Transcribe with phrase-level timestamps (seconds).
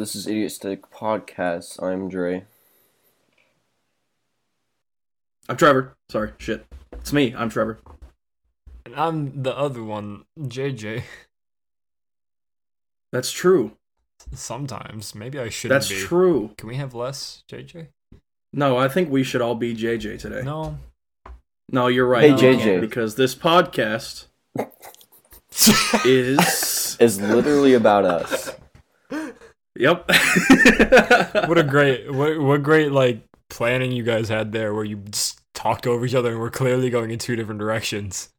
[0.00, 1.82] this is Idiot Stick Podcast.
[1.82, 2.44] I'm Dre.
[5.46, 5.94] I'm Trevor.
[6.08, 6.64] Sorry, shit.
[6.92, 7.34] It's me.
[7.36, 7.78] I'm Trevor.
[8.86, 11.02] And I'm the other one, JJ.
[13.12, 13.72] That's true.
[14.32, 15.14] Sometimes.
[15.14, 15.96] Maybe I shouldn't That's be.
[16.00, 16.54] true.
[16.56, 17.88] Can we have less, JJ?
[18.54, 20.40] No, I think we should all be JJ today.
[20.42, 20.78] No,
[21.70, 21.88] No.
[21.88, 22.22] you're right.
[22.22, 22.58] Hey, we JJ.
[22.62, 24.26] can't, Because this podcast
[26.06, 26.96] is.
[26.98, 28.50] Is literally about us.
[29.80, 30.08] yep.
[31.48, 35.40] what a great what what great like planning you guys had there where you just
[35.54, 38.30] talked over each other and we're clearly going in two different directions.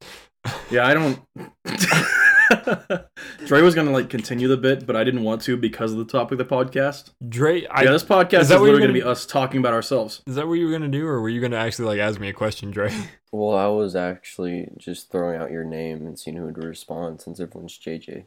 [0.71, 1.19] Yeah, I don't.
[3.45, 6.05] Dre was gonna like continue the bit, but I didn't want to because of the
[6.05, 7.11] topic of the podcast.
[7.29, 9.27] Dre, I, yeah, this podcast is is, that what you're literally gonna gonna- be us
[9.27, 10.23] talking about ourselves.
[10.25, 12.27] is that what you were gonna do, or were you gonna actually like ask me
[12.29, 12.91] a question, Dre?
[13.31, 17.39] Well, I was actually just throwing out your name and seeing who would respond since
[17.39, 18.25] everyone's JJ.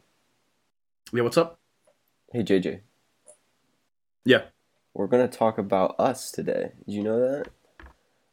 [1.11, 1.59] Yeah, what's up?
[2.31, 2.79] Hey, JJ.
[4.25, 4.43] Yeah.
[4.93, 6.71] We're going to talk about us today.
[6.85, 7.47] Did you know that?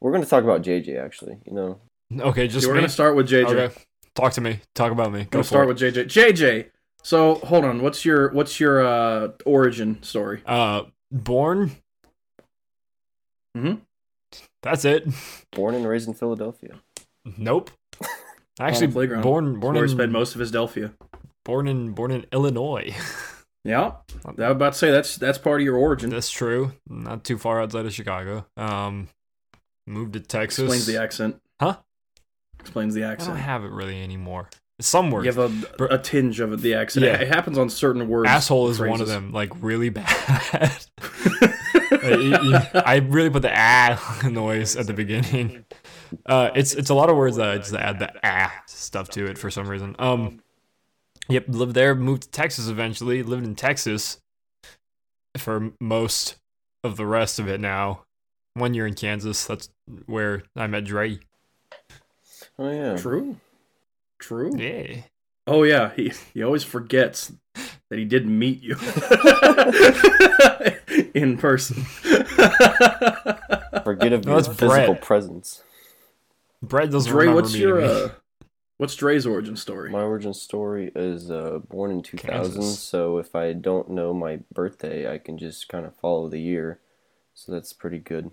[0.01, 1.39] We're going to talk about JJ, actually.
[1.47, 1.81] You know,
[2.21, 2.81] Okay, just Yeah, we're me.
[2.81, 3.47] gonna start with JJ.
[3.55, 3.75] Okay,
[4.15, 4.61] talk to me.
[4.75, 5.21] Talk about me.
[5.25, 5.69] Go gonna for start it.
[5.69, 6.05] with JJ.
[6.07, 6.67] JJ.
[7.03, 7.81] So hold on.
[7.83, 10.43] What's your what's your uh origin story?
[10.45, 11.71] uh, born.
[13.57, 13.81] Mhm.
[14.63, 15.09] That's it.
[15.53, 16.81] born and raised in Philadelphia.
[17.39, 17.71] Nope.
[18.61, 19.23] Actually, the playground.
[19.23, 20.93] born born Where he spent most of his Delphia.
[21.45, 22.95] born in born in Illinois.
[23.65, 23.93] Yeah,
[24.25, 26.11] I was about to say that's that's part of your origin.
[26.11, 26.73] That's true.
[26.89, 28.45] Not too far outside of Chicago.
[28.57, 29.09] Um,
[29.87, 30.65] moved to Texas.
[30.65, 31.41] Explains the accent.
[31.61, 31.77] Huh?
[32.59, 33.31] Explains the accent.
[33.31, 34.49] I don't have it really anymore.
[34.81, 35.27] Some words.
[35.27, 37.07] You have a, a tinge of the accent.
[37.07, 37.15] Yeah.
[37.15, 38.29] It happens on certain words.
[38.29, 39.33] Asshole is one of them.
[39.33, 40.85] Like really bad.
[42.03, 45.65] I really put the ah noise at the beginning.
[46.27, 49.27] Uh, it's it's a lot of words that I just add the ah stuff to
[49.27, 49.95] it for some reason.
[49.99, 50.41] Um,
[51.29, 53.23] yep, lived there, moved to Texas eventually.
[53.23, 54.19] Lived in Texas
[55.37, 56.37] for most
[56.85, 57.61] of the rest of it.
[57.61, 58.05] Now,
[58.55, 59.45] one year in Kansas.
[59.47, 59.69] That's
[60.07, 61.19] where I met Dre.
[62.59, 62.97] Oh, yeah.
[62.97, 63.37] True.
[64.19, 64.53] True.
[64.57, 65.03] Yeah.
[65.45, 67.33] Oh yeah, he he always forgets
[67.91, 68.77] that he didn't meet you
[71.15, 71.83] in person.
[73.83, 75.01] Forget of No, your that's physical Brett.
[75.03, 75.65] presence.
[76.63, 77.87] Brett doesn't Dre, remember what's meeting your me.
[77.89, 78.09] uh,
[78.83, 79.91] what's Dre's origin story?
[79.91, 82.81] My origin story is uh, born in 2000, Kansas.
[82.81, 86.81] so if I don't know my birthday, I can just kind of follow the year.
[87.33, 88.33] So that's pretty good.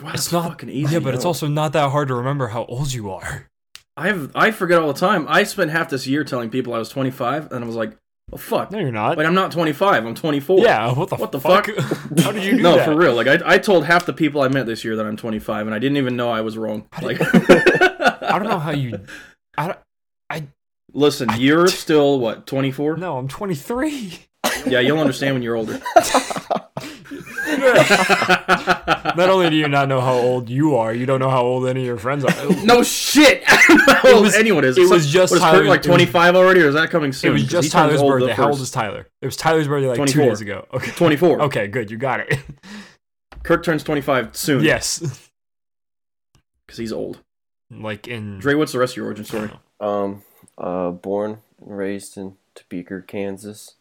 [0.00, 0.94] Wow, It's not fucking easy.
[0.94, 3.50] Yeah, but it's also not that hard to remember how old you are.
[3.96, 5.26] I have I forget all the time.
[5.28, 7.96] I spent half this year telling people I was 25, and I was like,
[8.30, 8.70] "Well, fuck.
[8.70, 9.18] No, you're not.
[9.18, 10.06] Like I'm not 25.
[10.06, 11.66] I'm 24." yeah, what the What the fuck?
[11.66, 12.18] fuck?
[12.20, 12.84] how did you do no, that?
[12.84, 13.14] for real.
[13.14, 15.74] Like I, I told half the people I met this year that I'm 25, and
[15.74, 16.86] I didn't even know I was wrong.
[16.92, 19.00] How Like, I don't know how you.
[19.58, 19.78] I don't.
[20.92, 22.96] Listen, I- you're still what 24?
[22.96, 24.18] No, I'm 23.
[24.66, 25.80] Yeah, you'll understand when you're older.
[29.16, 31.66] Not only do you not know how old you are, you don't know how old
[31.68, 32.64] any of your friends are.
[32.64, 33.42] no shit.
[33.48, 34.76] I don't know how old was- anyone is.
[34.78, 37.12] it was just what, is Kurt like it was- 25 already, or is that coming
[37.12, 37.30] soon?
[37.30, 38.32] It was just he turns Tyler's birthday.
[38.34, 39.06] How old is Tyler?
[39.20, 40.66] It was Tyler's birthday like two days ago.
[40.72, 40.90] Okay.
[40.92, 41.42] 24.
[41.42, 41.90] Okay, good.
[41.90, 42.38] You got it.
[43.42, 44.62] Kirk turns 25 soon.
[44.64, 44.98] yes.
[46.66, 47.20] because he's old.
[47.70, 48.38] Like in.
[48.38, 49.50] Dre, what's the rest of your origin story?
[49.78, 50.22] Um,
[50.56, 53.74] uh, born and raised in Topeka, Kansas.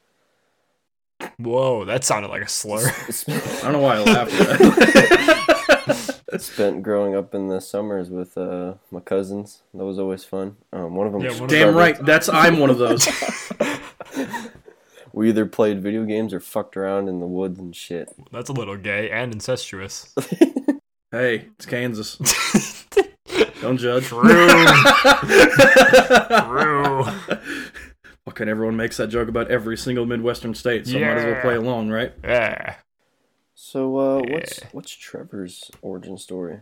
[1.37, 2.85] Whoa, that sounded like a slur.
[3.29, 4.59] I don't know why I laughed at
[5.85, 6.21] that.
[6.41, 9.61] Spent growing up in the summers with uh, my cousins.
[9.73, 10.57] That was always fun.
[10.73, 11.21] Um, one of them.
[11.21, 11.97] Yeah, one of Damn right.
[12.05, 13.07] That's I'm one of those.
[15.13, 18.13] We either played video games or fucked around in the woods and shit.
[18.33, 20.13] That's a little gay and incestuous.
[21.09, 22.17] Hey, it's Kansas.
[23.61, 24.05] Don't judge.
[24.05, 24.21] True.
[26.47, 27.03] True.
[28.25, 31.55] Fucking everyone makes that joke about every single Midwestern state, so might as well play
[31.55, 32.11] along, right?
[32.23, 32.75] Yeah.
[33.53, 34.67] So, uh, what's Yeah.
[34.71, 36.61] what's Trevor's origin story?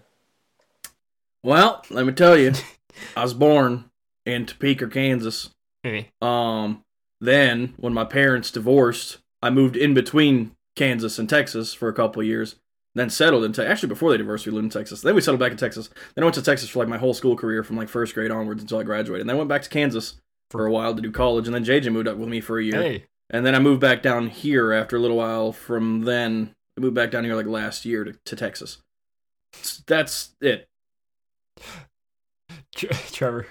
[1.41, 2.53] Well, let me tell you,
[3.15, 3.85] I was born
[4.25, 5.49] in Topeka, Kansas.
[5.83, 6.09] Hey.
[6.21, 6.83] Um,
[7.19, 12.21] then when my parents divorced, I moved in between Kansas and Texas for a couple
[12.23, 12.55] years.
[12.95, 13.71] Then settled in Texas.
[13.71, 15.01] Actually, before they divorced, we lived in Texas.
[15.01, 15.89] Then we settled back in Texas.
[16.13, 18.29] Then I went to Texas for like my whole school career from like first grade
[18.29, 19.21] onwards until I graduated.
[19.21, 20.15] And then I went back to Kansas
[20.51, 21.47] for a while to do college.
[21.47, 22.81] And then JJ moved up with me for a year.
[22.81, 23.05] Hey.
[23.31, 25.51] And then I moved back down here after a little while.
[25.51, 28.77] From then, I moved back down here like last year to, to Texas.
[29.87, 30.67] That's it.
[32.75, 33.47] Trevor,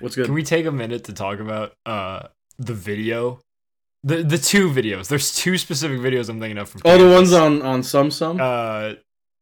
[0.00, 0.26] What's good?
[0.26, 2.28] can we take a minute to talk about uh
[2.58, 3.40] the video?
[4.06, 5.08] The the two videos.
[5.08, 8.38] There's two specific videos I'm thinking of from oh, the ones on on Sum Sum.
[8.40, 8.92] uh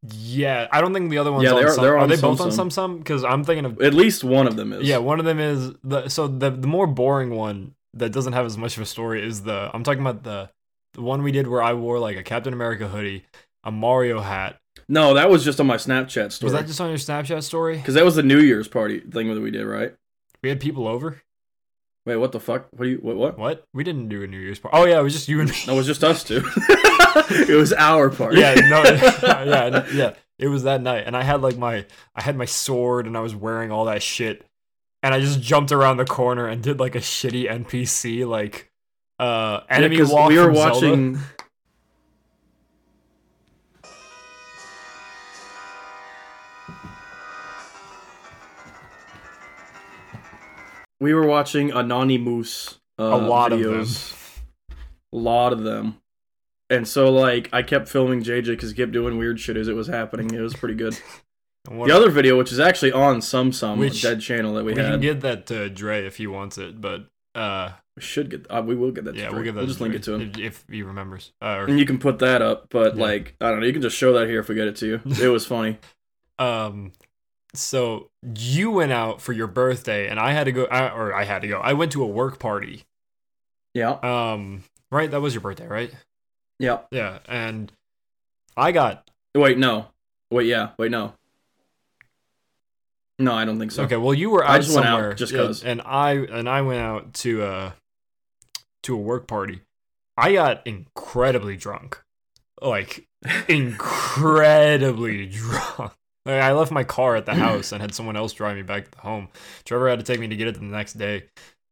[0.07, 2.17] yeah, I don't think the other ones Yeah, on they're- Sum- they're are on they
[2.17, 2.53] both Sum on.
[2.53, 4.87] Sum Sum cuz I'm thinking of At least one of them is.
[4.89, 8.45] Yeah, one of them is the so the the more boring one that doesn't have
[8.47, 10.51] as much of a story is the I'm talking about the
[10.95, 13.25] the one we did where I wore like a Captain America hoodie,
[13.65, 14.59] a Mario hat.
[14.89, 16.53] No, that was just on my Snapchat story.
[16.53, 17.77] Was that just on your Snapchat story?
[17.77, 19.95] Because that was the New Year's party thing that we did, right?
[20.43, 21.23] We had people over.
[22.07, 22.67] Wait, what the fuck?
[22.73, 22.99] What do you?
[22.99, 23.17] What?
[23.17, 23.39] What?
[23.39, 23.65] What?
[23.73, 24.77] We didn't do a New Year's party.
[24.77, 25.57] Oh yeah, it was just you and me.
[25.67, 26.43] No, it was just us two.
[26.57, 28.41] it was our party.
[28.41, 28.83] yeah, no,
[29.45, 30.15] yeah, yeah.
[30.39, 33.21] It was that night, and I had like my, I had my sword, and I
[33.21, 34.45] was wearing all that shit,
[35.03, 38.71] and I just jumped around the corner and did like a shitty NPC like,
[39.19, 41.19] uh, Yeah, enemy 'cause walk we were from Zelda.
[51.01, 52.79] We were watching Anonymous.
[52.99, 54.15] Uh, A lot of videos.
[55.13, 55.97] A lot of them.
[56.71, 59.75] And so, like, I kept filming JJ because he kept doing weird shit as it
[59.75, 60.33] was happening.
[60.33, 60.99] It was pretty good.
[61.67, 64.83] The other video, which is actually on some some Which- dead channel that we, we,
[64.83, 68.47] had, can get that to Dre if he wants it, but uh, we should get.
[68.51, 69.15] Uh, we will get that.
[69.15, 69.65] yeah, to we'll give that.
[69.65, 70.33] just to link it to him.
[70.39, 71.33] if, he remembers.
[71.41, 72.67] Uh, and you can put that up.
[72.69, 73.03] But Yeah.
[73.03, 73.67] like, I don't know.
[73.67, 75.01] You can just show that here if we get it to you.
[75.07, 75.79] It was funny.
[76.39, 76.93] Um,
[77.55, 81.25] so you went out for your birthday, and I had to go, I, or I
[81.25, 81.59] had to go.
[81.61, 82.85] I went to a work party.
[83.75, 84.63] Yeah, Um,
[84.93, 85.93] right, that was your birthday, right?
[86.61, 86.81] yeah.
[86.93, 87.73] Yeah, and
[88.57, 89.87] I got Wait, no.
[90.31, 90.71] Wait, yeah.
[90.79, 91.15] Wait, no.
[93.19, 93.83] No, I don't think so.
[93.85, 93.97] okay.
[93.97, 95.65] Well, you were out I just went out somewhere, just 'cause.
[95.65, 97.73] and I and I went out to uh
[98.85, 99.61] to a work party.
[100.17, 102.01] I got incredibly drunk,
[102.61, 103.07] like
[103.49, 105.93] incredibly drunk.
[106.27, 108.91] Like, I left my car at the house and had someone else drive me back
[108.91, 109.29] to home.
[109.65, 111.25] Trevor had to take me to get it the next day.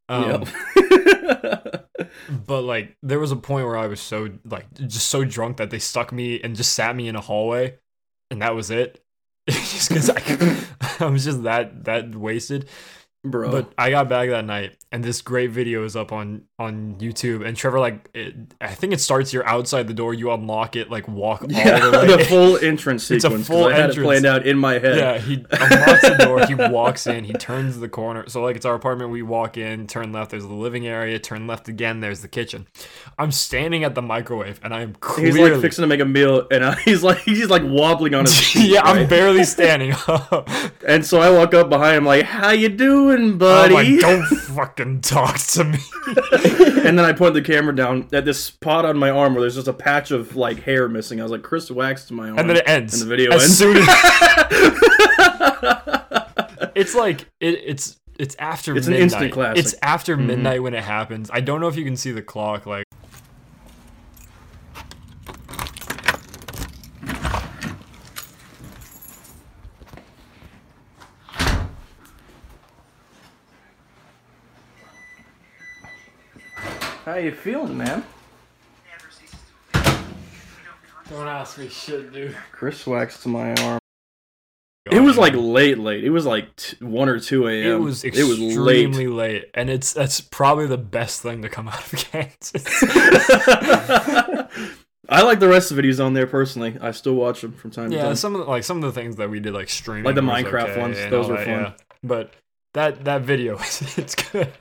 [0.09, 1.89] Um, Yep.
[2.29, 5.69] But like, there was a point where I was so like just so drunk that
[5.69, 7.77] they stuck me and just sat me in a hallway,
[8.29, 9.03] and that was it.
[9.49, 10.65] just because I,
[10.99, 12.69] I was just that that wasted.
[13.25, 13.51] Bro.
[13.51, 17.45] But I got back that night, and this great video is up on on YouTube.
[17.47, 20.13] And Trevor, like, it, I think it starts here outside the door.
[20.13, 22.17] You unlock it, like walk yeah, all the way.
[22.17, 23.47] the full entrance It's a sequence.
[23.47, 23.97] 'cause full I had entrance.
[23.97, 24.97] it planned out in my head.
[24.97, 26.45] Yeah, he unlocks the door.
[26.47, 27.23] He walks in.
[27.23, 28.27] He turns the corner.
[28.27, 29.09] So like it's our apartment.
[29.11, 30.31] We walk in, turn left.
[30.31, 31.17] There's the living area.
[31.17, 32.01] Turn left again.
[32.01, 32.67] There's the kitchen.
[33.17, 36.45] I'm standing at the microwave, and I'm clearly He's like fixing to make a meal,
[36.51, 38.71] and uh, he's like he's like wobbling on his feet.
[38.71, 40.49] yeah, I'm barely standing up.
[40.85, 45.01] And so I walk up behind him, like, "How you doing, I'm like, don't fucking
[45.01, 45.79] talk to me.
[46.85, 49.55] and then I point the camera down at this spot on my arm where there's
[49.55, 51.19] just a patch of like hair missing.
[51.19, 52.93] I was like, "Chris waxed my arm," And then it ends.
[52.93, 53.57] And the video as ends.
[53.57, 53.87] soon as
[56.75, 59.63] it's like it, it's it's after It's an instant classic.
[59.65, 60.25] It's after Mhm.
[60.27, 61.29] midnight when it happens.
[61.33, 62.65] I don't know if you can see the clock.
[62.65, 62.85] Like
[77.05, 78.03] How you feeling, man?
[81.09, 82.35] don't ask me shit, dude.
[82.51, 83.79] Chris waxed to my arm.
[84.91, 86.03] It was like late, late.
[86.03, 87.71] It was like t- one or two a.m.
[87.71, 89.33] it was it was extremely late.
[89.43, 89.49] late.
[89.53, 92.65] and it's that's probably the best thing to come out of Kansas.
[95.09, 96.77] I like the rest of the videos on there personally.
[96.81, 98.15] I still watch them from time to yeah, time.
[98.15, 100.21] some of the, like some of the things that we did like streaming, Like the
[100.21, 101.59] Minecraft okay ones, those were that, fun.
[101.59, 101.73] yeah.
[102.01, 102.33] But
[102.73, 103.57] that that video,
[103.97, 104.51] it's good.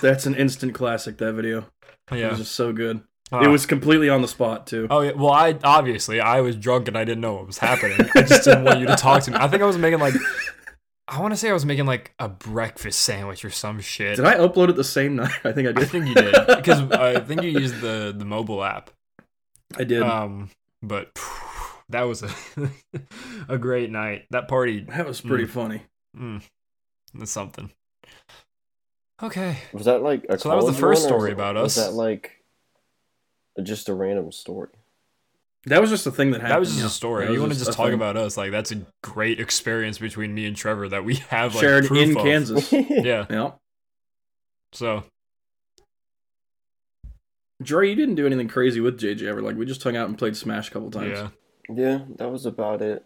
[0.00, 1.18] That's an instant classic.
[1.18, 1.66] That video.
[2.10, 3.02] It Yeah, was just so good.
[3.32, 4.86] Uh, It was completely on the spot too.
[4.90, 7.98] Oh yeah, well I obviously I was drunk and I didn't know what was happening.
[8.14, 9.36] I just didn't want you to talk to me.
[9.38, 10.14] I think I was making like
[11.06, 14.16] I want to say I was making like a breakfast sandwich or some shit.
[14.16, 15.32] Did I upload it the same night?
[15.44, 15.78] I think I did.
[15.78, 18.90] I think you did because I think you used the the mobile app.
[19.76, 20.02] I did.
[20.02, 20.50] Um,
[20.82, 21.10] but
[21.88, 22.30] that was a
[23.48, 24.26] a great night.
[24.30, 25.50] That party, that was pretty mm.
[25.50, 25.82] funny.
[26.16, 26.42] mm,
[27.14, 27.70] that's something.
[29.22, 31.86] Okay, Was that like a So that was the first story was- about Was us.
[31.88, 32.42] that like
[33.62, 34.70] just a random story?
[35.66, 36.52] That was just a thing that happened.
[36.54, 36.86] that was just yeah.
[36.86, 37.26] a story.
[37.26, 37.94] That you want to just talk thing.
[37.94, 38.38] about us?
[38.38, 42.08] Like that's a great experience between me and Trevor that we have like shared proof
[42.10, 42.22] in of.
[42.22, 42.72] Kansas.
[42.88, 43.26] Yeah.
[43.28, 43.50] yeah.
[44.72, 45.04] So
[47.62, 49.42] Dre, you didn't do anything crazy with JJ ever.
[49.42, 51.10] Like we just hung out and played Smash a couple times.
[51.18, 51.28] yeah,
[51.74, 53.04] yeah, that was about it.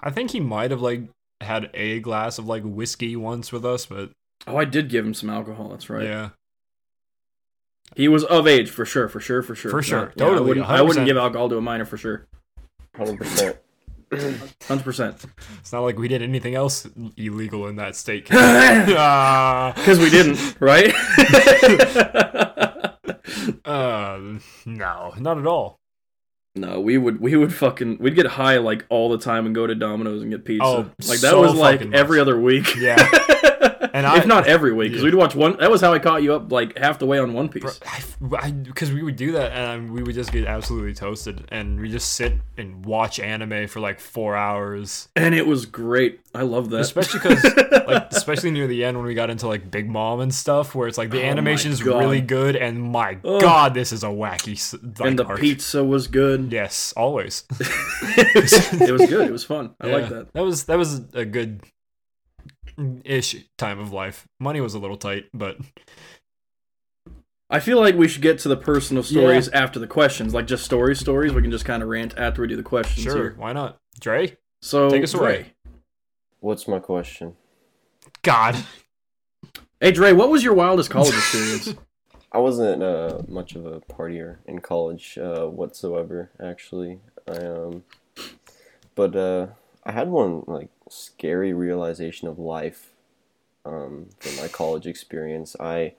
[0.00, 1.02] I think he might have like
[1.42, 4.10] had a glass of like whiskey once with us, but
[4.46, 5.68] Oh, I did give him some alcohol.
[5.68, 6.04] That's right.
[6.04, 6.30] yeah,
[7.94, 9.70] He was of age for sure, for sure, for sure.
[9.70, 10.12] For sure.
[10.16, 12.26] Yeah, Totally, I wouldn't, I wouldn't give alcohol to a minor for sure.
[12.96, 13.56] Hundred percent.
[14.68, 15.24] Hundred percent.
[15.60, 18.28] it's not like we did anything else illegal in that state.
[18.32, 19.72] Ah.
[19.74, 20.92] Because we didn't, right?
[23.64, 24.18] uh,
[24.66, 25.78] no, not at all.
[26.54, 29.66] No, we would we would fucking we'd get high like all the time and go
[29.66, 30.64] to Domino's and get pizza.
[30.64, 31.98] Oh, like that so was like fucking much.
[31.98, 32.74] every other week.
[32.76, 32.96] Yeah.
[33.94, 35.06] And I- if not every week, because Yeah.
[35.10, 35.56] we'd watch one.
[35.58, 37.78] That was how I caught you up like half the way on One Piece.
[38.64, 42.12] because we would do that and we would just get absolutely toasted and we just
[42.14, 46.20] sit and watch anime for like four hours And it was great.
[46.34, 46.80] I love that.
[46.80, 47.44] especially because
[47.86, 50.88] like especially near the end when we got into like big mom and stuff where
[50.88, 54.06] it's like the Oh my animation is really good and my god this is a
[54.08, 54.56] wacky
[54.98, 55.40] like, and the arc.
[55.40, 56.50] pizza was good.
[56.52, 59.26] yes always it was good.
[59.28, 59.74] It was fun.
[59.80, 60.32] I like that.
[60.32, 61.60] that was that was a good
[63.04, 65.56] ish time of life money was a little tight but
[67.50, 70.64] I feel like we should get to the personal stories after the questions, like just
[70.64, 71.34] story stories.
[71.34, 73.02] We can just kind of rant after we do the questions.
[73.02, 73.34] sure Here.
[73.36, 75.20] why not dre So Take us Dre.
[75.20, 75.54] away.
[76.40, 77.36] What's my question?
[78.22, 78.56] god
[79.80, 81.74] Hey Dre, what was your wildest college experience?
[82.32, 87.00] I wasn't uh, much of a partier in college uh, whatsoever, actually.
[87.28, 87.84] I um,
[88.94, 89.48] but uh,
[89.84, 92.90] I had one like scary realization of life
[93.64, 95.56] um, from my college experience.
[95.58, 95.94] I,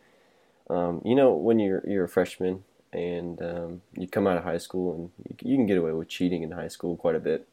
[0.69, 4.57] um, you know, when you're you're a freshman and um, you come out of high
[4.57, 7.47] school and you, you can get away with cheating in high school quite a bit,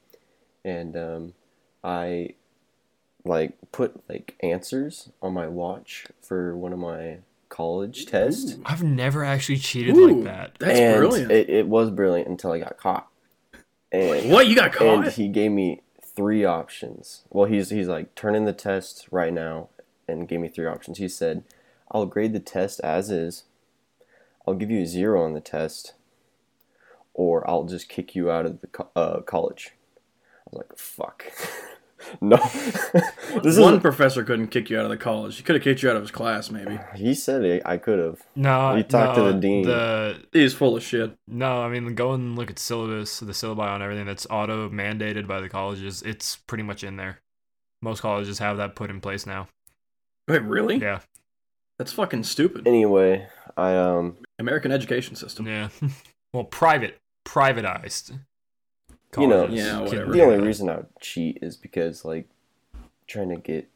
[0.65, 1.33] and um,
[1.83, 2.35] I
[3.25, 7.19] like put like answers on my watch for one of my
[7.51, 8.57] college tests.
[8.65, 11.33] i've never actually cheated Ooh, like that That's and brilliant.
[11.33, 13.09] It, it was brilliant until I got caught.
[13.93, 15.05] And what you got caught?
[15.05, 15.83] and he gave me
[16.21, 17.23] three options.
[17.31, 19.71] Well, he's he's like turn in the test right now,
[20.07, 20.99] and gave me three options.
[20.99, 21.45] He said,
[21.91, 23.45] "I'll grade the test as is.
[24.47, 25.95] I'll give you a zero on the test,
[27.15, 29.73] or I'll just kick you out of the co- uh, college."
[30.47, 31.25] I was like, "Fuck."
[32.21, 32.37] no,
[33.43, 33.81] this One is.
[33.81, 35.37] professor couldn't kick you out of the college.
[35.37, 36.79] He could have kicked you out of his class, maybe.
[36.97, 38.21] He said it, I could have.
[38.37, 39.65] no You talked to the dean.
[39.67, 41.13] the He's full of shit.
[41.29, 45.27] No, I mean go and look at syllabus, the syllabi on everything that's auto mandated
[45.27, 46.03] by the colleges.
[46.03, 47.21] It's pretty much in there.
[47.83, 49.49] Most colleges have that put in place now.
[50.29, 50.77] Wait, really?
[50.79, 51.01] Yeah,
[51.79, 52.69] That's fucking stupid.
[52.69, 53.27] Anyway,
[53.57, 55.47] I um American education system.
[55.47, 55.69] yeah.
[56.33, 58.19] well, private, privatized.
[59.19, 60.13] You know, Yeah, whatever.
[60.13, 60.45] the only that.
[60.47, 62.29] reason I would cheat is because like
[63.07, 63.69] trying to get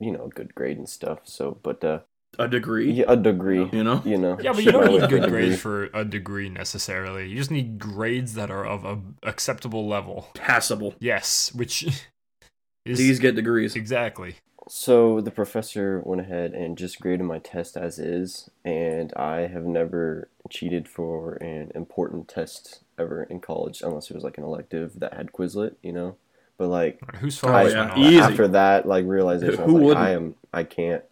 [0.00, 1.20] you know a good grade and stuff.
[1.24, 2.00] So, but uh,
[2.38, 2.90] A degree.
[2.90, 4.02] yeah, a degree, You know?
[4.04, 4.38] you know.
[4.40, 5.46] Yeah, but you don't need a good degree.
[5.48, 7.28] grades for a degree necessarily.
[7.28, 10.28] You just need grades that are of a acceptable level.
[10.34, 10.94] Passable.
[10.98, 11.82] Yes, which
[12.86, 13.76] is These get degrees.
[13.76, 14.36] exactly.
[14.68, 19.64] So the professor went ahead and just graded my test as is, and I have
[19.64, 25.00] never cheated for an important test ever in college, unless it was like an elective
[25.00, 26.16] that had Quizlet, you know.
[26.58, 27.98] But like Whose Oh, I, yeah.
[27.98, 28.18] Easy.
[28.18, 30.06] after that, like realization, Who was like, wouldn't?
[30.06, 31.02] I am, I can't.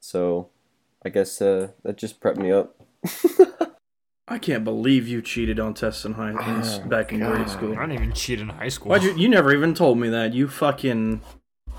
[0.00, 0.48] So,
[1.04, 2.74] I guess uh, that just prepped me up.
[4.28, 7.72] I can't believe you cheated on tests in high in, Oh, back in grade school.
[7.72, 8.90] I didn't even cheat in high school.
[8.90, 9.14] Why'd you?
[9.16, 10.34] You never even told me that.
[10.34, 11.22] You fucking.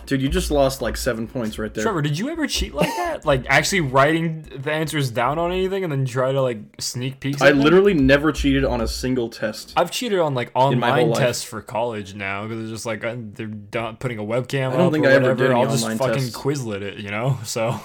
[0.05, 1.83] Dude, you just lost like seven points right there.
[1.83, 3.09] Trevor, did you ever cheat like that?
[3.25, 7.41] Like actually writing the answers down on anything and then try to like sneak peeks?
[7.41, 7.59] I them?
[7.61, 9.73] literally never cheated on a single test.
[9.75, 13.47] I've cheated on like online tests for college now because it's just like uh, they're
[13.47, 15.43] done putting a webcam I don't think or I ever whatever.
[15.43, 16.35] did any I'll just online fucking tests.
[16.37, 17.37] Quizlet it, you know.
[17.43, 17.79] So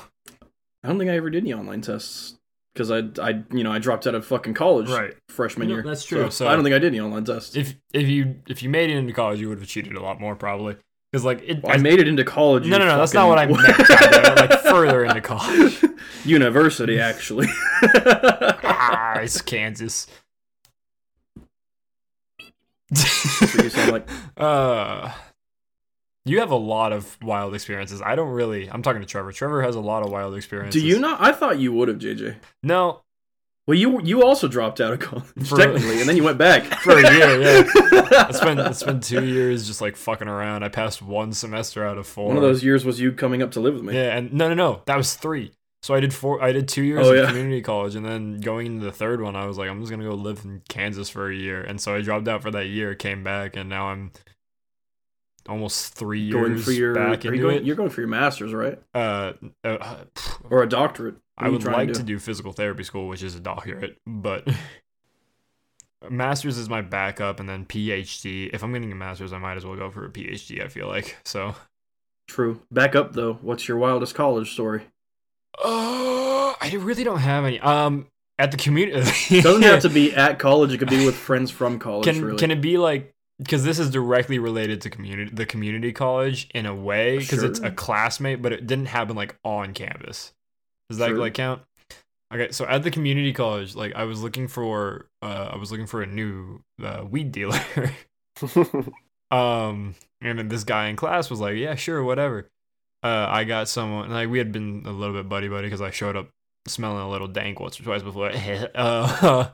[0.83, 2.37] I don't think I ever did any online tests
[2.75, 5.14] because I, I, you know, I dropped out of fucking college Right.
[5.28, 5.83] freshman No, year.
[5.83, 6.25] that's true.
[6.25, 7.56] So, So- I don't think I did any online tests.
[7.56, 10.21] if if you if you made it into college, you would have cheated a lot
[10.21, 10.76] more probably
[11.14, 11.62] because like it.
[11.62, 12.66] Well, I made it into college.
[12.66, 12.99] no, no, no.
[12.99, 13.61] That's not what I meant.
[14.50, 15.85] like further into college.
[16.25, 17.47] University, actually.
[17.85, 20.09] ah, it's Kansas.
[22.90, 24.09] You sound like.
[24.37, 25.12] Uh,
[26.25, 28.02] you have a lot of wild experiences.
[28.02, 28.68] I don't really.
[28.68, 29.30] I'm talking to Trevor.
[29.30, 30.83] Trevor has a lot of wild experiences.
[30.83, 31.21] Do you not?
[31.21, 32.35] I thought you would have, JJ.
[32.64, 33.02] No,
[33.66, 36.64] Well, you you also dropped out of college For- technically, and then you went back
[36.83, 37.40] for a year.
[37.40, 37.64] Yeah,
[38.28, 40.62] it's been it's been two years just like fucking around.
[40.64, 42.28] I passed one semester out of four.
[42.28, 43.94] One of those years was you coming up to live with me.
[43.94, 44.83] Yeah, and no, no, no.
[44.85, 45.52] That was three.
[45.83, 46.42] So I did four.
[46.42, 47.26] I did two years Oh, of yeah.
[47.26, 50.04] community college, and then going into the third one, I was like, I'm just gonna
[50.04, 51.62] go live in Kansas for a year.
[51.62, 54.12] And so I dropped out for that year, came back, and now I'm
[55.48, 57.64] almost three years Going for your, back are you into going, it.
[57.64, 58.80] you're going for your master's, right?
[58.94, 59.32] Uh,
[59.62, 59.96] uh,
[60.50, 61.14] Or a doctorate?
[61.36, 62.14] What I would like to to do?
[62.14, 64.46] do physical therapy school, which is a doctorate, but
[66.10, 68.50] master's is my backup, and then PhD.
[68.52, 70.62] If I'm getting a master's, I might as well go for a PhD.
[70.62, 71.54] I feel like so.
[72.28, 72.60] True.
[72.70, 73.34] Back up though.
[73.34, 74.82] What's your wildest college story?
[75.62, 77.60] Oh, I really don't have any.
[77.60, 78.06] Um,
[78.38, 78.98] at the community,
[79.36, 80.72] It doesn't have to be at college.
[80.72, 82.04] It could be with friends from college.
[82.04, 82.38] Can really.
[82.38, 86.67] can it be like because this is directly related to community the community college in
[86.67, 90.33] a way because it's a classmate, but it didn't happen like on campus.
[90.88, 91.19] Does that Sure.
[91.19, 91.62] like count?
[92.33, 95.87] Okay, so at the community college, like I was looking for, uh, I was looking
[95.87, 97.61] for a new uh, weed dealer.
[99.31, 102.49] um, and then this guy in class was like, "Yeah, sure, whatever."
[103.05, 105.91] uh, I got someone like we had been a little bit buddy buddy because I
[105.91, 106.31] showed up
[106.67, 108.33] smelling a little dank once or twice before.
[108.75, 109.50] uh,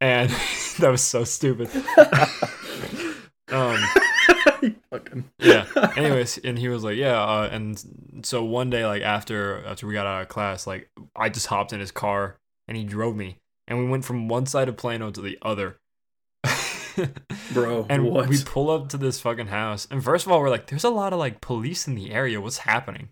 [0.00, 0.30] and
[0.78, 1.68] that was so stupid.
[3.52, 3.78] um,
[5.38, 5.66] yeah.
[5.96, 7.20] Anyways, and he was like, yeah.
[7.22, 7.82] Uh, and
[8.22, 11.72] so one day, like after after we got out of class, like I just hopped
[11.72, 13.38] in his car and he drove me,
[13.68, 15.78] and we went from one side of Plano to the other.
[17.52, 18.28] Bro, and what?
[18.28, 20.90] we pull up to this fucking house, and first of all, we're like, "There's a
[20.90, 22.40] lot of like police in the area.
[22.40, 23.08] What's happening?"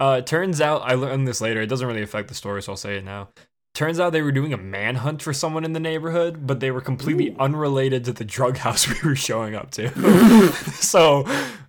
[0.00, 1.62] Uh, it turns out I learned this later.
[1.62, 3.28] It doesn't really affect the story, so I'll say it now.
[3.74, 6.80] Turns out they were doing a manhunt for someone in the neighborhood, but they were
[6.80, 9.88] completely unrelated to the drug house we were showing up to.
[10.74, 11.24] so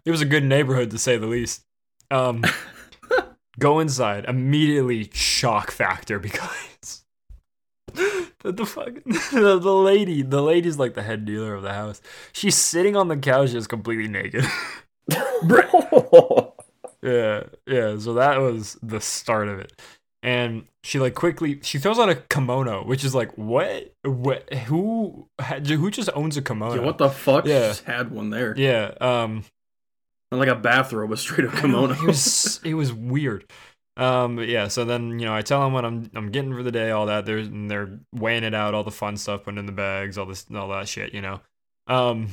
[0.05, 1.65] it was a good neighborhood to say the least.
[2.11, 2.45] Um,
[3.57, 5.09] go inside immediately.
[5.13, 7.03] Shock factor because
[7.95, 8.93] the, the fuck
[9.31, 12.03] the, the lady the lady's like the head dealer of the house.
[12.33, 14.45] She's sitting on the couch just completely naked.
[17.01, 17.97] yeah, yeah.
[17.97, 19.73] So that was the start of it.
[20.21, 23.91] And she like quickly she throws out a kimono, which is like what?
[24.03, 24.53] What?
[24.53, 25.27] Who?
[25.41, 26.75] Who just owns a kimono?
[26.75, 27.47] yeah, what the fuck?
[27.47, 27.69] Yeah.
[27.69, 28.55] Just had one there.
[28.55, 28.93] Yeah.
[29.01, 29.43] Um.
[30.31, 31.93] Not like a bathrobe, a straight up kimono.
[31.93, 33.51] It was it was weird.
[33.97, 34.67] Um, but yeah.
[34.67, 37.07] So then you know I tell them what I'm I'm getting for the day, all
[37.07, 37.25] that.
[37.25, 40.27] They're and they're weighing it out, all the fun stuff, putting in the bags, all
[40.27, 41.15] this, all that shit.
[41.15, 41.41] You know.
[41.87, 42.27] Um,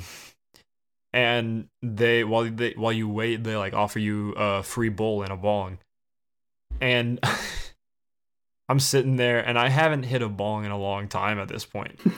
[1.15, 5.33] and they while they while you wait, they like offer you a free bowl and
[5.33, 5.79] a bong,
[6.83, 7.19] and.
[8.73, 11.67] I'm sitting there and I haven't hit a bong in a long time at this
[11.67, 12.01] point.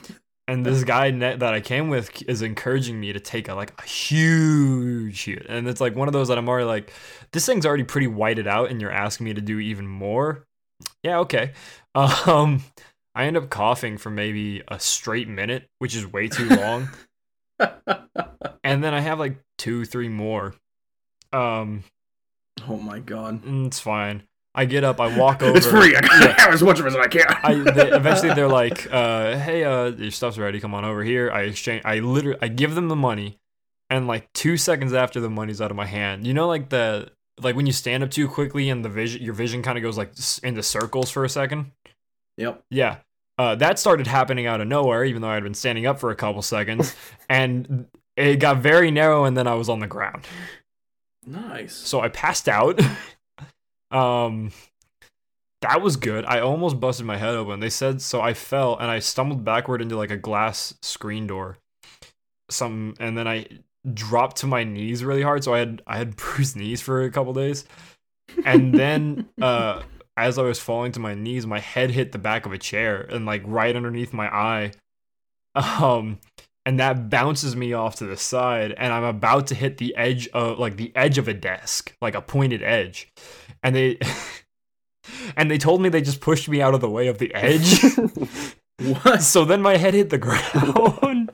[0.47, 3.87] And this guy that I came with is encouraging me to take a like a
[3.87, 5.47] huge hit.
[5.49, 6.93] And it's like one of those that I'm already like,
[7.33, 10.47] this thing's already pretty whited out, and you're asking me to do even more.
[11.03, 11.53] Yeah, okay.
[11.95, 12.63] Um,
[13.15, 16.91] I end up coughing for maybe a straight minute, which is way too long.
[18.65, 20.55] and then I have like two, three more.
[21.33, 21.85] Um,
[22.69, 23.43] oh my god.
[23.47, 24.25] it's fine.
[24.55, 25.57] I get up, I walk over.
[25.57, 25.97] It's free.
[25.97, 26.41] I gotta Yeah.
[26.41, 27.27] have as much of it as I can.
[27.29, 30.61] I they, eventually they're like, uh, "Hey, uh, your stuff's ready.
[30.61, 31.83] Come on over here." I exchange.
[31.85, 33.39] I literally I give them the money,
[33.91, 37.11] and like two seconds after the money's out of my hand, you know, like the
[37.41, 39.99] like when you stand up too quickly and the vision, your vision kind of goes
[39.99, 40.13] like
[40.45, 41.73] into circles for a second.
[42.37, 42.63] Yep.
[42.71, 42.99] Yeah,
[43.39, 46.11] uh, that started happening out of nowhere, even though I had been standing up for
[46.11, 46.95] a couple seconds,
[47.29, 47.87] and
[48.17, 50.27] it got very narrow, and then I was on the ground.
[51.27, 51.75] Nice.
[51.75, 52.81] So I passed out.
[53.95, 54.51] Um
[55.63, 56.27] that was good.
[56.27, 57.61] I almost busted my head open.
[57.61, 61.57] They said so I fell and I stumbled backward into like a glass screen door.
[62.51, 63.47] Some and then I
[63.93, 67.11] dropped to my knees really hard so I had I had bruised knees for a
[67.11, 67.65] couple days.
[68.45, 69.83] And then uh
[70.17, 73.01] as I was falling to my knees, my head hit the back of a chair
[73.01, 74.73] and like right underneath my eye.
[75.57, 76.19] Um
[76.67, 80.29] and that bounces me off to the side and i'm about to hit the edge
[80.29, 83.13] of like the edge of a desk like a pointed edge.
[83.63, 83.99] And they
[85.37, 87.83] and they told me they just pushed me out of the way of the edge.
[88.79, 89.23] What?
[89.23, 91.31] so then my head hit the ground.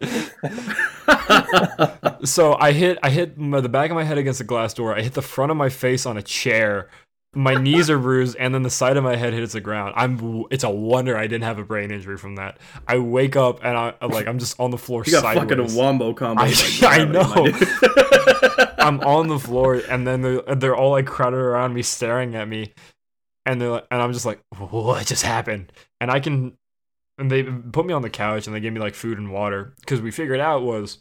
[2.29, 4.95] So i hit i hit the back of my head against a glass door.
[4.95, 6.91] I hit the front of my face on a chair
[7.35, 10.45] my knees are bruised and then the side of my head hits the ground i'm
[10.51, 13.77] it's a wonder i didn't have a brain injury from that i wake up and
[13.79, 15.49] i I'm like i'm just on the floor you got sideways.
[15.49, 16.43] fucking a wombo combo.
[16.43, 17.47] I- like I know.
[18.79, 22.49] I'm on the floor, and then they're, they're all like crowded around me, staring at
[22.49, 22.73] me,
[23.45, 25.71] and they're like, and I'm just like, what just happened?
[26.01, 26.57] And I can,
[27.19, 29.75] and they put me on the couch, and they gave me like food and water
[29.81, 30.99] because we figured out was,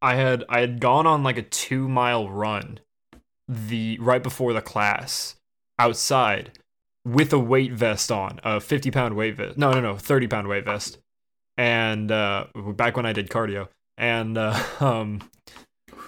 [0.00, 2.78] I had I had gone on like a two mile run,
[3.48, 5.36] the right before the class,
[5.78, 6.58] outside,
[7.04, 9.58] with a weight vest on, a 50 pound weight vest.
[9.58, 10.98] No, no, no, 30 pound weight vest,
[11.56, 15.20] and uh, back when I did cardio, and uh, um.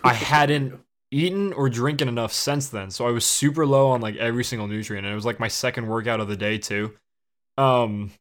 [0.03, 2.91] I hadn't eaten or drinking enough since then.
[2.91, 5.05] So I was super low on like every single nutrient.
[5.05, 6.95] And it was like my second workout of the day too.
[7.59, 8.13] Um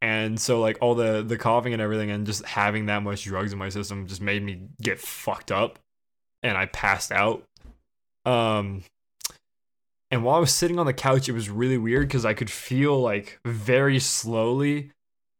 [0.00, 3.52] and so like all the the coughing and everything and just having that much drugs
[3.52, 5.78] in my system just made me get fucked up
[6.42, 7.44] and I passed out.
[8.24, 8.84] Um
[10.10, 12.50] and while I was sitting on the couch, it was really weird because I could
[12.50, 14.92] feel like very slowly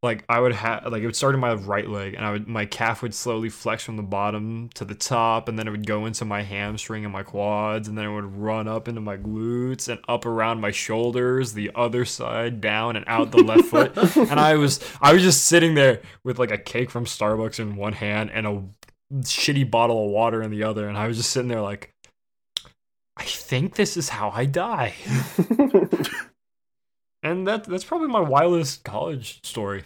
[0.05, 2.47] like I would have like it would start in my right leg and I would
[2.47, 5.85] my calf would slowly flex from the bottom to the top and then it would
[5.85, 9.17] go into my hamstring and my quads and then it would run up into my
[9.17, 13.97] glutes and up around my shoulders the other side down and out the left foot.
[14.15, 17.75] And I was I was just sitting there with like a cake from Starbucks in
[17.75, 18.63] one hand and a
[19.21, 21.94] shitty bottle of water in the other and I was just sitting there like
[23.17, 24.93] I think this is how I die
[27.23, 29.83] and that that's probably my wildest college story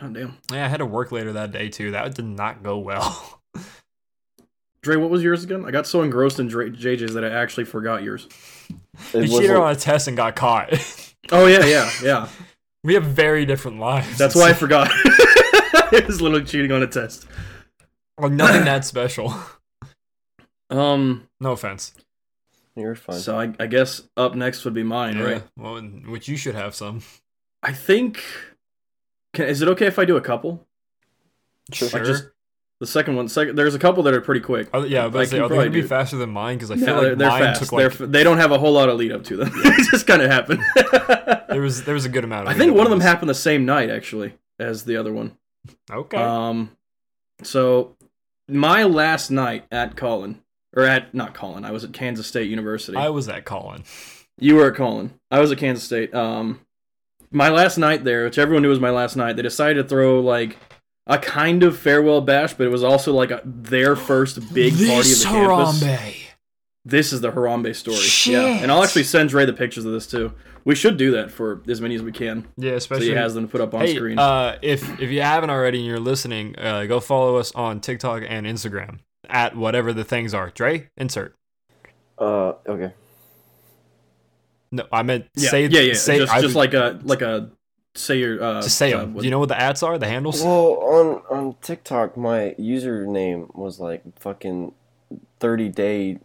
[0.00, 0.36] God damn.
[0.52, 1.90] yeah, I had to work later that day too.
[1.90, 3.40] That did not go well.
[4.82, 5.64] Dre, what was yours again?
[5.66, 8.28] I got so engrossed in Dre, JJ's that I actually forgot yours.
[9.12, 10.72] It You wasn't- cheated on a test and got caught.
[11.30, 12.28] Oh yeah, yeah, yeah.
[12.84, 14.16] we have very different lives.
[14.16, 14.88] That's why I forgot.
[15.92, 17.26] it was literally cheating on a test.
[18.18, 19.34] Like, nothing that special.
[20.70, 21.94] Um, No offense.
[22.76, 23.18] You're fine.
[23.18, 25.42] so I, I guess up next would be mine, right?
[25.56, 27.02] Well, which you should have some.
[27.62, 28.22] I think.
[29.32, 30.64] Can, is it okay if I do a couple?
[31.72, 31.88] Sure.
[31.92, 32.28] Like just
[32.80, 33.26] the second one.
[33.28, 34.68] Second, there's a couple that are pretty quick.
[34.72, 36.56] Oh, yeah, but I I say, can are they gonna be faster than mine?
[36.56, 37.60] Because I feel No, like they're, they're mine fast.
[37.62, 39.50] took they're, like they don't have a whole lot of lead up to them.
[39.54, 40.62] it just kind of happened.
[41.48, 42.46] there was there was a good amount.
[42.46, 43.08] Of I think one of them this.
[43.08, 45.36] happened the same night actually as the other one.
[45.90, 46.16] Okay.
[46.16, 46.70] Um,
[47.42, 47.96] so
[48.48, 50.40] my last night at Colin,
[50.76, 52.96] or at not Colin, I was at Kansas State University.
[52.96, 53.84] I was at Colin.
[54.38, 55.14] You were at Colin.
[55.30, 56.14] I was at Kansas State.
[56.14, 56.60] Um,
[57.30, 60.20] my last night there, which everyone knew was my last night, they decided to throw
[60.20, 60.56] like
[61.06, 65.12] a kind of farewell bash, but it was also like a, their first big party
[65.12, 66.14] of the campus.
[66.84, 68.32] This is the Harambe story.
[68.32, 70.32] Yeah, and I'll actually send Ray the pictures of this too.
[70.64, 73.34] We should do that for as many as we can, Yeah, so especially he has
[73.34, 74.18] them to put up on hey, screen.
[74.18, 78.22] uh, if if you haven't already and you're listening, uh, go follow us on TikTok
[78.26, 80.50] and Instagram at whatever the things are.
[80.50, 81.34] Dre, insert.
[82.18, 82.92] Uh, okay.
[84.70, 85.94] No, I meant yeah, say yeah, yeah.
[85.94, 87.50] say just, I just like a like a
[87.94, 89.14] say your uh, just say uh, them.
[89.14, 89.96] what- Do you know what the ads are?
[89.98, 90.42] The handles?
[90.42, 94.72] Well, on on TikTok, my username was like fucking
[95.40, 96.18] thirty day.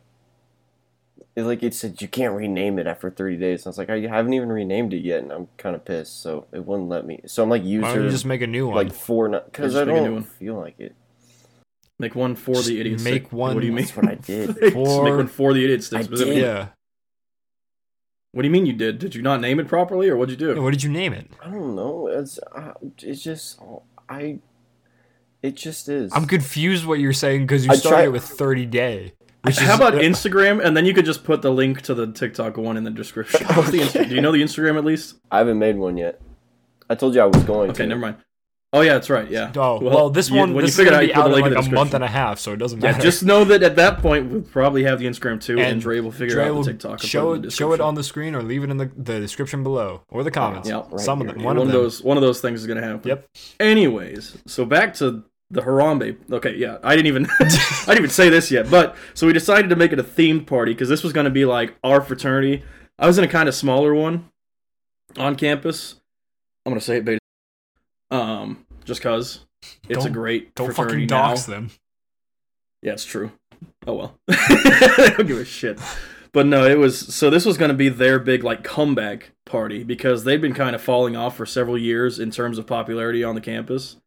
[1.36, 3.66] It, like it said, you can't rename it after thirty days.
[3.66, 6.22] I was like, I haven't even renamed it yet, and I'm kind of pissed.
[6.22, 7.22] So it wouldn't let me.
[7.26, 8.76] So I'm like Why user don't you just make a new one?
[8.76, 10.24] like four because I don't one.
[10.24, 10.96] feel like it.
[12.04, 13.04] Make one for Just the idiots.
[13.04, 13.34] make stick.
[13.44, 13.86] one- What do you mean?
[13.86, 14.48] That's what I did.
[14.60, 15.92] Just For- make one for the idiots.
[15.94, 16.36] I specifically.
[16.36, 16.42] did.
[16.44, 16.68] yeah.
[18.32, 18.98] What do you mean you did?
[19.00, 20.56] Did you not name it properly, or what'd you do?
[20.56, 21.30] Yeah, What did you name it?
[21.44, 22.08] I don't know.
[22.08, 23.60] It's uh, it's just
[24.10, 24.40] I.
[25.44, 26.12] It just is.
[26.14, 29.14] I'm confused what you're saying because you I started tried- it with 30 day.
[29.44, 32.08] Which How is- about Instagram, and then you could just put the link to the
[32.12, 33.46] TikTok one in the description.
[33.56, 35.16] What's the Insta- do you know the Instagram at least?
[35.30, 36.20] I haven't made one yet.
[36.90, 37.88] I told you I was going Okay, to.
[37.88, 38.16] never mind.
[38.76, 39.30] Oh yeah, that's right.
[39.30, 39.52] Yeah.
[39.56, 41.46] Oh well, this you- one when you this is figure it gonna out, be out
[41.46, 43.76] in like a month and a half, so it doesn't Yeah, just know that at
[43.76, 46.56] that point we'll probably have the Instagram too, and, And Dre will figure Dre out
[46.56, 47.00] will the TikTok.
[47.02, 50.02] show it show it on the screen or leave it in the, the description below
[50.10, 50.68] or the comments.
[50.68, 51.38] Yeah, right Some of them.
[51.38, 51.82] One, One, of of them.
[51.84, 53.08] those one of those things is gonna happen.
[53.08, 53.28] Yep.
[53.60, 56.18] Anyways, so back to the Harambe.
[56.32, 57.44] Okay, yeah, I didn't even I
[57.86, 60.74] didn't even say this yet, but so we decided to make it a themed party
[60.74, 62.64] because this was going to be like our fraternity.
[62.98, 64.30] I was in a kind of smaller one
[65.18, 65.96] on campus.
[66.66, 67.20] I'm gonna say it, beta.
[68.12, 69.46] Um, just cause
[69.88, 71.28] it's a Don't- great Don't fraternity fucking now.
[71.30, 71.72] dox them.
[72.82, 73.32] Yeah, it's true.
[73.88, 74.20] Oh well.
[74.30, 75.80] I don't give a shit.
[76.34, 80.24] But no, it was so this was gonna be their big like comeback party because
[80.24, 83.42] they'd been kind of falling off for several years in terms of popularity on the
[83.42, 83.98] campus.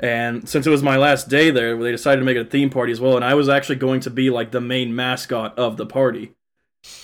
[0.00, 2.70] And since it was my last day there, they decided to make it a theme
[2.70, 5.76] party as well, and I was actually going to be like the main mascot of
[5.76, 6.32] the party.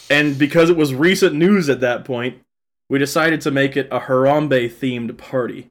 [0.09, 2.38] And because it was recent news at that point,
[2.88, 5.70] we decided to make it a Harambe themed party.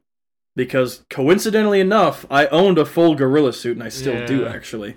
[0.56, 4.96] Because coincidentally enough, I owned a full gorilla suit and I still do actually.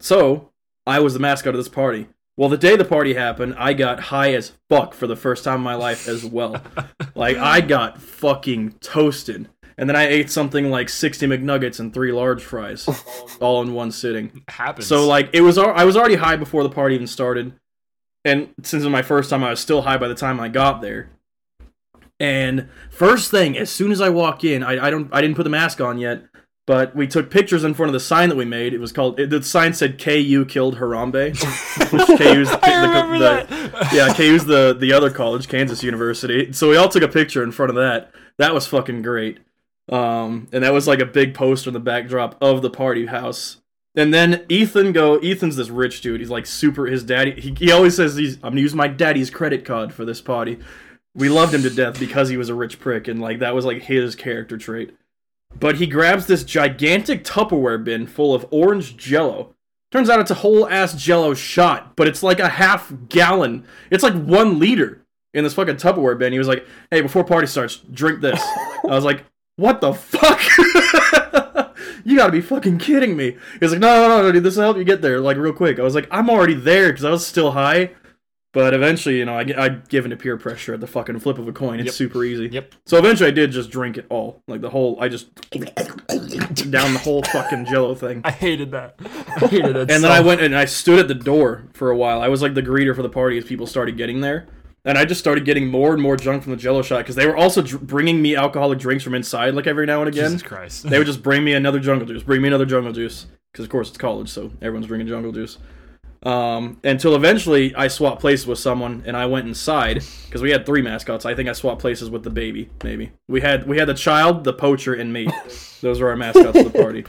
[0.00, 0.50] So,
[0.86, 2.08] I was the mascot of this party.
[2.38, 5.56] Well, the day the party happened, I got high as fuck for the first time
[5.56, 6.62] in my life as well.
[7.14, 9.48] like, I got fucking toasted.
[9.78, 12.88] And then I ate something like 60 McNuggets and three large fries,
[13.40, 14.42] all in one sitting.
[14.48, 14.86] Happens.
[14.86, 17.54] So, like, it was, I was already high before the party even started.
[18.24, 20.48] And since it was my first time, I was still high by the time I
[20.48, 21.10] got there.
[22.18, 25.42] And first thing, as soon as I walk in, I, I don't, I didn't put
[25.44, 26.22] the mask on yet,
[26.66, 28.72] but we took pictures in front of the sign that we made.
[28.72, 31.30] It was called, it, the sign said "KU killed Harambe,"
[31.92, 36.52] which KU's the, the- the- yeah, KU's the the other college, Kansas University.
[36.52, 38.10] So we all took a picture in front of that.
[38.38, 39.38] That was fucking great.
[39.90, 43.58] Um, and that was like a big poster in the backdrop of the party house.
[43.94, 45.16] And then Ethan go.
[45.18, 46.20] Ethan's this rich dude.
[46.20, 46.86] He's like super.
[46.86, 47.40] His daddy.
[47.40, 48.34] He, he always says he's.
[48.36, 50.58] I'm gonna use my daddy's credit card for this party.
[51.16, 53.64] We loved him to death because he was a rich prick, and like that was
[53.64, 54.94] like his character trait.
[55.58, 59.54] But he grabs this gigantic Tupperware bin full of orange Jello.
[59.90, 63.64] Turns out it's a whole ass Jello shot, but it's like a half gallon.
[63.90, 66.32] It's like one liter in this fucking Tupperware bin.
[66.32, 68.40] He was like, "Hey, before party starts, drink this."
[68.84, 69.24] I was like,
[69.56, 70.40] "What the fuck?"
[72.06, 73.32] you gotta be fucking kidding me.
[73.32, 75.36] He was like, no, no, no, no, dude, this will help you get there, like,
[75.36, 75.80] real quick.
[75.80, 77.90] I was like, I'm already there, because I was still high.
[78.56, 81.46] But eventually, you know, I, I give into peer pressure at the fucking flip of
[81.46, 81.78] a coin.
[81.78, 81.94] It's Yep.
[81.94, 82.48] super easy.
[82.48, 82.72] Yep.
[82.86, 84.40] So eventually I did just drink it all.
[84.48, 85.26] Like, the whole, I just,
[86.70, 88.22] down the whole fucking jello thing.
[88.24, 88.94] I hated that.
[89.04, 89.90] I hated that.
[89.96, 92.22] And then I went and I stood at the door for a while.
[92.22, 94.46] I was like the greeter for the party as people started getting there.
[94.86, 97.26] And I just started getting more and more drunk from the jello shot because they
[97.26, 100.30] were also dr- bringing me alcoholic drinks from inside, like every now and again.
[100.30, 100.88] Jesus Christ.
[100.88, 103.26] They would just bring me another jungle juice, bring me another jungle juice.
[103.52, 105.58] because of course it's college, so everyone's drinking jungle juice.
[106.22, 110.66] Um, until eventually I swapped places with someone and I went inside because we had
[110.66, 111.24] three mascots.
[111.24, 112.68] I think I swapped places with the baby.
[112.82, 115.28] Maybe we had we had the child, the poacher, and me.
[115.80, 117.04] Those were our mascots of the party.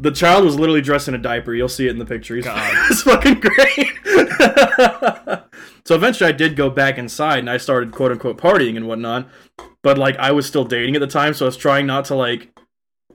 [0.00, 1.54] The child was literally dressed in a diaper.
[1.54, 2.36] You'll see it in the picture.
[2.36, 3.88] He's it's fucking great.
[5.84, 9.28] so eventually, I did go back inside and I started quote unquote partying and whatnot.
[9.82, 12.14] But like, I was still dating at the time, so I was trying not to
[12.14, 12.56] like,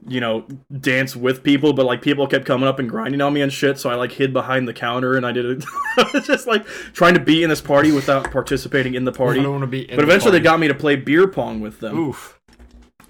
[0.08, 0.46] you know,
[0.80, 1.74] dance with people.
[1.74, 3.78] But like, people kept coming up and grinding on me and shit.
[3.80, 5.66] So I like hid behind the counter and I did it.
[5.98, 9.16] I was just like trying to be in this party without participating in the I
[9.18, 9.42] party.
[9.42, 9.82] don't want to be.
[9.89, 12.39] In But the eventually, they got me to play beer pong with them Oof.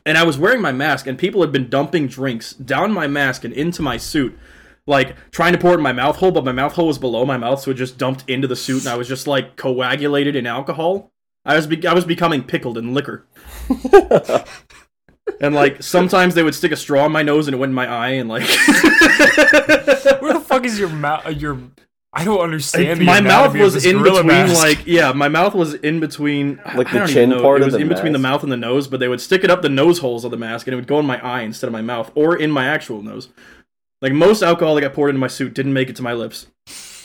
[0.05, 3.43] and I was wearing my mask, and people had been dumping drinks down my mask
[3.43, 4.37] and into my suit,
[4.85, 7.25] like trying to pour it in my mouth hole, but my mouth hole was below
[7.25, 10.35] my mouth, so it just dumped into the suit, and I was just like coagulated
[10.35, 11.11] in alcohol.
[11.45, 13.25] I was be- I was becoming pickled in liquor.
[15.39, 17.75] and like sometimes they would stick a straw in my nose and it went in
[17.75, 18.43] my eye, and like
[20.21, 21.25] Where the fuck is your mouth?
[21.25, 21.57] Uh, your
[22.15, 22.99] I don't understand.
[23.01, 24.61] the my mouth was in between mask.
[24.61, 27.41] like yeah my mouth was in between Like I the don't chin even know.
[27.41, 29.19] part it of was the in between the mouth and the nose but they would
[29.21, 31.19] stick it up the nose holes of the mask and it would go in my
[31.25, 33.29] eye instead of my mouth or in my actual nose
[34.01, 36.45] like most alcohol that got poured into my suit didn't make it to my lips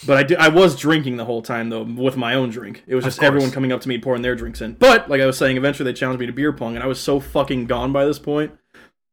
[0.07, 2.85] but I, did, I was drinking the whole time though with my own drink.
[2.87, 4.75] It was just everyone coming up to me pouring their drinks in.
[4.75, 7.01] But like i was saying eventually they challenged me to beer pong and i was
[7.01, 8.53] so fucking gone by this point.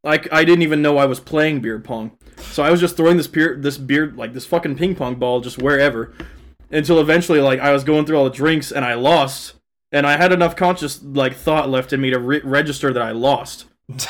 [0.06, 2.18] Like I didn't even know I was playing beer pong.
[2.38, 5.42] So I was just throwing this beer, this beer, like this fucking ping pong ball,
[5.42, 6.14] just wherever,
[6.70, 9.56] until eventually, like I was going through all the drinks and I lost,
[9.92, 13.12] and I had enough conscious like thought left in me to re- register that I
[13.12, 13.66] lost.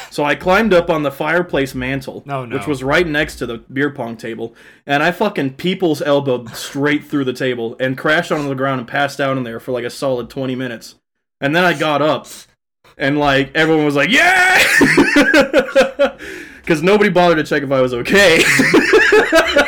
[0.10, 2.56] So I climbed up on the fireplace mantle, No, no.
[2.58, 7.04] which was right next to the beer pong table, and I fucking people's elbowed straight
[7.04, 9.84] through the table and crashed onto the ground and passed out in there for like
[9.84, 10.96] a solid twenty minutes,
[11.42, 12.28] and then I got up
[12.98, 14.64] and like everyone was like, "Yeah,"
[16.62, 18.42] because nobody bothered to check if I was okay.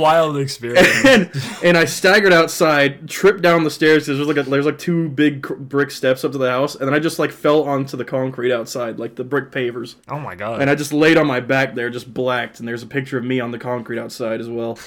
[0.00, 0.88] wild experience.
[1.04, 1.30] and
[1.62, 4.06] and I staggered outside, tripped down the stairs.
[4.06, 6.94] There's like a, there's like two big brick steps up to the house, and then
[6.94, 10.60] I just like fell onto the concrete outside, like the brick pavers, oh my god.
[10.60, 12.58] and I just laid on my back there, just blacked.
[12.58, 14.78] And there's a picture of me on the concrete outside as well.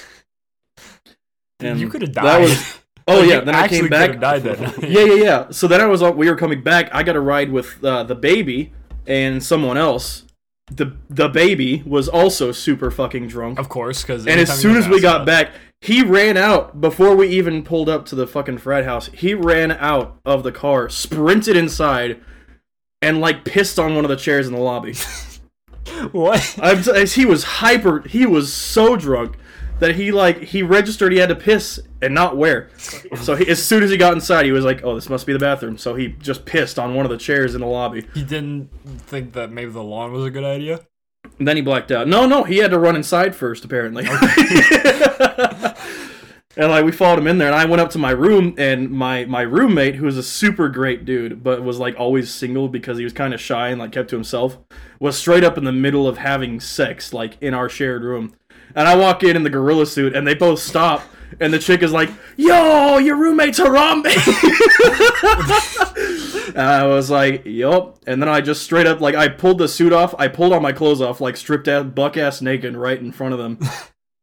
[1.60, 2.24] And you could have died.
[2.24, 4.18] that was- Oh Like, yeah, then I came back.
[4.18, 4.78] died that night.
[4.90, 5.50] yeah, yeah, yeah.
[5.50, 6.16] So then I was on.
[6.16, 6.88] We were coming back.
[6.90, 8.72] I got a ride with uh, the baby
[9.06, 10.22] and someone else.
[10.68, 13.58] The the baby was also super fucking drunk.
[13.58, 15.50] Of course, because And as soon as we got back,
[15.80, 19.08] he ran out before we even pulled up to the fucking frat house.
[19.08, 22.20] He ran out of the car, sprinted inside,
[23.02, 24.94] and like pissed on one of the chairs in the lobby.
[26.12, 26.58] what?
[26.62, 28.00] I'm t- he was hyper.
[28.00, 29.36] He was so drunk
[29.80, 32.70] that he like he registered he had to piss and not where.
[33.20, 35.32] So he, as soon as he got inside, he was like, "Oh, this must be
[35.32, 38.06] the bathroom." So he just pissed on one of the chairs in the lobby.
[38.14, 40.80] He didn't think that maybe the lawn was a good idea.
[41.38, 42.06] And then he blacked out.
[42.06, 44.04] No, no, he had to run inside first, apparently.
[46.56, 48.90] and like we followed him in there, and I went up to my room, and
[48.90, 52.98] my my roommate, who was a super great dude, but was like always single because
[52.98, 54.58] he was kind of shy and like kept to himself,
[55.00, 58.34] was straight up in the middle of having sex, like in our shared room.
[58.74, 61.02] And I walk in in the gorilla suit, and they both stop.
[61.40, 64.06] And the chick is like, "Yo, your roommate's Harambe."
[66.48, 69.68] and I was like, "Yup." And then I just straight up like I pulled the
[69.68, 70.14] suit off.
[70.18, 73.34] I pulled all my clothes off, like stripped ass, buck ass naked, right in front
[73.34, 73.58] of them.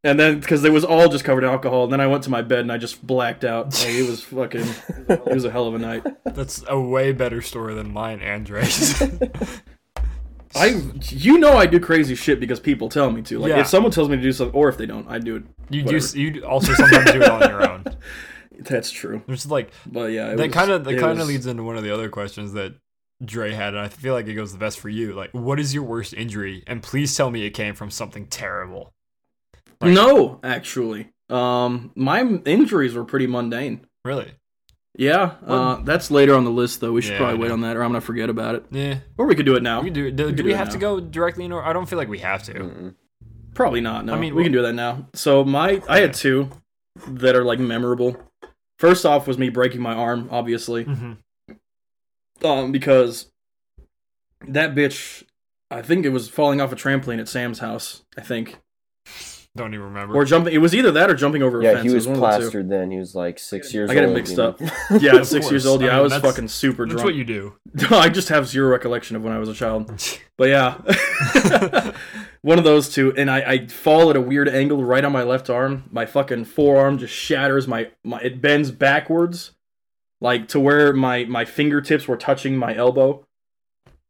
[0.03, 1.83] And then because it was all just covered in alcohol.
[1.83, 3.67] And then I went to my bed and I just blacked out.
[3.67, 4.65] Like, it was fucking.
[5.07, 6.03] It was a hell of a night.
[6.25, 8.99] That's a way better story than mine, Andres.
[10.55, 13.39] I, you know, I do crazy shit because people tell me to.
[13.39, 13.61] Like Yeah.
[13.61, 15.43] if someone tells me to do something, or if they don't, I do it.
[15.69, 16.07] you Whatever.
[16.07, 16.19] do.
[16.21, 17.83] You also sometimes do it on your own.
[18.59, 19.23] That's true.
[19.27, 21.83] There's like But yeah, it that kind of that kind of leads into one of
[21.83, 22.75] the other questions that
[23.23, 25.13] Dre had, and I feel like it goes the best for you.
[25.13, 26.63] Like, what is your worst injury?
[26.67, 28.93] And please tell me it came from something terrible.
[29.79, 33.85] Like- no, actually, um, my injuries were pretty mundane.
[34.05, 34.31] Really?
[34.97, 36.91] Yeah, uh, that's later on the list though.
[36.91, 37.53] We should Yeah, probably I wait know.
[37.53, 38.65] on that, or I'm gonna forget about it.
[38.71, 38.99] Yeah.
[39.17, 39.79] Or we could do it now.
[39.81, 40.15] We can do it.
[40.15, 40.73] Do, We do can we it have now.
[40.73, 41.65] to go directly in order?
[41.65, 42.93] I don't feel like we have to.
[43.53, 44.05] Probably not.
[44.05, 45.07] No, I mean, we can do that now.
[45.13, 46.49] So my, I had two
[47.07, 48.17] that are like memorable.
[48.79, 51.13] First off was me breaking my arm, obviously, hmm
[52.43, 53.31] um, because
[54.47, 55.23] that bitch.
[55.69, 58.03] I think it was falling off a trampoline at Sam's house.
[58.17, 58.59] I think,
[59.55, 60.15] Don't even remember.
[60.15, 60.53] or jumping.
[60.53, 61.83] It was either that or jumping over a Yeah, fence.
[61.83, 62.37] he It was one of the two.
[62.39, 62.89] plastered then.
[62.89, 63.97] He was like six years old.
[63.97, 64.61] I got it mixed up.
[65.01, 65.81] Yeah, at Of six years old.
[65.81, 66.97] Yeah, I, mean, was fucking super That's drunk.
[66.99, 67.55] That's what you do.
[67.95, 69.91] I just have zero recollection of when I was a child.
[70.37, 71.91] But yeah,
[72.41, 75.21] one of those two, and I, I fall at a weird angle right on my
[75.21, 75.83] left arm.
[75.91, 77.67] My fucking forearm just shatters.
[77.67, 79.51] My, my it bends backwards,
[80.19, 83.23] like to where my my fingertips were touching my elbow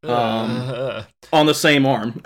[0.03, 2.21] Um, Uh, on the same arm.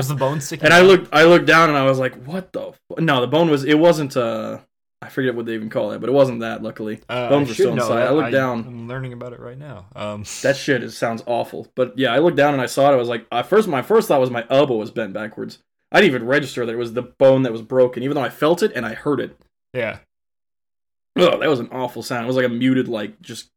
[0.00, 0.64] Was the bone sticking?
[0.66, 2.68] and I looked I looked down and I was like, what the?
[2.68, 2.80] F-?
[2.98, 3.64] No, the bone was.
[3.64, 4.16] It wasn't.
[4.16, 4.58] Uh,
[5.02, 6.62] I forget what they even call it, but it wasn't that.
[6.62, 7.96] Luckily, Uh, bones I were still inside.
[8.00, 8.08] that.
[8.08, 8.60] I looked down.
[8.66, 9.86] I'm learning about it right now.
[9.96, 11.68] Um, That shit is, sounds awful.
[11.74, 12.92] But yeah, I looked down and I saw it.
[12.92, 15.58] I was like, at first, my first thought was my elbow was bent backwards.
[15.92, 18.28] I didn't even register that it was the bone that was broken, even though I
[18.28, 19.36] felt it and I heard it.
[19.72, 19.98] yeah.
[21.18, 22.24] Ugh, that was an awful sound.
[22.24, 23.50] It was like a muted, like just.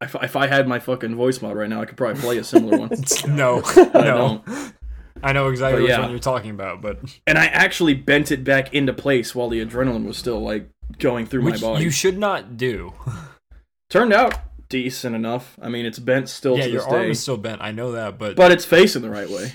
[0.00, 2.44] If, if I had my fucking voice mod right now, I could probably play a
[2.44, 2.90] similar one.
[3.28, 3.60] no,
[3.94, 4.42] no.
[5.24, 6.00] I know exactly But which yeah.
[6.00, 9.64] one you're talking about, but And I actually bent it back into place while the
[9.64, 11.84] adrenaline was still like going through which my body.
[11.84, 12.92] you should not do.
[13.90, 14.34] Turned out
[14.68, 15.56] decent enough.
[15.62, 17.62] I mean, it's bent still yeah, to your this arm day, is still bent.
[17.62, 19.52] I know that, but but it's facing the right way.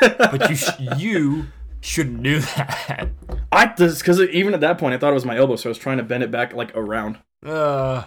[0.18, 1.46] but you sh- you
[1.80, 3.08] shouldn't do that.
[3.52, 5.70] I just because even at that point, I thought it was my elbow, so I
[5.70, 7.18] was trying to bend it back like around.
[7.44, 8.04] Uh,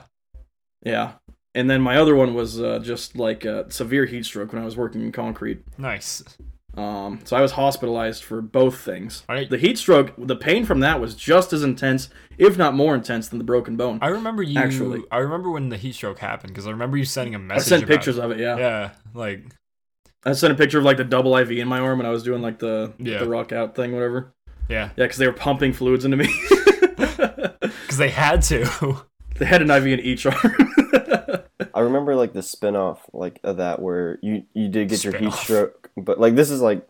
[0.84, 1.14] Yeah.
[1.54, 4.66] And then my other one was uh, just like a severe heat stroke when I
[4.66, 5.64] was working in concrete.
[5.78, 6.22] nice.
[6.78, 9.24] Um, so I was hospitalized for both things.
[9.30, 12.94] I The heat stroke, the pain from that was just as intense, if not more
[12.96, 14.00] intense, than the broken bone.
[14.02, 14.60] I remember you.
[14.60, 15.04] Actually.
[15.12, 17.68] I remember when the heat stroke happened because I remember you sending a message.
[17.68, 18.24] I sent about pictures it.
[18.26, 18.40] of it.
[18.40, 18.58] Yeah.
[18.58, 19.44] Yeah, like
[20.26, 22.24] I sent a picture of like the double IV in my arm, when I was
[22.24, 23.20] doing like the Yeah.
[23.20, 24.34] the rock out thing, whatever.
[24.68, 26.28] yeah, Yeah, because they were pumping fluids into me.
[26.98, 29.06] because they had to.
[29.38, 30.36] they had an IV in each arm.
[31.74, 35.34] I remember like the spin-off like of that where you you did get your heat
[35.34, 36.88] stroke, but like this is like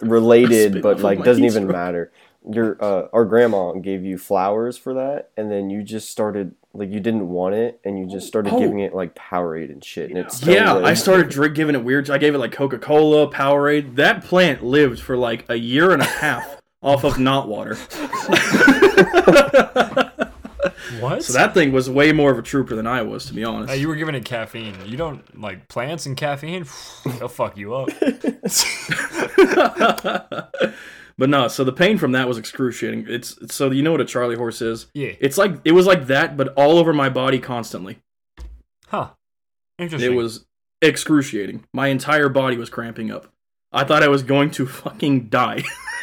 [0.00, 2.12] related, but like doesn't even matter.
[2.50, 6.90] Your uh, our grandma gave you flowers for that, and then you just started like
[6.90, 8.58] you didn't want it, and you just started Oh.
[8.58, 12.10] giving it like Powerade and shit, and it's yeah, I started drink giving it weird.
[12.10, 13.96] I gave it like Coca Cola, Powerade.
[13.96, 17.76] That plant lived for like a year and a half off of not water.
[21.00, 21.24] What?
[21.24, 23.70] So that thing was way more of a trooper than I was, to be honest.
[23.70, 24.74] Uh, you were giving it caffeine.
[24.86, 26.66] You don't like plants and caffeine.
[27.18, 27.88] They'll fuck you up.
[31.18, 33.06] but no, so the pain from that was excruciating.
[33.08, 34.86] It's so you know what a Charlie horse is.
[34.94, 35.12] Yeah.
[35.20, 37.98] It's like it was like that, but all over my body constantly.
[38.88, 39.10] Huh.
[39.78, 40.12] Interesting.
[40.12, 40.44] It was
[40.80, 41.64] excruciating.
[41.72, 43.32] My entire body was cramping up.
[43.72, 45.62] I thought I was going to fucking die.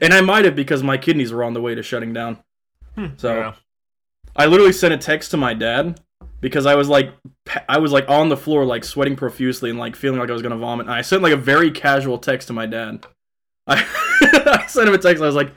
[0.00, 2.38] and I might have because my kidneys were on the way to shutting down.
[2.96, 3.54] Hmm, so Yeah.
[4.34, 6.00] I literally sent a text to my dad
[6.40, 7.12] because I was like
[7.68, 10.42] I was like on the floor like sweating profusely and like feeling like I was
[10.42, 10.86] gonna vomit.
[10.86, 13.06] And I sent like a very casual text to my dad.
[13.66, 13.84] I,
[14.62, 15.22] I sent him a text.
[15.22, 15.52] I was like,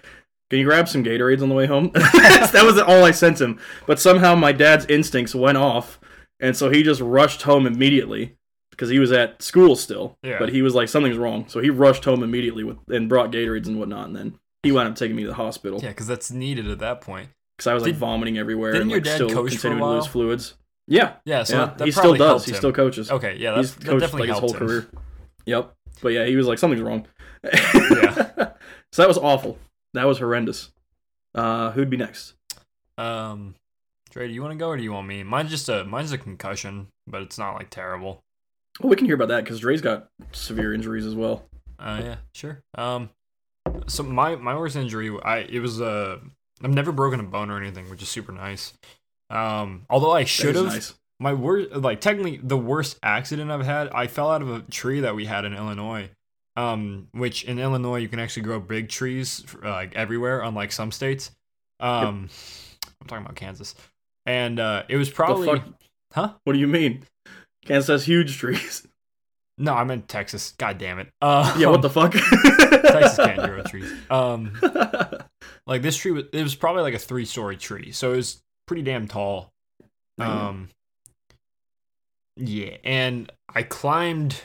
[0.49, 3.59] "Can you grab some Gatorades on the way home?" that was all I sent him.
[3.85, 5.99] But somehow my dad's instincts went off,
[6.39, 8.35] and so he just rushed home immediately
[8.71, 10.17] because he was at school still.
[10.23, 10.39] Yeah.
[10.39, 13.67] But he was like, "Something's wrong," so he rushed home immediately with and brought Gatorades
[13.67, 14.07] and whatnot.
[14.07, 16.79] And then he wound up taking me to the hospital Yeah, because that's needed at
[16.79, 17.29] that point.
[17.57, 19.67] because I was like Did- vomiting everywhere didn't and your like dad still coach for
[19.67, 20.53] a continuing to lose fluids.
[20.87, 22.45] Yeah, Yeah, so yeah, that, that he still does.
[22.45, 23.11] He still coaches.
[23.11, 24.67] Okay, yeah, that's, He's that coached definitely like his whole him.
[24.67, 24.87] career.
[25.45, 27.05] Yep, but yeah, he was like something's wrong.
[27.43, 27.51] Yeah.
[28.91, 29.57] so that was awful.
[29.93, 30.71] That was horrendous.
[31.35, 32.33] Uh, who'd be next?
[32.97, 33.55] Um,
[34.11, 35.21] Trey, do you want to go or do you want me?
[35.23, 38.21] Mine's just a mine's a concussion, but it's not like terrible.
[38.79, 41.45] Well, we can hear about that because Dre's got severe injuries as well.
[41.77, 42.61] Uh, yeah, sure.
[42.75, 43.09] Um,
[43.87, 46.19] so my my worst injury, I it was uh,
[46.63, 48.73] I've never broken a bone or anything, which is super nice.
[49.29, 50.65] Um, although I should have.
[50.65, 50.93] Nice.
[51.21, 55.01] My worst, like technically the worst accident I've had, I fell out of a tree
[55.01, 56.09] that we had in Illinois.
[56.55, 60.91] Um, which in Illinois you can actually grow big trees uh, like everywhere, unlike some
[60.91, 61.31] states.
[61.79, 62.29] Um,
[63.01, 63.75] I'm talking about Kansas,
[64.25, 65.61] and uh, it was probably
[66.13, 66.33] huh?
[66.43, 67.03] What do you mean?
[67.65, 68.85] Kansas has huge trees.
[69.59, 70.53] No, I'm in Texas.
[70.57, 71.09] God damn it.
[71.21, 72.13] Uh, yeah, what the fuck?
[72.13, 73.91] Texas can't grow trees.
[74.09, 74.53] Um,
[75.69, 78.41] like this tree was it was probably like a three story tree so it was
[78.65, 79.53] pretty damn tall
[80.17, 80.67] um
[82.35, 84.41] yeah and i climbed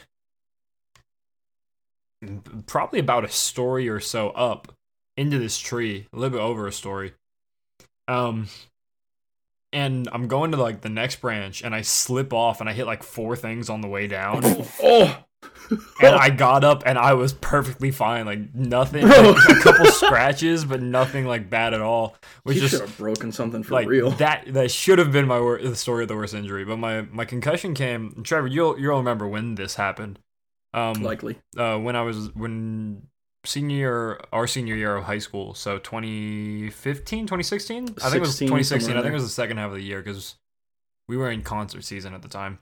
[2.66, 4.72] probably about a story or so up
[5.16, 7.12] into this tree a little bit over a story
[8.07, 8.47] um
[9.75, 12.87] and i'm going to like the next branch and i slip off and i hit
[12.87, 14.41] like four things on the way down
[14.83, 15.25] oh,
[16.01, 20.64] and I got up and I was perfectly fine, like nothing, like, a couple scratches,
[20.64, 22.16] but nothing like bad at all.
[22.43, 24.11] Which you should have broken something for like real.
[24.12, 24.53] that.
[24.53, 26.64] That should have been my wor- the story of the worst injury.
[26.64, 28.22] But my my concussion came.
[28.25, 30.18] Trevor, you'll you'll remember when this happened.
[30.72, 31.39] Um, Likely.
[31.57, 33.07] uh, when I was when
[33.45, 37.82] senior year, our senior year of high school, so 2015, 2016.
[38.03, 38.97] I think it was 2016.
[38.97, 40.36] I think it was the second half of the year because
[41.09, 42.59] we were in concert season at the time.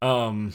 [0.00, 0.52] Um,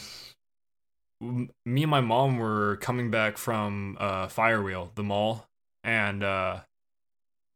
[1.22, 5.48] me and my mom were coming back from uh Firewheel, the mall,
[5.84, 6.60] and uh,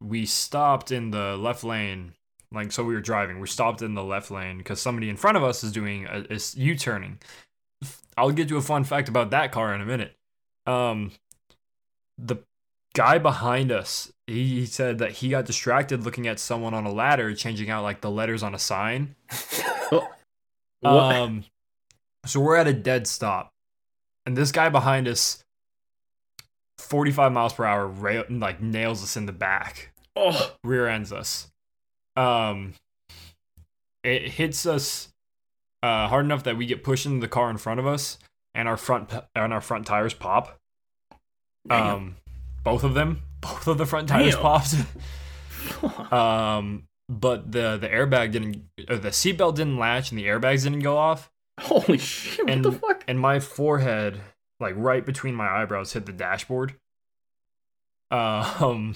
[0.01, 2.13] we stopped in the left lane.
[2.53, 3.39] Like so, we were driving.
[3.39, 6.19] We stopped in the left lane because somebody in front of us is doing a,
[6.29, 7.19] is U-turning.
[8.17, 10.15] I'll get you a fun fact about that car in a minute.
[10.67, 11.11] Um,
[12.23, 12.37] the
[12.93, 16.91] guy behind us, he, he said that he got distracted looking at someone on a
[16.91, 19.15] ladder changing out like the letters on a sign.
[20.83, 21.43] Um,
[22.25, 23.53] so we're at a dead stop,
[24.25, 25.43] and this guy behind us,
[26.77, 31.51] forty-five miles per hour, rail, like nails us in the back, oh, rear ends us.
[32.15, 32.73] Um,
[34.03, 35.09] it hits us
[35.83, 38.17] uh, hard enough that we get pushed into the car in front of us,
[38.55, 40.57] and our front and our front tires pop.
[41.69, 42.15] Um,
[42.63, 44.41] both of them, both of the front tires Damn.
[44.41, 46.11] popped.
[46.13, 50.79] um, but the the airbag didn't, uh, the seatbelt didn't latch, and the airbags didn't
[50.79, 51.31] go off
[51.61, 52.39] holy shit!
[52.39, 53.03] What and the fuck?
[53.07, 54.21] and my forehead,
[54.59, 56.75] like right between my eyebrows, hit the dashboard.
[58.09, 58.95] Um,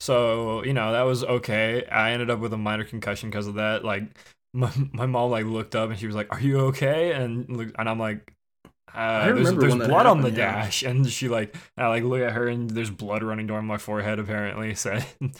[0.00, 1.84] so you know that was okay.
[1.86, 3.84] I ended up with a minor concussion because of that.
[3.84, 4.04] Like
[4.52, 7.68] my my mom like looked up and she was like, "Are you okay?" And look,
[7.78, 8.32] and I'm like.
[8.94, 10.64] Uh, there's there's blood on the yeah.
[10.64, 13.78] dash, and she like I like look at her and there's blood running down my
[13.78, 14.18] forehead.
[14.18, 15.32] Apparently, so it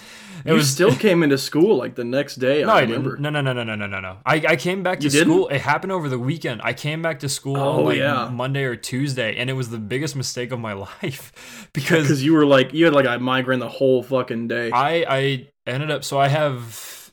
[0.46, 2.62] you still came into school like the next day.
[2.62, 3.10] no, I I remember.
[3.10, 3.22] didn't.
[3.22, 4.18] No, no, no, no, no, no, no, no.
[4.24, 5.28] I, I came back to You didn't?
[5.28, 5.48] school.
[5.48, 6.62] It happened over the weekend.
[6.64, 8.30] I came back to school Oh, on like yeah.
[8.32, 10.72] Monday or Tuesday, and it was the biggest mistake of my
[11.02, 14.70] life because Because you were like you had like a migraine the whole fucking day.
[14.72, 16.04] I I ended up.
[16.04, 17.12] So I have.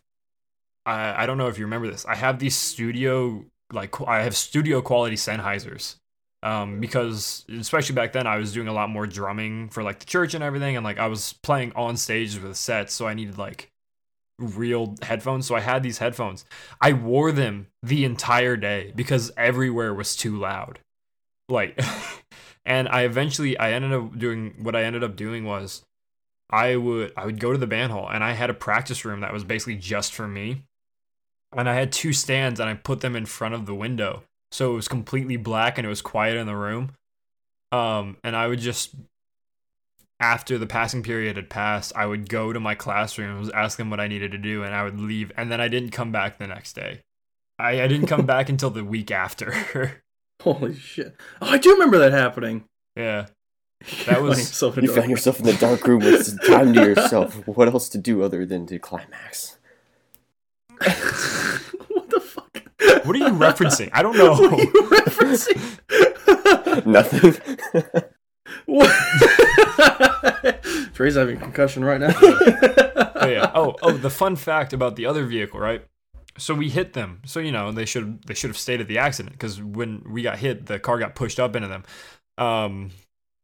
[0.86, 2.06] I I don't know if you remember this.
[2.06, 5.96] I have these studio like I have studio quality Sennheisers.
[6.42, 10.06] Um, because especially back then I was doing a lot more drumming for like the
[10.06, 13.38] church and everything, and like I was playing on stage with sets, so I needed
[13.38, 13.72] like
[14.40, 15.46] real headphones.
[15.46, 16.46] So I had these headphones.
[16.82, 20.80] I wore them the entire day because everywhere was too loud.
[21.50, 21.80] Like,
[22.66, 25.84] and I eventually I ended up doing what I ended up doing was
[26.50, 29.22] I would I would go to the band hall and I had a practice room
[29.22, 30.64] that was basically just for me.
[31.56, 34.24] And I had two stands and I put them in front of the window.
[34.52, 36.91] So it was completely black and it was quiet in the room.
[37.72, 38.95] Um and I would just
[40.20, 44.02] after the passing period had passed, I would go to my classrooms, ask them what
[44.02, 45.32] I needed to do, and I would leave.
[45.38, 47.00] And then I didn't come back the next day.
[47.58, 50.02] I, I didn't come back until the week after.
[50.41, 51.16] Holy shit!
[51.41, 52.64] Oh, I do remember that happening.
[52.95, 53.28] yeah.
[54.08, 57.45] That was- yourself You a found yourself in the dark room with time to yourself.
[57.47, 59.58] What else to do other than to climax?
[63.10, 63.60] What the fuck?
[63.60, 63.89] What are you referencing?
[63.93, 64.34] I don't know.
[64.39, 66.86] What are you referencing?
[66.86, 67.36] Nothing.
[68.66, 68.89] what?
[70.93, 72.14] Trey's having a concussion right now.
[72.22, 73.51] oh yeah.
[73.53, 73.93] Oh oh.
[73.93, 75.84] The fun fact about the other vehicle, right?
[76.38, 77.22] So we hit them.
[77.26, 80.22] So you know they should they should have stayed at the accident because when we
[80.22, 81.84] got hit, the car got pushed up into them,
[82.38, 82.91] um,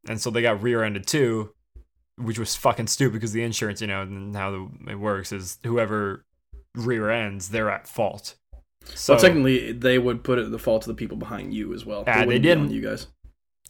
[0.07, 1.53] and so they got rear-ended too,
[2.17, 5.57] which was fucking stupid because the insurance, you know, and how the, it works is
[5.63, 6.25] whoever
[6.75, 8.35] rear ends, they're at fault.
[8.93, 11.85] So well, technically, they would put it the fault to the people behind you as
[11.85, 12.01] well.
[12.01, 12.71] It Ah, they didn't.
[12.71, 13.07] You guys.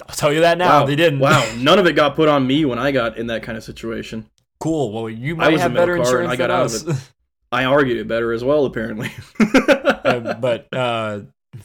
[0.07, 0.81] I'll tell you that now.
[0.81, 1.19] wow, They didn't.
[1.19, 3.63] Wow, none of it got put on me when I got in that kind of
[3.63, 4.29] situation.
[4.59, 4.91] Cool.
[4.91, 6.97] Well, you I might was have better car and insurance I got than out of
[6.97, 7.11] us.
[7.51, 9.11] I argued it better as well, apparently.
[9.39, 11.21] Uh, but uh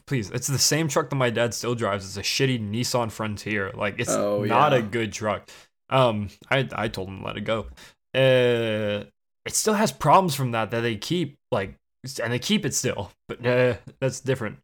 [0.07, 3.72] please it's the same truck that my dad still drives it's a shitty nissan frontier
[3.74, 4.78] like it's Oh, not yeah.
[4.78, 5.51] a good truck
[5.88, 7.66] um i i told him to let it go
[8.14, 9.05] uh
[9.44, 11.74] it still has problems from that that they keep like
[12.22, 14.59] and they keep it still but uh, that's different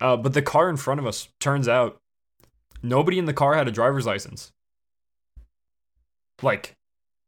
[0.00, 1.98] uh but the car in front of us turns out
[2.82, 4.52] nobody in the car had a driver's license
[6.42, 6.76] like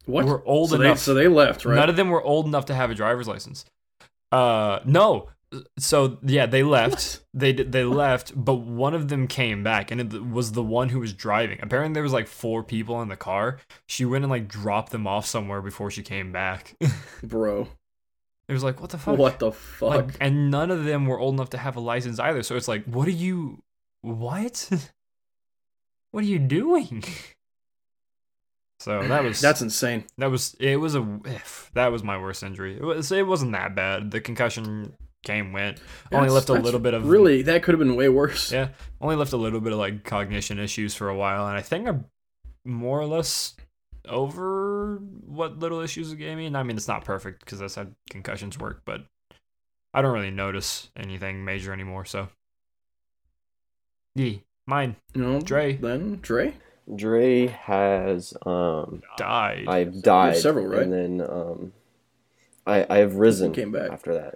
[0.07, 0.25] what?
[0.25, 1.75] we're old so enough They, so they left, right?
[1.75, 3.65] None of them were old enough to have a driver's license.
[4.33, 5.29] Uh, no.
[5.79, 6.93] So yeah, they left.
[6.93, 7.21] What?
[7.35, 11.01] They they left, but one of them came back, and it was the one who
[11.01, 11.59] was driving.
[11.63, 13.59] Apparently, there was like four people in the car.
[13.89, 16.77] She went and like dropped them off somewhere before she came back.
[18.49, 19.19] it was like, what the fuck?
[19.19, 19.89] what the fuck?
[20.07, 22.43] Like, and none of them were old enough to have a license either.
[22.43, 23.63] So it's like, what are you?
[24.03, 24.69] What?
[26.13, 27.03] what are you doing?
[28.79, 30.05] So that was That's insane.
[30.19, 31.19] that was it was a
[31.73, 32.77] that was my worst injury.
[32.77, 34.11] It was it wasn't that bad.
[34.11, 34.95] The concussion
[35.25, 35.81] came went.
[36.13, 38.53] Only That's- left a little bit of Really, that could have been way worse.
[38.53, 38.69] yeah.
[39.01, 41.89] Only left a little bit of like cognition issues for a while, and I think
[41.89, 42.05] I'm
[42.67, 43.57] more or less
[44.09, 44.97] over
[45.27, 46.47] what little issues it gave me.
[46.47, 49.05] And I mean, it's not perfect because that's how concussions work, but
[49.95, 52.05] I don't really notice anything major anymore.
[52.05, 52.29] So,
[54.15, 54.35] yeah,
[54.67, 55.77] mine No, Dre.
[55.77, 56.55] Then Dre.
[56.95, 59.65] Dre has um died.
[59.69, 60.83] I've died several, right?
[60.83, 61.73] and then um
[62.67, 63.91] I I have risen Came back.
[63.91, 64.35] after that.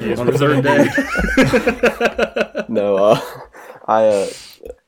[0.00, 0.88] Yes, on the third day.
[2.68, 3.20] no, uh
[3.86, 4.26] I uh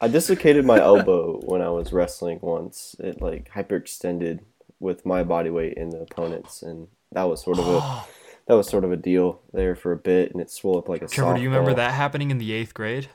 [0.00, 2.96] I dislocated my elbow when I was wrestling once.
[2.98, 4.40] It like hyperextended
[4.80, 8.04] with my body weight and the opponent's and that was sort of a
[8.46, 11.02] that was sort of a deal there for a bit, and it swelled up like
[11.02, 11.08] a.
[11.08, 13.08] Trevor, do you remember that happening in the eighth grade?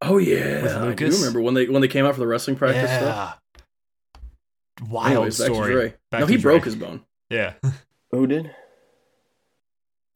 [0.00, 1.18] Oh yeah, With I do Lucas?
[1.20, 3.40] remember when they when they came out for the wrestling practice stuff.
[4.88, 5.94] Wild Anyways, back story.
[6.10, 6.52] Back no, he Dre.
[6.52, 7.02] broke his bone.
[7.30, 7.54] Yeah.
[8.12, 8.54] Who did?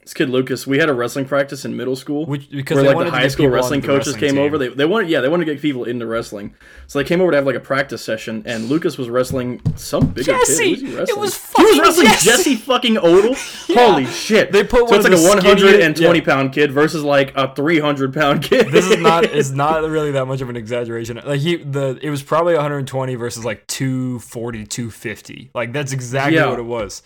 [0.02, 2.26] This kid Lucas, we had a wrestling practice in middle school.
[2.26, 4.58] Which because where like the high school wrestling coaches wrestling came over.
[4.58, 6.56] They they wanted yeah they wanted to get people into wrestling,
[6.88, 8.42] so they came over to have like a practice session.
[8.44, 10.74] And Lucas was wrestling some bigger Jesse!
[10.74, 10.78] kid.
[10.80, 11.20] He It wrestling?
[11.20, 12.28] was he was wrestling Jesse!
[12.30, 13.36] Jesse, fucking Odell.
[13.68, 13.92] Yeah.
[13.92, 14.50] Holy shit!
[14.52, 16.24] They put so one it's like a one hundred and twenty yeah.
[16.24, 18.72] pound kid versus like a three hundred pound kid.
[18.72, 21.20] this is not is not really that much of an exaggeration.
[21.24, 25.50] Like he the it was probably 120 versus like 240, 250.
[25.54, 26.50] Like that's exactly Yeah.
[26.50, 27.02] what it was.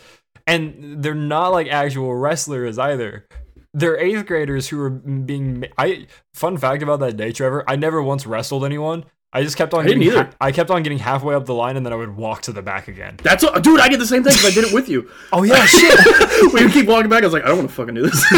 [0.46, 3.26] And they're not like actual wrestlers either.
[3.74, 5.60] They're eighth graders who are being.
[5.60, 7.64] ma- I fun fact about that day, Trevor.
[7.68, 9.04] I never once wrestled anyone.
[9.32, 9.80] I just kept on.
[9.80, 10.24] I didn't getting either.
[10.30, 12.52] ha- I kept on getting halfway up the line, and then I would walk to
[12.52, 13.16] the back again.
[13.22, 13.80] That's what, dude.
[13.80, 15.10] I get the same thing because I did it with you.
[15.32, 15.98] Oh yeah, shit.
[16.54, 17.22] we would keep walking back.
[17.22, 18.24] I was like, I don't want to fucking do this.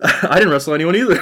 [0.00, 1.20] I didn't wrestle anyone either.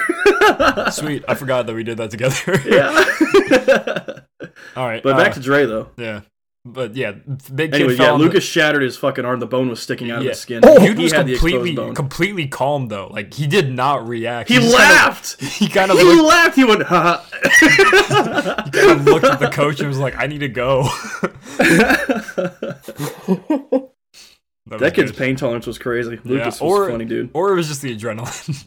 [0.90, 1.24] Sweet.
[1.28, 2.60] I forgot that we did that together.
[2.64, 4.48] yeah.
[4.76, 5.02] All right.
[5.02, 5.90] but back uh, to Dre though.
[5.96, 6.20] yeah.
[6.64, 7.10] But yeah,
[7.52, 9.40] big kid Anyway, fell yeah, on the- Lucas shattered his fucking arm.
[9.40, 10.30] The bone was sticking out of Yeah.
[10.30, 10.60] his skin.
[10.64, 13.08] Oh, he dude was had the exposed completely completely calm though.
[13.08, 14.48] Like he did not react.
[14.48, 15.40] He just kinda- laughed.
[15.42, 16.54] he kind of he looked, laughed.
[16.56, 17.26] He went, ha.
[18.72, 20.82] kind of looked at the coach and was like, "I need to go."
[24.66, 25.18] that That kid's good.
[25.18, 26.18] pain tolerance was crazy.
[26.24, 27.30] Lucas or- was a funny dude.
[27.34, 28.64] or it was just the adrenaline.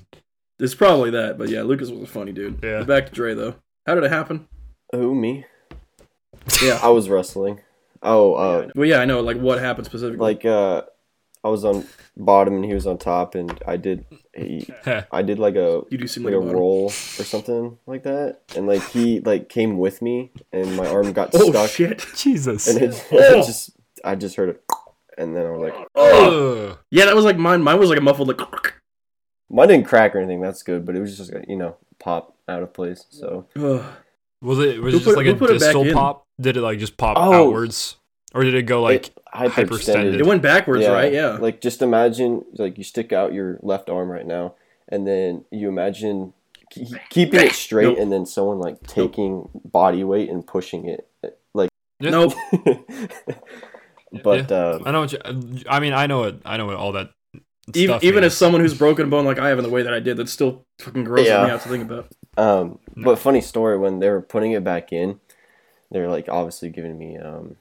[0.60, 2.60] It's probably that, but yeah, Lucas was a funny dude.
[2.64, 2.80] Yeah.
[2.80, 3.56] But back to Dre though.
[3.86, 4.48] How did it happen?
[4.94, 5.46] Who me?
[6.62, 6.80] Yeah.
[6.82, 7.62] I was wrestling.
[8.02, 9.22] Oh, uh, Well, yeah, I know.
[9.22, 10.20] Like, what happened specifically?
[10.20, 10.84] like uh,
[11.44, 11.86] I was on
[12.18, 14.68] bottom and he was on top, and I did he,
[15.12, 16.58] I did like a you do seem like like, a a bottom.
[16.60, 21.14] roll or something like that, and like he like came with me, and my arm
[21.14, 22.06] got Oh stuck, shit!
[22.16, 22.68] Jesus.
[22.68, 23.18] and it, Oh.
[23.40, 23.72] it just
[24.04, 24.64] I just heard it,
[25.18, 26.78] and then I was like, Oh, Ugh.
[26.92, 27.62] yeah, that was like mine.
[27.64, 28.74] Mine was like a muffled like.
[29.50, 30.42] mine didn't crack or anything.
[30.42, 33.06] That's good, but it was just like, you know pop out of place.
[33.10, 33.84] So Ugh.
[34.42, 36.25] Was it was it just put- like a it back distal pop?
[36.40, 37.34] Did it like just pop Oh.
[37.34, 37.96] outwards,
[38.34, 39.08] or did it go like?
[39.08, 40.18] it hyperextended.
[40.20, 41.12] It went backwards, right?
[41.14, 41.38] Yeah.
[41.40, 44.56] Like just imagine like you stick out your left arm right now,
[44.90, 46.34] and then you imagine
[46.74, 47.98] ke- keeping it straight, Nope.
[48.00, 51.08] and then someone like taking body weight and pushing it,
[51.54, 51.70] like.
[52.02, 52.10] Yeah.
[52.10, 52.34] Nope.
[54.24, 55.02] but uh, I know.
[55.02, 55.20] What you,
[55.70, 56.42] I mean, I know it.
[56.46, 57.12] I know what all that.
[57.74, 59.82] Even, stuff even as someone who's broken a bone like I have in the way
[59.82, 61.46] that I did, that's still fucking grosses Yeah.
[61.46, 62.08] me out to think about.
[62.38, 63.06] Um, No.
[63.06, 65.20] but funny story when they were putting it back in,
[65.92, 67.56] they're like obviously giving me um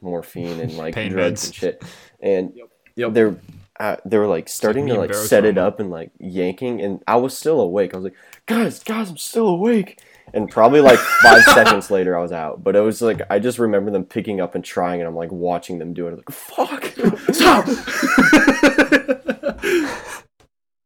[0.00, 1.46] morphine and like Pain drugs meds.
[1.46, 1.84] and shit,
[2.20, 2.52] and
[2.96, 3.12] Yep.
[3.14, 3.36] they're
[3.78, 6.82] uh, they were like starting me to like Barrow's set it up and like yanking,
[6.82, 7.94] and I was still awake.
[7.94, 8.16] I was like,
[8.46, 10.00] guys, guys, I'm still awake.
[10.34, 12.62] And probably like five seconds later, I was out.
[12.62, 15.32] But it was like I just remember them picking up and trying, and I'm like
[15.32, 16.10] watching them do it.
[16.10, 16.92] I'm like, fuck,
[17.34, 17.64] Stop.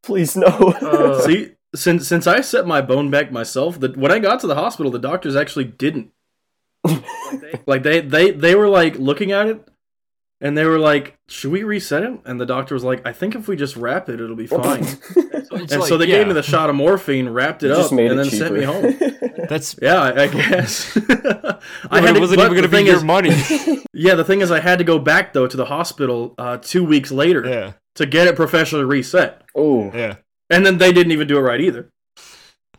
[0.03, 0.45] please no.
[0.47, 4.47] Uh, See, since since I set my bone back myself, that when I got to
[4.47, 6.11] the hospital, the doctors actually didn't.
[7.65, 9.67] like they they they were like looking at it,
[10.41, 13.35] and they were like, "Should we reset it?" And the doctor was like, "I think
[13.35, 14.85] if we just wrap it, it'll be fine."
[15.57, 17.75] It's and like, so they yeah, gave me the shot of morphine, wrapped it You
[17.75, 18.35] up, and it then cheaper.
[18.35, 19.45] sent me home.
[19.47, 19.75] That's.
[19.81, 20.97] Yeah, I, I guess.
[20.97, 21.57] I
[21.91, 23.29] I had it wasn't but even gonna the be your is- money.
[23.93, 26.83] Yeah, the thing is, I had to go back though to the hospital uh, two
[26.83, 30.15] weeks later yeah, to get it professionally reset, oh, yeah.
[30.49, 31.89] and then they didn't even do it right either.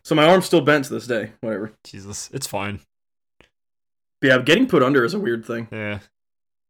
[0.05, 1.33] So my arm's still bent to this day.
[1.41, 1.73] Whatever.
[1.85, 2.81] Jesus, it's fine.
[4.21, 5.69] But yeah, getting put under is a weird thing.
[5.71, 5.99] Yeah.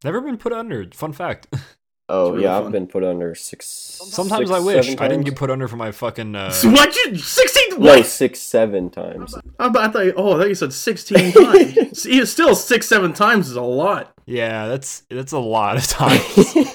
[0.05, 0.87] Never been put under.
[0.93, 1.47] Fun fact.
[2.09, 2.67] oh really yeah, fun.
[2.67, 3.67] I've been put under six.
[3.67, 6.35] Sometimes six, I wish I didn't get put under for my fucking.
[6.35, 7.81] Uh, So what you sixteen?
[7.81, 9.35] No, six, seven times.
[9.59, 9.97] I, I thought.
[10.17, 12.03] Oh, I thought you said sixteen times.
[12.03, 14.13] See, it's still six, seven times is a lot.
[14.27, 16.67] yeah, that's that's a lot of times.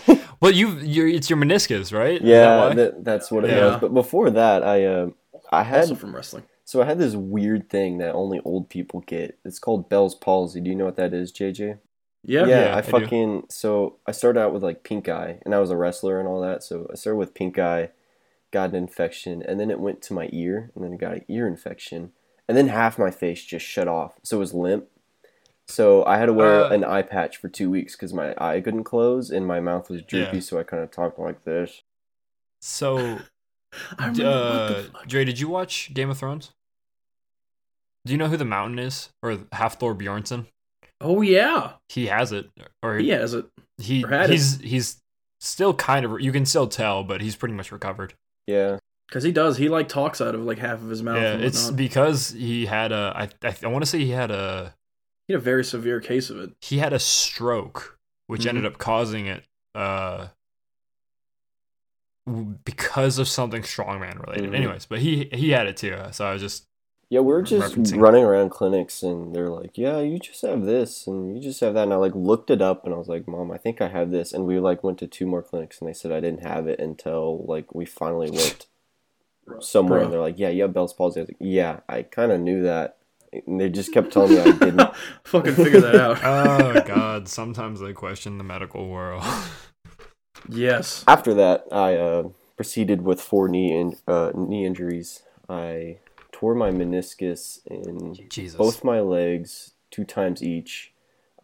[0.42, 2.16] well, you you it's your meniscus, right?
[2.16, 3.66] Is that yeah, that, that's what it Yeah.
[3.66, 3.82] was.
[3.82, 5.10] But before that, I uh,
[5.52, 6.44] I had Also from wrestling.
[6.72, 9.38] So I had this weird thing that only old people get.
[9.44, 10.62] It's called Bell's palsy.
[10.62, 11.80] Do you know what that is, JJ?
[12.24, 12.46] Yeah.
[12.46, 12.92] Yeah, I I do.
[12.92, 16.28] fucking so I started out with like pink eye, and I was a wrestler and
[16.30, 16.64] all that.
[16.64, 17.90] So I started with pink eye,
[18.52, 21.26] got an infection, and then it went to my ear, and then I got an
[21.28, 22.12] ear infection,
[22.48, 24.86] and then half my face just shut off, so it was limp.
[25.68, 28.60] So I had to wear Uh, an eye patch for two weeks because my eye
[28.62, 30.42] couldn't close and my mouth was droopy, Yeah.
[30.42, 31.82] so I kind of talked like this.
[32.62, 32.98] So,
[33.98, 34.90] I d- remember.
[34.96, 35.04] uh.
[35.08, 36.52] Dre, did you watch Game of Thrones?
[38.06, 40.48] Do you know who the Mountain is, or Hafthor Bjornsson?
[41.00, 42.50] Oh yeah, He has it,
[42.84, 43.46] or he has it.
[43.78, 44.34] he or had it.
[44.34, 44.98] he's he's
[45.40, 48.14] still kind of you can still tell, but he's pretty much recovered.
[48.48, 48.78] Yeah,
[49.08, 49.58] Because he does.
[49.58, 51.18] He like talks out of like half of his mouth.
[51.18, 54.74] yeah, it's because he had a I I, I want to say he had a
[55.28, 56.52] he had a very severe case of it.
[56.62, 57.98] he had a stroke,
[58.28, 58.50] which Mhm.
[58.50, 59.44] ended up causing it.
[59.74, 60.28] Uh,
[62.64, 64.52] because of something strongman related.
[64.52, 64.56] Mhm.
[64.56, 65.98] Anyways, but he he had it too.
[66.12, 66.66] So I was just
[67.12, 71.36] Yeah, we're just running around clinics and they're like, "Yeah, you just have this and
[71.36, 73.52] you just have that." And I like looked it up and I was like, "Mom,
[73.52, 75.94] I think I have this." And we like went to two more clinics and they
[75.94, 78.66] said I didn't have it until like we finally went
[79.60, 80.04] somewhere Bruh.
[80.06, 82.40] and they're like, "Yeah, you have Bell's palsy." I was like, "Yeah, I kind of
[82.40, 83.00] knew that."
[83.34, 84.96] And they just kept telling me I didn't.
[85.26, 86.20] Fucking figure that out.
[86.24, 87.28] oh god.
[87.28, 89.26] Sometimes they question the medical world.
[90.48, 91.04] yes.
[91.10, 95.24] After that, I uh, proceeded with four knee in, uh, knee injuries.
[95.50, 95.98] I
[96.42, 98.58] tore my meniscus in Jesus.
[98.58, 100.92] both my legs two times each.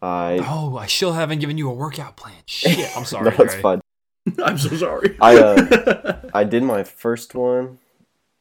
[0.02, 2.34] I Oh, I still haven't given you a workout plan.
[2.46, 2.96] Shit.
[2.96, 3.30] I'm sorry.
[3.30, 3.80] no, it's fine.
[4.44, 5.16] I'm so sorry.
[5.20, 7.78] I uh, I did my first one,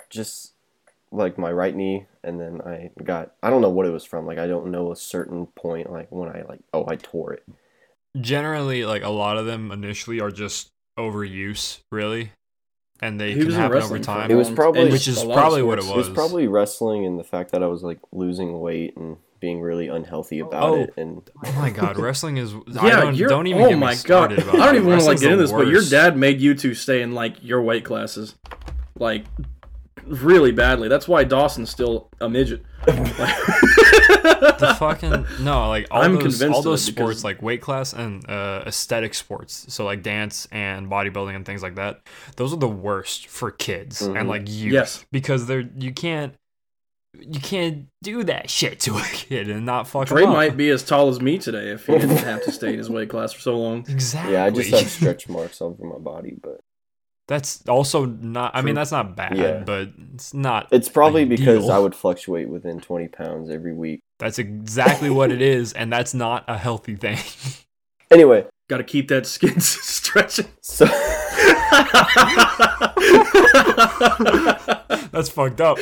[0.10, 0.53] just
[1.12, 4.26] like my right knee, and then I got I don't know what it was from.
[4.26, 5.91] Like I don't know a certain point.
[5.91, 7.43] Like when I like oh I tore it.
[8.20, 12.32] Generally, like a lot of them initially are just overuse, really,
[13.02, 14.32] and they He can was happen over wrestling for time.
[14.32, 15.91] It was probably- and Which is a lot of probably what it was.
[15.91, 16.16] It was was.
[16.16, 20.39] probably wrestling and the fact that I was like losing weight and being really unhealthy
[20.39, 20.76] about Oh.
[20.82, 20.93] it.
[20.98, 22.54] And Oh my god, wrestling is.
[22.80, 23.30] I Yeah, don't, you're.
[23.30, 23.98] don't even oh get me my god!
[24.00, 26.41] started I don't even want to like get into the this, but your dad made
[26.41, 28.34] you two stay in like your weight classes,
[28.98, 29.26] like
[30.06, 30.88] really badly.
[30.88, 32.64] That's why Dawson's still a midget.
[34.08, 38.28] the fucking no, like all I'm those convinced all those sports, like weight class and
[38.30, 42.01] uh, aesthetic sports, so like dance and bodybuilding and things like that.
[42.36, 44.20] Those are the worst for kids Mhm.
[44.20, 45.05] and like youth, Yes.
[45.12, 46.34] because they're you can't
[47.20, 50.30] you can't do that shit to a kid and not fuck Trey up.
[50.30, 52.89] might be as tall as me today if he didn't have to stay in his
[52.91, 53.80] weight class for so long.
[53.89, 54.34] exactly.
[54.34, 56.60] yeah, I just have stretch marks all over my body, but
[57.28, 58.51] that's also not.
[58.55, 59.63] I mean, that's not bad, Yeah.
[59.65, 60.67] but it's not.
[60.71, 63.99] it's probably because I would fluctuate within twenty pounds every week.
[64.19, 67.19] That's exactly what it is, and that's not a healthy thing.
[68.09, 70.45] Anyway, Got to keep that skin stretching.
[70.61, 70.86] so
[75.11, 75.78] that's fucked up.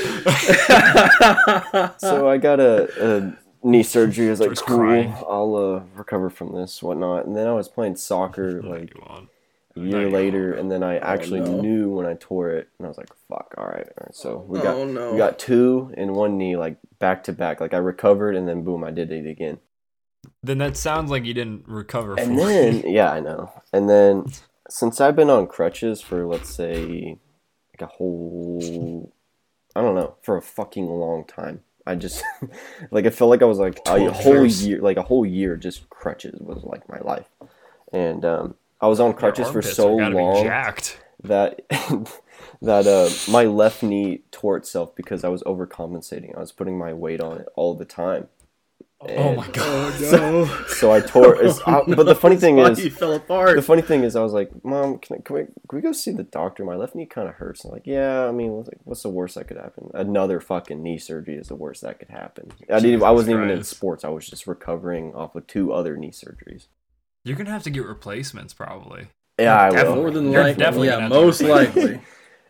[1.99, 4.27] so I got a, a knee surgery.
[4.27, 5.13] I was like, Starts cool, crying.
[5.29, 7.25] I'll uh, recover from this, whatnot.
[7.25, 9.29] And then I was playing soccer like Go on.
[9.76, 11.61] A year later, and then I actually no.
[11.61, 14.15] knew when I tore it, and I was like, fuck, all right, all right.
[14.15, 15.11] So we got oh no!
[15.11, 17.59] we got two in one knee, like back to back.
[17.59, 19.59] Like I recovered, and then boom, I did it again.
[20.41, 22.15] Then that sounds like you didn't recover.
[22.17, 23.51] And then yeah, I know.
[23.73, 24.26] And then
[24.69, 27.17] since I've been on crutches for let's say
[27.73, 29.13] like a whole,
[29.76, 31.61] I don't know, for a fucking long time.
[31.88, 32.23] I just
[32.91, 35.89] like I felt like I was like a whole year, like a whole year, just
[35.89, 37.28] crutches was like my life.
[37.93, 40.99] And um, I was on crutches for so have gotta be long jacked.
[41.23, 41.61] that
[42.61, 46.36] that uh, my left knee tore itself because I was overcompensating.
[46.36, 48.28] I was putting my weight on it all the time.
[49.07, 49.99] Oh my god.
[50.11, 50.45] no!
[50.67, 51.36] So I tore.
[51.43, 53.55] It's, Oh, I- but the funny thing is, fell apart.
[53.55, 55.91] the funny thing is, I was like, "Mom, can, I, can, we, can we go
[55.91, 56.63] see the doctor?
[56.65, 59.09] My left knee kind of hurts." And I'm like, "Yeah, I mean, what's, what's the
[59.09, 59.91] worst that could happen?
[59.93, 63.03] Another fucking knee surgery is the worst that could happen." I didn't.
[63.03, 64.03] I wasn't even in sports.
[64.03, 66.65] I was just recovering off of two other knee surgeries.
[67.26, 69.07] You're gonna have to get replacements probably.
[69.38, 69.89] Yeah, I definitely.
[69.89, 69.95] will.
[70.03, 72.01] More than You're likely, definitely yeah, gonna have to most likely.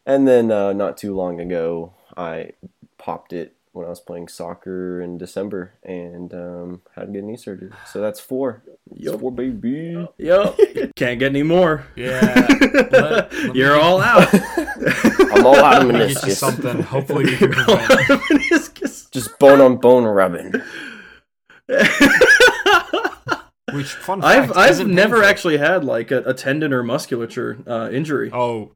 [0.05, 2.51] And then uh, not too long ago, I
[2.99, 7.36] popped it when I was playing soccer in December and um, had to get knee
[7.38, 7.71] surgery.
[7.91, 8.61] So that's four.
[8.67, 9.19] That's Yup.
[9.19, 10.07] four, baby.
[10.17, 10.57] Yup.
[10.95, 11.86] Can't get any more.
[11.95, 12.21] Yeah.
[12.91, 14.28] Let- let You're me- all out.
[15.34, 16.36] I'm all out of Let me get you meniscus.
[16.36, 16.82] something.
[16.84, 17.91] Hopefully we can You're all prevent.
[17.91, 19.09] out of meniscus.
[19.11, 20.53] Just bone on bone rubbing.
[23.74, 24.51] Which fun fact?
[24.51, 25.30] I've I've isn't never painful.
[25.30, 28.30] actually had like a, a tendon or musculature uh, injury.
[28.32, 28.74] Oh,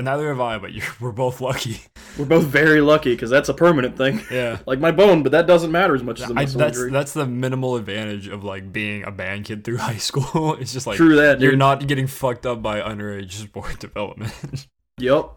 [0.00, 0.58] neither have I.
[0.58, 1.80] But you're, we're both lucky.
[2.18, 4.20] We're both very lucky because that's a permanent thing.
[4.30, 4.58] Yeah.
[4.66, 6.90] Like my bone, but that doesn't matter as much as a I, muscle that's injury.
[6.90, 10.54] that's the minimal advantage of like being a band kid through high school.
[10.56, 11.58] It's just like True that, you're dude.
[11.60, 14.66] not getting fucked up by underage sport development.
[14.98, 15.30] Yep.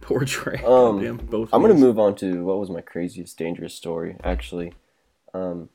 [0.00, 0.56] Poor Trey.
[0.64, 1.50] Um, Goddamn, both.
[1.52, 4.16] I'm gonna move on to what was my craziest dangerous story.
[4.24, 4.72] Actually,
[5.34, 5.68] um,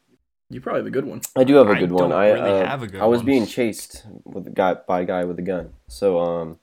[0.50, 1.22] You probably have a good one.
[1.36, 2.10] I do have a good one.
[2.12, 3.26] don't I really uh, have a good I was one.
[3.26, 5.72] being chased with a guy by a guy with a gun.
[5.88, 6.60] So um,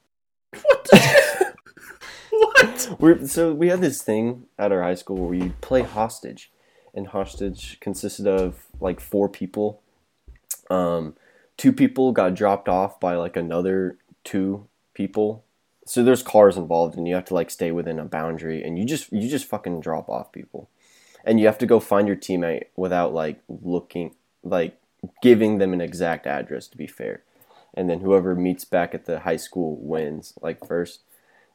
[0.62, 0.84] What?
[0.84, 1.54] The-
[2.30, 2.96] what?
[3.00, 6.50] we so we had this thing at our high school where we play hostage,
[6.94, 9.80] and hostage consisted of like four people.
[10.70, 11.16] Um,
[11.56, 15.44] two people got dropped off by like another two people.
[15.84, 18.84] So there's cars involved, and you have to like stay within a boundary, and you
[18.84, 20.68] just you just fucking drop off people,
[21.24, 24.78] and you have to go find your teammate without like looking like
[25.22, 27.22] giving them an exact address to be fair,
[27.74, 31.00] and then whoever meets back at the high school wins like first.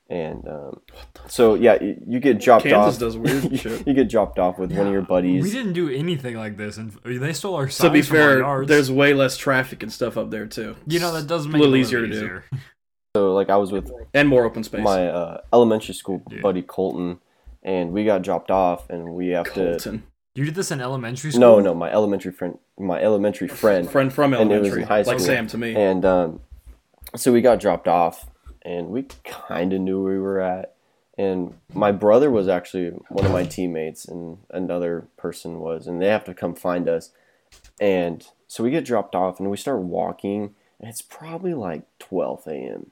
[0.09, 0.79] And um,
[1.27, 2.99] so yeah, you, you get dropped Kansas off.
[3.01, 3.85] does weird shit.
[3.85, 5.43] you get dropped off with one of your buddies.
[5.43, 8.89] We didn't do anything like this, and they stole our signs To be fair, there's
[8.89, 10.77] way less traffic and stuff up there too.
[10.87, 12.41] you know that does It's make a little it easier to do.
[13.17, 14.81] So like I was with and more open space.
[14.81, 16.39] my uh, elementary school Yeah.
[16.41, 17.19] buddy Colton,
[17.67, 19.71] and we got dropped off, and we have to.
[19.71, 20.03] Colton,
[20.33, 21.41] You did this in elementary school?
[21.41, 24.87] No, no, my elementary friend, my elementary friend, friend from And it was elementary, in
[24.87, 25.19] high like.
[25.19, 25.75] Sam to me.
[25.75, 26.39] and um,
[27.15, 28.29] so we got dropped off,
[28.63, 30.73] and we kind of knew where we were at.
[31.17, 36.07] And my brother was actually one of my teammates, and another person was, and they
[36.07, 37.11] have to come find us.
[37.81, 42.47] And so we get dropped off, and we start walking, and it's probably like 12
[42.47, 42.91] a.m.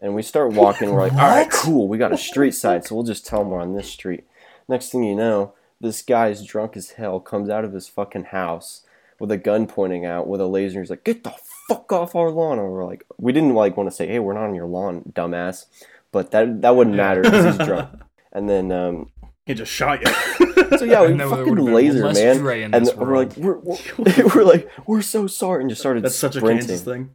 [0.00, 2.94] And we start walking, we're like, all right, cool, we got a street side, so
[2.94, 4.24] we'll just tell them we're on this street.
[4.68, 8.82] Next thing you know, this guy's drunk as hell, comes out of his fucking house
[9.18, 10.80] with a gun pointing out with a laser.
[10.80, 11.34] He's like, "Get the
[11.68, 14.34] fuck off our lawn!" And we're like, we didn't like want to say, "Hey, we're
[14.34, 15.66] not on your lawn, dumbass,"
[16.12, 17.90] but that that wouldn't matter because he's drunk.
[18.32, 19.10] And then, um,
[19.46, 20.12] he just shot you.
[20.78, 22.74] so yeah, we fucking laser, man.
[22.74, 23.36] And we're world.
[23.36, 23.58] like, we're,
[23.98, 26.66] we're, we're like, we're so sorry, and just started That's such a sprinting.
[26.66, 27.14] Kansas thing.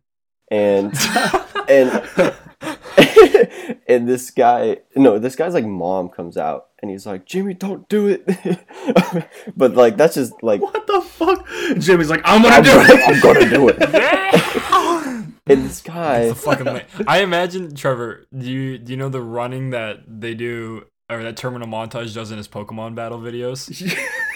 [0.52, 0.94] And
[1.70, 2.34] and
[3.88, 7.88] and this guy, no, this guy's like mom comes out, and he's like, Jimmy, don't
[7.90, 8.26] do it.
[9.56, 11.48] but like that's just like What the fuck?
[11.78, 13.08] Jimmy's like, I'm gonna I'm, do gonna, it.
[13.08, 15.06] I'm gonna do it.
[15.50, 18.28] And this guy, the fucking I imagine Trevor.
[18.38, 22.30] Do you do you know the running that they do or that Terminal Montage does
[22.30, 23.92] in his Pokemon battle videos?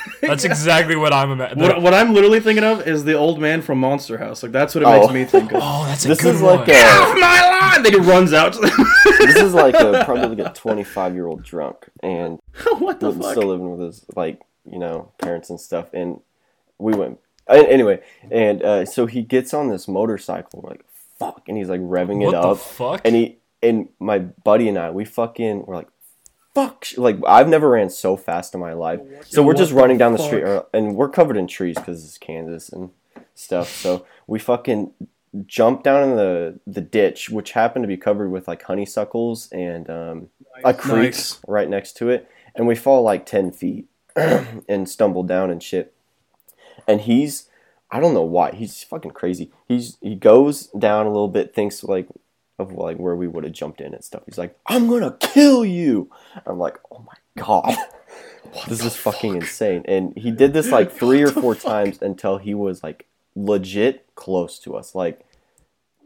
[0.21, 1.63] That's exactly what I'm imagining.
[1.67, 4.43] What, what I'm literally thinking of is the old man from Monster House.
[4.43, 4.99] Like that's what it Oh.
[5.01, 5.59] makes me think of.
[5.63, 6.59] Oh, that's a this good is one.
[6.59, 7.83] like a my line!
[7.83, 8.53] Then he runs out.
[8.61, 12.39] this is like a probably like a 25 year old drunk, and
[12.79, 13.31] what the still fuck?
[13.31, 15.93] still living with his like you know parents and stuff.
[15.93, 16.19] And
[16.79, 18.01] we went a- anyway,
[18.31, 20.61] and uh, so he gets on this motorcycle.
[20.67, 20.83] Like
[21.19, 23.01] fuck, and he's like revving what it the up, fuck?
[23.05, 25.87] and he and my buddy and I, we fucking we're like
[26.53, 29.01] fuck, like I've never ran so fast in my life.
[29.27, 30.43] So we're just running down the street,
[30.73, 32.91] and we're covered in trees because it's Kansas and
[33.35, 33.69] stuff.
[33.69, 34.91] So we fucking
[35.45, 39.89] jump down in the the ditch, which happened to be covered with like honeysuckles and
[39.89, 40.29] um,
[40.63, 41.39] a creek Nice.
[41.47, 45.93] right next to it, and we fall like ten feet and stumble down and shit.
[46.87, 47.49] And he's,
[47.91, 49.51] I don't know why, he's fucking crazy.
[49.67, 52.07] He's he goes down a little bit, thinks like
[52.59, 54.23] of like where we would have jumped in and stuff.
[54.25, 56.09] He's like, I'm gonna kill you.
[56.45, 57.75] I'm like, oh my god.
[58.67, 59.83] this is fucking insane.
[59.85, 61.71] And he did this like three or What the four fuck?
[61.71, 65.25] times until he was like legit close to us, like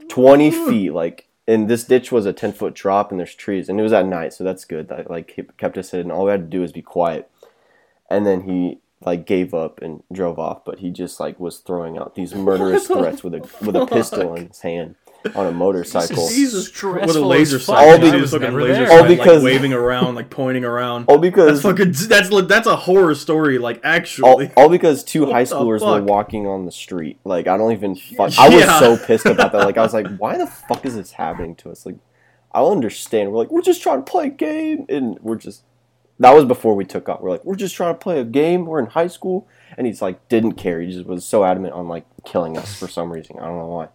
[0.10, 0.94] 20 feet.
[0.94, 3.68] Like, and this ditch was a 10 foot drop and there's trees.
[3.70, 4.88] And it was at night, so that's good.
[4.90, 6.12] That like kept- kept us hidden.
[6.12, 7.30] All we had to do was be quiet.
[8.10, 11.98] And then he like gave up and drove off, but he just like was throwing
[11.98, 14.96] out these murderous threats with a with a pistol in his hand
[15.36, 16.28] on a motorcycle.
[16.30, 17.78] Jesus Stressful with a laser sight.
[17.78, 20.16] All You see because- the I was fucking never laser All because- like waving around,
[20.16, 21.06] like pointing around.
[21.08, 21.94] All because That's fucking.
[22.08, 23.58] That's li- that's a horror story.
[23.58, 24.52] Like actually.
[24.56, 27.20] all because two What high the schoolers were walking on the street.
[27.24, 27.96] Like I don't even.
[27.96, 29.66] Fuck, I was so pissed about that.
[29.66, 31.86] Like I was like, why the fuck is this happening to us?
[31.86, 31.96] Like
[32.52, 33.32] I'll understand.
[33.32, 35.64] We're like, we're just trying to play a game, and we're just.
[36.20, 37.22] That was before we took off.
[37.22, 38.66] We're like, we're just trying to play a game.
[38.66, 39.48] We're in high school,
[39.78, 40.82] and he's like, didn't care.
[40.82, 43.38] He just was so adamant on like killing us for some reason.
[43.38, 43.90] I don't know why.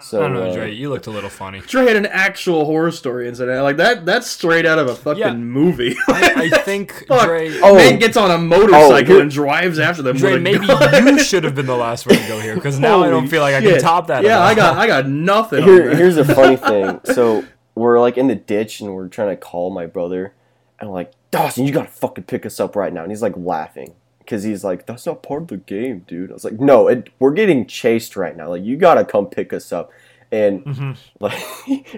[0.00, 0.72] So I don't know, uh, Dre.
[0.72, 1.60] You looked a little funny.
[1.60, 3.62] Dre had an actual horror story incident.
[3.62, 4.04] Like that.
[4.04, 5.32] That's straight out of a fucking Yeah.
[5.34, 5.96] movie.
[6.08, 7.26] I, I think Fuck.
[7.26, 7.58] Dre.
[7.62, 7.76] Oh.
[7.76, 10.16] Man gets on a motorcycle here- and drives after them.
[10.16, 11.06] Dre, with a maybe gun.
[11.06, 13.40] you should have been the last one to go here because now I don't feel
[13.42, 14.24] like I can top that.
[14.24, 15.62] Yeah, I got I got nothing.
[15.62, 17.00] Here, here's a funny thing.
[17.14, 20.34] So we're like in the ditch and we're trying to call my brother,
[20.80, 23.02] and I'm like, Dawson, you gotta fucking pick us up right now.
[23.02, 26.30] And he's like laughing because he's like, that's not part of the game, dude.
[26.30, 28.48] I was like, no, it, we're getting chased right now.
[28.50, 29.90] Like you gotta come pick us up.
[30.32, 30.96] And Mhm.
[31.20, 31.38] like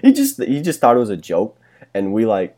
[0.03, 1.57] he just he just thought it was a joke,
[1.93, 2.57] and we like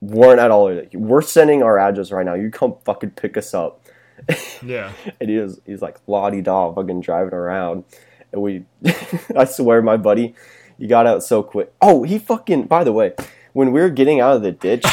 [0.00, 0.72] weren't at all.
[0.74, 2.34] Like, we're sending our address right now.
[2.34, 3.80] You come fucking pick us up.
[4.62, 4.92] Yeah.
[5.18, 7.84] and he was he's like lottie da fucking driving around
[8.32, 8.64] and we
[9.34, 10.34] i swear my buddy
[10.78, 13.14] he got out so quick oh he fucking by the way
[13.54, 14.84] when we were getting out of the ditch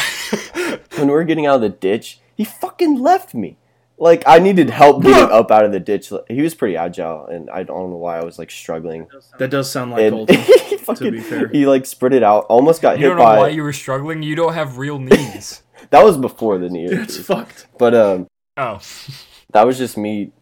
[0.96, 3.58] when we were getting out of the ditch he fucking left me
[3.98, 7.50] like i needed help getting up out of the ditch he was pretty agile and
[7.50, 9.06] i don't know why i was like struggling
[9.38, 10.36] that does sound like and Colton.
[10.68, 11.48] he fucking be fair.
[11.48, 14.22] he like sprinted out almost got You hit don't know by why you were struggling.
[14.22, 15.62] You don't have real knees.
[15.90, 17.66] that was before the knee It's fucked.
[17.78, 18.80] but um oh.
[19.52, 20.32] that was just me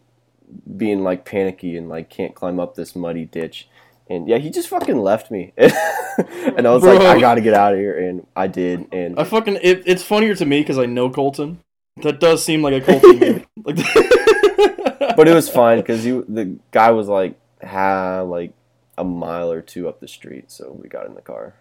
[0.75, 3.67] being like panicky and like can't climb up this muddy ditch.
[4.09, 5.51] And yeah, he just fucking left me.
[5.57, 7.97] and I was like, I gotta get out of here.
[8.07, 8.87] And I did.
[8.93, 11.59] And I fucking it, it's funnier to me because I know Colton.
[12.03, 13.47] That does seem like a Colton move.
[13.65, 13.75] Like,
[15.17, 18.53] but it was fine because he the guy was like ha like
[18.97, 21.53] a mile or two up the street, so we got in the car.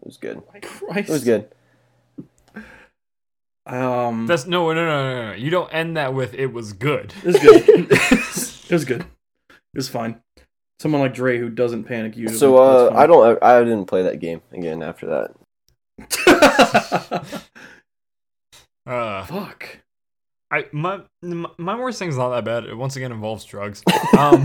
[0.00, 0.40] It was good.
[0.52, 1.08] My Christ.
[1.08, 1.48] It was good.
[3.66, 5.32] Um, That's no, no, no, no, no.
[5.32, 7.64] You don't end that with "it was good." it was good.
[7.90, 9.00] it was good.
[9.50, 10.20] It was fine.
[10.78, 12.38] Someone like Dre who doesn't panic usually.
[12.38, 13.42] So uh, I don't.
[13.42, 15.34] I didn't play that game again after that.
[18.86, 19.78] Uh, Fuck.
[20.50, 22.64] I my my my worst thing's not that bad.
[22.64, 23.82] It once again involves drugs.
[24.18, 24.44] Um,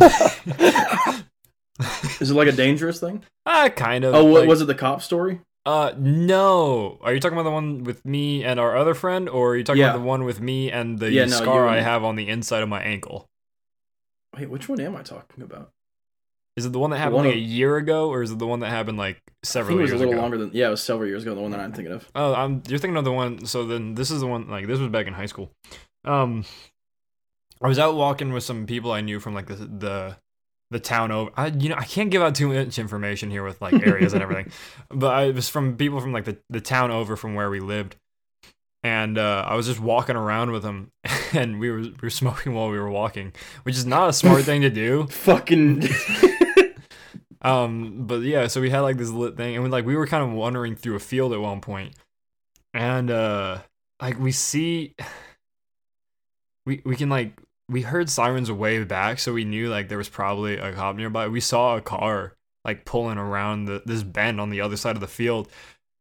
[2.19, 3.23] Is it like a dangerous thing?
[3.45, 4.13] uh, kind of.
[4.15, 4.65] Oh, what like- was it?
[4.65, 5.39] The cop story?
[5.65, 6.97] Uh, no.
[7.01, 9.63] Are you talking about the one with me and our other friend, or are you
[9.63, 9.91] talking Yeah.
[9.91, 12.63] about the one with me and the Yeah, scar you- I have on the inside
[12.63, 13.27] of my ankle?
[14.37, 15.71] Wait, which one am I talking about?
[16.59, 18.37] Is it the one that happened one like of- a year ago, or is it
[18.39, 20.21] the one that happened like several think it was years a little ago?
[20.21, 20.51] longer than.
[20.53, 21.33] Yeah, it was several years ago.
[21.35, 22.07] The one that I'm thinking of.
[22.15, 23.45] Oh, I'm, you're thinking of the one.
[23.45, 24.47] So then this is the one.
[24.49, 25.51] Like this was back in high school.
[26.05, 26.45] Um,
[27.61, 30.17] I was out walking with some people I knew from like the the
[30.71, 31.31] the town over.
[31.35, 34.21] I you know I can't give out too much information here with like areas and
[34.21, 34.51] everything,
[34.89, 37.59] but I it was from people from like the the town over from where we
[37.59, 37.95] lived,
[38.83, 40.91] and uh, I was just walking around with them,
[41.33, 43.33] and we were we were smoking while we were walking,
[43.63, 45.07] which is not a smart thing to do.
[45.09, 45.81] Fucking.
[47.41, 50.07] Um, but yeah, so we had like this lit thing, and we like we were
[50.07, 51.95] kind of wandering through a field at one point,
[52.73, 53.59] and uh,
[54.01, 54.95] like we see,
[56.65, 57.33] we we can like
[57.69, 61.27] we heard sirens way back, so we knew like there was probably a cop nearby.
[61.27, 62.33] We saw a car
[62.65, 65.47] like pulling around the this bend on the other side of the field,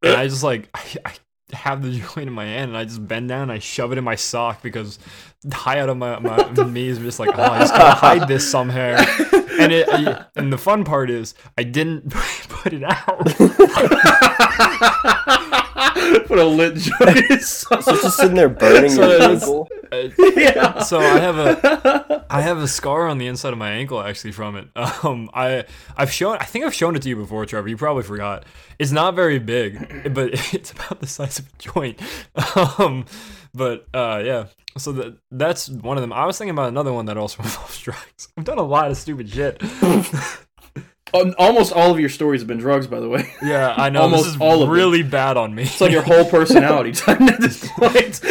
[0.03, 1.13] and I just like I, I
[1.57, 3.99] have the joint in my hand, and I just bend down, and I shove it
[3.99, 4.99] in my sock because
[5.53, 8.97] high out of my my knees, just like oh, I just gotta hide this somewhere
[9.59, 9.89] and it
[10.37, 12.11] and the fun part is I didn't
[12.49, 13.27] put it out.
[16.27, 17.41] Put a lit joint in.
[17.41, 19.69] So it's just sitting there burning So your it's- ankle.
[20.37, 20.81] yeah.
[20.81, 24.33] So I have a I have a scar on the inside of my ankle actually
[24.33, 24.69] from it.
[25.05, 25.65] Um, I
[25.97, 27.69] I've shown I think I've shown it to you before, Trevor.
[27.69, 28.45] You probably forgot.
[28.79, 31.99] It's not very big, but it's about the size of a joint.
[32.79, 33.07] Um,
[33.55, 34.47] but uh, yeah.
[34.77, 36.13] So that that's one of them.
[36.13, 38.29] I was thinking about another one that also involves drugs.
[38.37, 39.63] I've done a lot of stupid shit.
[41.15, 43.33] Um, Almost all of your stories have been drugs, by the way.
[43.43, 44.03] Yeah, I know.
[44.03, 44.73] Almost this is all of it.
[44.73, 45.63] really bad on me.
[45.63, 48.23] It's like your whole personality time at this point.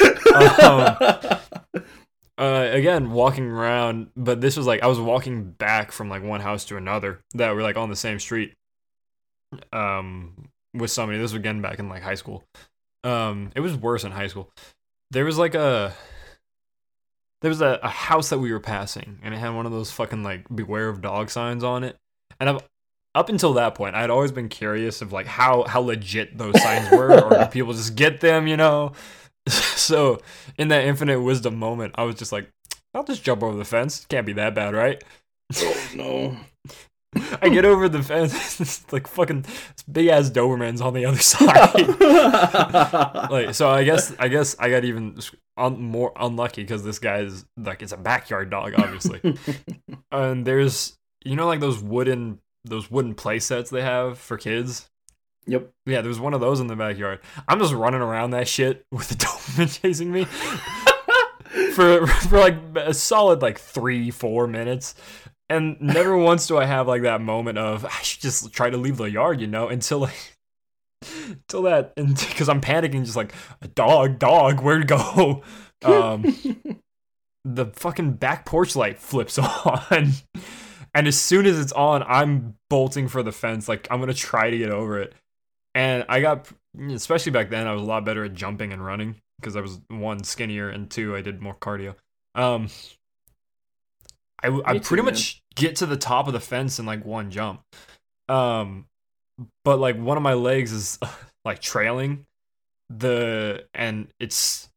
[0.62, 0.96] Um,
[2.38, 6.40] uh, again, walking around, but this was like I was walking back from like one
[6.40, 8.54] house to another that were like on the same street.
[9.74, 11.18] Um, with somebody.
[11.18, 12.44] This was again back in like high school.
[13.04, 14.52] Um, it was worse in high school.
[15.12, 15.94] There was like a
[17.42, 19.92] there was a, a house that we were passing, and it had one of those
[19.92, 21.98] fucking like "Beware of Dog" signs on it.
[22.40, 22.62] And I've
[23.16, 26.92] up until that point, I'd always been curious of like how how legit those signs
[26.92, 28.92] were, or do people just get them, you know?
[29.48, 30.20] so
[30.58, 32.50] in that infinite wisdom moment, I was just like,
[32.94, 34.06] I'll just jump over the fence.
[34.10, 35.04] Can't be that bad, right?
[35.56, 36.38] oh, no.
[37.42, 38.60] I get over the fence.
[38.60, 39.46] it's like fucking
[39.92, 42.00] big ass Dobermans on the other side.
[43.32, 45.18] like so, I guess I guess I got even
[45.56, 49.22] un- more unlucky because this guy's like it's a backyard dog, obviously.
[50.12, 54.90] and there's you know like those wooden those wooden play sets they have for kids.
[55.50, 55.72] Yep.
[55.86, 57.20] Yeah, there's one of those in the backyard.
[57.48, 60.26] I'm just running around that shit with the Doberman chasing me
[61.74, 64.94] for for like a solid like three four minutes,
[65.50, 68.78] and never once do I have like that moment of I should just try to
[68.78, 70.38] leave the yard, you know, until like
[71.28, 75.44] until that, and because I'm panicking, just like a dog, dog, where'd it go?
[75.84, 76.24] Um,
[77.46, 80.14] the fucking back porch light flips on.
[80.98, 83.70] And as soon as it's on, I'm bolting for the fence.
[83.70, 85.14] Like, I'm going to try to get over it.
[85.76, 86.48] And I got,
[86.90, 89.80] especially back then, I was a lot better at jumping and running because I was
[89.90, 91.94] one, skinnier, and two, I did more cardio.
[92.34, 92.70] Um,
[94.44, 97.04] I, I Me pretty too, much get to the top of the fence in like
[97.06, 97.62] one jump.
[98.30, 98.86] Um,
[99.64, 101.00] but like one of my legs is
[101.46, 102.26] like trailing
[102.90, 104.70] the, and it's,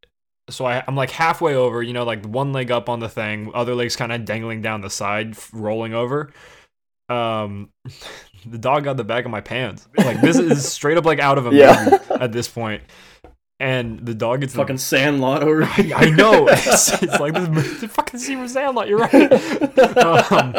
[0.49, 3.51] so I, I'm like halfway over, you know, like one leg up on the thing,
[3.55, 6.33] other leg's kind of dangling down the side, rolling over.
[7.09, 7.71] Um,
[8.47, 9.89] the dog got the back of my pants.
[9.99, 11.99] Like this is straight up like out of a Yeah.
[12.11, 12.83] at this point.
[13.61, 16.49] And the dog gets the- Fucking Sandlot over I, I know.
[16.49, 18.89] It's, it's like movie- fucking Steven Sandlot.
[18.89, 19.33] You're right.
[19.99, 20.55] Um,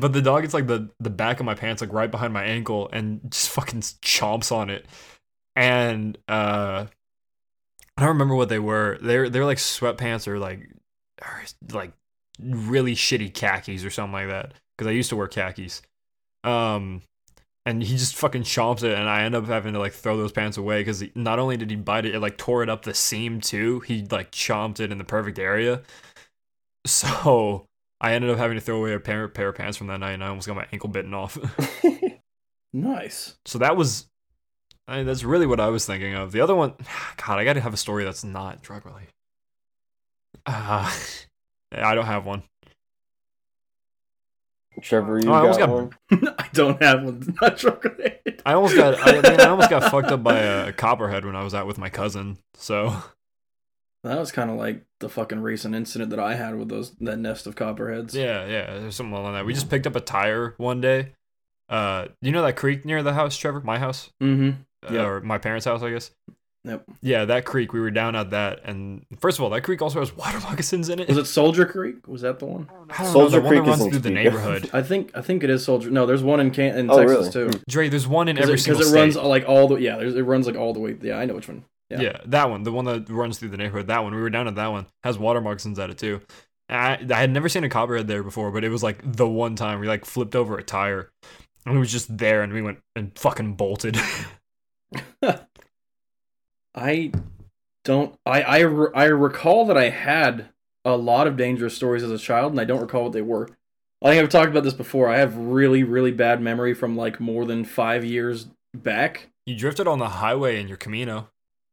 [0.00, 2.42] but the dog gets like the the back of my pants, like right behind my
[2.44, 4.86] ankle, and just fucking chomps on it.
[5.54, 6.86] And uh,
[7.96, 8.98] I don't remember what they were.
[9.00, 10.68] They're they're like sweatpants or like
[11.22, 11.92] or like
[12.40, 14.54] really shitty khakis or something like that.
[14.76, 15.82] Because I used to wear khakis.
[16.42, 17.02] Um,
[17.66, 20.32] and he just fucking chomps it, and I end up having to like throw those
[20.32, 22.94] pants away because not only did he bite it, it like tore it up the
[22.94, 23.80] seam too.
[23.80, 25.82] He like chomped it in the perfect area.
[26.86, 27.66] So
[28.00, 30.12] I ended up having to throw away a pair, pair of pants from that night,
[30.12, 31.38] and I almost got my ankle bitten off.
[32.76, 33.36] Nice.
[33.44, 34.08] so that was,
[34.88, 36.32] I mean, that's really what I was thinking of.
[36.32, 36.74] The other one,
[37.24, 39.10] God, I got to have a story that's not drug related.
[40.44, 40.92] Uh,
[41.72, 42.42] I don't have one.
[44.82, 46.34] Trevor, you Oh, I almost got, got- one?
[46.38, 47.36] I don't have one.
[47.42, 48.42] Not chocolate.
[48.44, 51.42] I almost got I, mean, I almost got fucked up by a copperhead when I
[51.44, 52.38] was out with my cousin.
[52.54, 52.94] So
[54.02, 57.18] That was kind of like the fucking recent incident that I had with those that
[57.18, 58.14] nest of copperheads.
[58.14, 59.46] yeah, yeah, there's something along that.
[59.46, 61.12] We just picked up a tire one day.
[61.68, 63.60] Uh, you know that creek near the house, Trevor?
[63.62, 64.60] My house, Mm-hmm.
[64.86, 65.06] Uh, Yeah.
[65.06, 66.10] or my parents' house, I guess.
[66.66, 66.84] Yep.
[67.02, 67.72] Yeah, that creek.
[67.74, 70.88] We were down at that, and first of all, that creek also has water moccasins
[70.88, 71.08] in it.
[71.08, 72.08] Was it Soldier Creek?
[72.08, 72.68] Was that the one?
[72.70, 74.70] I don't know, Soldier the one Creek runs is through the neighborhood.
[74.72, 75.90] I think I think it is Soldier.
[75.90, 77.50] No, there's one in Can- in Oh, Texas really?
[77.52, 77.60] too.
[77.68, 79.96] Dre, there's one in Because every it, single 'cause it runs like all the yeah.
[79.96, 80.96] There's, it runs like all the way.
[81.02, 81.64] Yeah, I know which one.
[81.90, 82.00] Yeah.
[82.00, 82.16] Yeah.
[82.26, 83.88] that one, the one that runs through the neighborhood.
[83.88, 84.86] That one, we were down at that one.
[85.02, 86.22] Has water moccasins at it too.
[86.70, 89.54] I, I had never seen a copperhead there before, but it was like the one
[89.54, 91.10] time we like flipped over a tire,
[91.66, 93.98] and it was just there, and we went and fucking bolted.
[96.74, 97.12] I
[97.84, 98.14] don't.
[98.26, 100.46] I I, I recall that I had
[100.84, 103.48] a lot of dangerous stories as a child, and I don't recall what they were.
[104.02, 105.08] I think I've talked about this before.
[105.08, 109.28] I have really really bad memory from like more than five years back.
[109.46, 111.28] you drifted on the highway in your Camino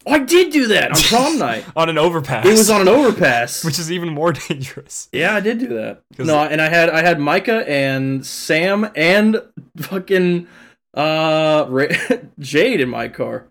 [0.05, 1.63] Oh, I did do that on prom night.
[1.75, 2.45] on an overpass.
[2.45, 3.63] It was on an overpass.
[3.65, 5.07] which is even more dangerous.
[5.11, 6.01] Yeah, I did do that.
[6.17, 9.41] No, and I had I had Micah and Sam and
[9.77, 10.47] fucking
[10.93, 11.65] uh
[12.39, 13.45] Jade in my car.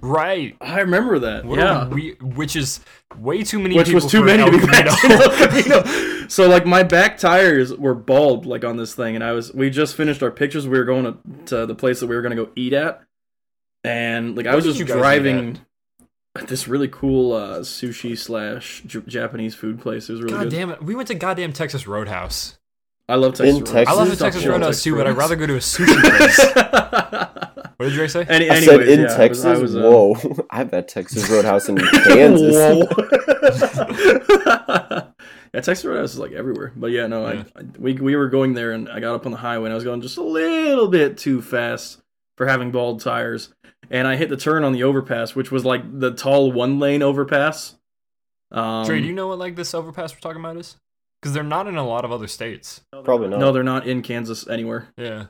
[0.00, 0.56] Right.
[0.60, 1.44] I remember that.
[1.44, 1.88] What yeah.
[1.88, 2.80] we, which is
[3.18, 3.76] way too many.
[3.76, 4.90] Which was too many an to be El Camino.
[4.90, 6.28] packed in El Camino.
[6.28, 9.70] So like my back tires were bald like on this thing, and I was we
[9.70, 10.68] just finished our pictures.
[10.68, 13.02] We were going to, to the place that we were going to go eat at,
[13.82, 15.58] and like I was just you guys eat driving
[16.46, 20.08] this really cool uh, sushi slash J- Japanese food place.
[20.08, 20.52] It was really God good.
[20.52, 20.82] damn it!
[20.82, 22.58] We went to goddamn Texas Roadhouse.
[23.08, 23.48] I love Texas.
[23.48, 23.72] In Roadhouse.
[23.72, 23.96] Texas?
[23.96, 27.54] I love the Texas Roadhouse too, but I'd rather go to a sushi place.
[27.78, 28.26] What did you say?
[28.28, 29.44] Any, I anyways, said in yeah, I was- Texas.
[29.44, 30.16] I was, uh, Whoa,
[30.50, 32.54] I've at Texas Roadhouse in Kansas.
[32.54, 32.88] Whoa.
[35.54, 36.72] yeah, Texas Roadhouse is like everywhere.
[36.76, 37.44] But yeah, no, Yeah.
[37.56, 39.72] I, I we we were going there, and I got up on the highway, and
[39.72, 42.00] I was going just a little bit too fast
[42.36, 43.52] for having bald tires,
[43.90, 47.02] and I hit the turn on the overpass, which was like the tall one lane
[47.02, 47.74] overpass.
[48.50, 50.76] Um, Dre, do you know what like this overpass we're talking about is?
[51.20, 52.80] Because they're not in a lot of other states.
[53.04, 53.40] Probably not.
[53.40, 54.88] No, they're not in Kansas anywhere.
[54.96, 55.26] Yeah.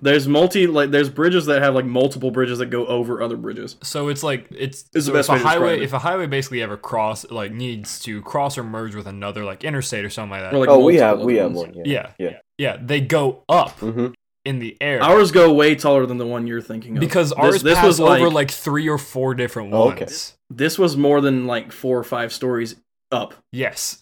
[0.00, 3.76] There's multi like there's bridges that have like multiple bridges that go over other bridges.
[3.82, 5.82] So it's like it's, It's the so best if way a highway it.
[5.82, 9.64] if a highway basically ever cross like needs to cross or merge with another like
[9.64, 10.54] interstate or something like that.
[10.54, 11.74] Or, like, oh, we have other we have one.
[11.84, 12.38] yeah, Yeah.
[12.58, 14.08] yeah, they go up hmm
[14.44, 15.00] in the air.
[15.00, 17.00] Ours go way taller than the one you're thinking of.
[17.00, 20.02] because ours this pass was over like- like three or four different Oh, ones.
[20.02, 20.12] okay.
[20.50, 22.74] this was more than like four or five stories
[23.12, 23.34] up.
[23.52, 24.01] Yes.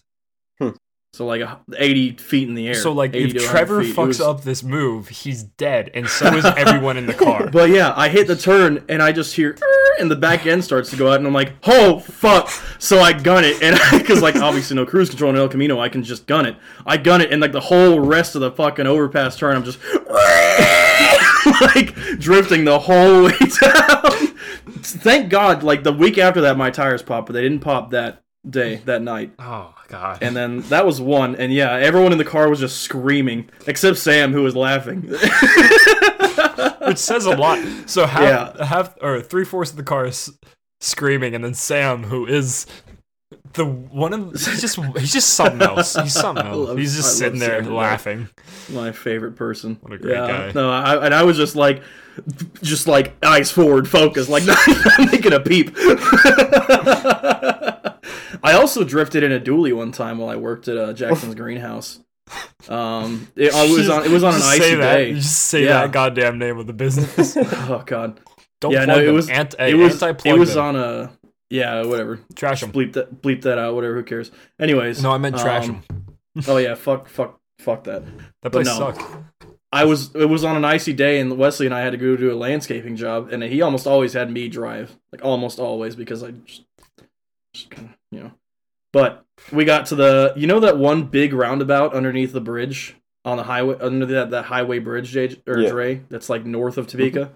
[1.13, 1.41] So like
[1.77, 2.73] 80 feet in the air.
[2.73, 3.93] So like if Trevor feet.
[3.97, 7.49] Fucks was- up this move, he's dead, and so is everyone in the car.
[7.49, 9.57] But yeah, I hit the turn and I just hear
[9.99, 12.47] and the back end starts to go out and I'm like, oh fuck!
[12.79, 15.89] So I gun it and because like obviously no cruise control in El Camino, I
[15.89, 16.55] can just gun it.
[16.85, 19.79] I gun it and like the whole rest of the fucking overpass turn, I'm just
[21.75, 24.27] like drifting the whole way down.
[24.81, 28.23] Thank God, like the week after that, my tires popped, but they didn't pop that
[28.49, 29.31] day, that night.
[29.39, 30.19] Oh god.
[30.21, 33.97] And then that was one, and yeah, everyone in the car was just screaming, except
[33.97, 35.01] Sam, who was laughing.
[36.87, 37.59] Which says a lot.
[37.89, 38.65] So half, Yeah.
[38.65, 40.31] half or three fourths of the car is
[40.81, 42.65] screaming, and then Sam, who is
[43.53, 45.95] the one of he's just he's just something else.
[45.95, 46.67] He's something else.
[46.69, 47.73] love- he's just I sitting there Sam.
[47.73, 48.29] laughing.
[48.69, 49.77] my favorite person.
[49.81, 50.51] What a great guy.
[50.53, 51.83] No, I, and I was just like,
[52.61, 55.75] just like eyes forward, focus, like not, not making a peep.
[58.43, 61.99] I also drifted in a dually one time while I worked at uh, Jackson's greenhouse.
[62.69, 65.13] Um, it, I was on it was on an icy day.
[65.15, 65.81] Just say Yeah.
[65.81, 67.35] that goddamn name of the business.
[67.69, 68.19] Oh God,
[68.61, 70.63] Don't yeah, plug no, it was Ant- it was it was them.
[70.63, 71.11] on a
[71.49, 72.19] yeah whatever.
[72.35, 72.71] trash them.
[72.71, 73.75] Bleep that bleep that out.
[73.75, 73.95] Whatever.
[73.95, 74.31] Who cares?
[74.59, 75.01] Anyways.
[75.03, 76.05] No, I meant trash um, them.
[76.47, 76.75] Oh yeah.
[76.75, 77.09] Fuck.
[77.09, 77.39] Fuck.
[77.59, 78.03] Fuck that.
[78.43, 78.77] That place no.
[78.77, 79.01] sucked.
[79.73, 82.15] I was it was on an icy day and Wesley and I had to go
[82.17, 86.23] do a landscaping job and he almost always had me drive like almost always because
[86.23, 86.63] I just,
[87.53, 88.31] just kind of you know
[88.93, 93.37] but we got to the you know that one big roundabout underneath the bridge on
[93.37, 95.69] the highway under that that highway bridge Jay, or Yeah.
[95.69, 96.97] Dre that's like north of mm-hmm.
[96.97, 97.31] Topeka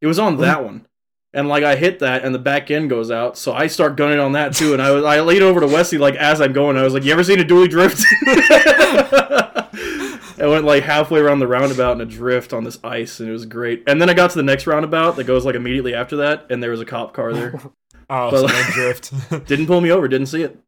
[0.00, 0.42] it was on mm-hmm.
[0.42, 0.86] that one
[1.32, 4.18] and like I hit that and the back end goes out so I start gunning
[4.18, 6.76] on that too and I was I leaned over to Wesley like as I'm going
[6.76, 8.04] I was like you ever seen a dually drift
[10.38, 13.32] I went like halfway around the roundabout in a drift on this ice, and it
[13.32, 13.82] was great.
[13.86, 16.62] And then I got to the next roundabout that goes like immediately after that, and
[16.62, 17.60] there was a cop car there.
[18.08, 19.46] Oh, But- so no drift.
[19.46, 20.58] didn't pull me over, didn't see it.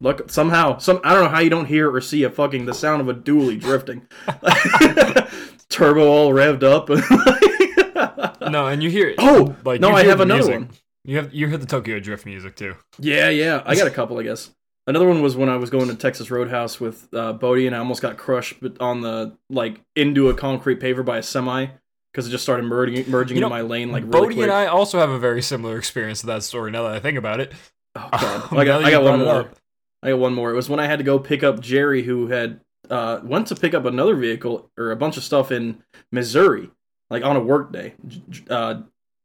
[0.00, 2.74] Look, somehow, some I don't know how you don't hear or see a fucking the
[2.74, 4.06] sound of a dually drifting,
[5.70, 6.88] turbo all revved up.
[8.50, 9.16] no, and you hear it.
[9.18, 10.54] Oh, like no, I have the another music.
[10.54, 10.70] one.
[11.04, 12.74] You have you hear the Tokyo Drift music too.
[12.98, 14.50] yeah, yeah, I got a couple, I guess.
[14.88, 17.78] Another one was when I was going to Texas Roadhouse with uh, Bodie, and I
[17.80, 21.68] almost got crushed but on the like into a concrete paver by a semi
[22.16, 24.44] because it just started merging merging You into my lane like really Bodie quick.
[24.44, 26.70] and I also have a very similar experience to that story.
[26.70, 27.52] Now that I think about it,
[27.94, 29.50] oh god, I'm I got I got one more.
[30.02, 30.50] I got one more.
[30.50, 33.54] It was when I had to go pick up Jerry, who had uh, went to
[33.54, 36.70] pick up another vehicle or a bunch of stuff in Missouri,
[37.10, 37.92] like on a work day.
[38.48, 38.82] Uh,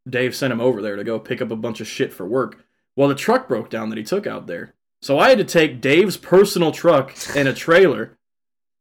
[0.10, 2.60] Dave sent him over there to go pick up a bunch of shit for work.
[2.98, 5.80] Well, the truck broke down that he took out there, so I had to take
[5.80, 8.18] Dave's personal truck and a trailer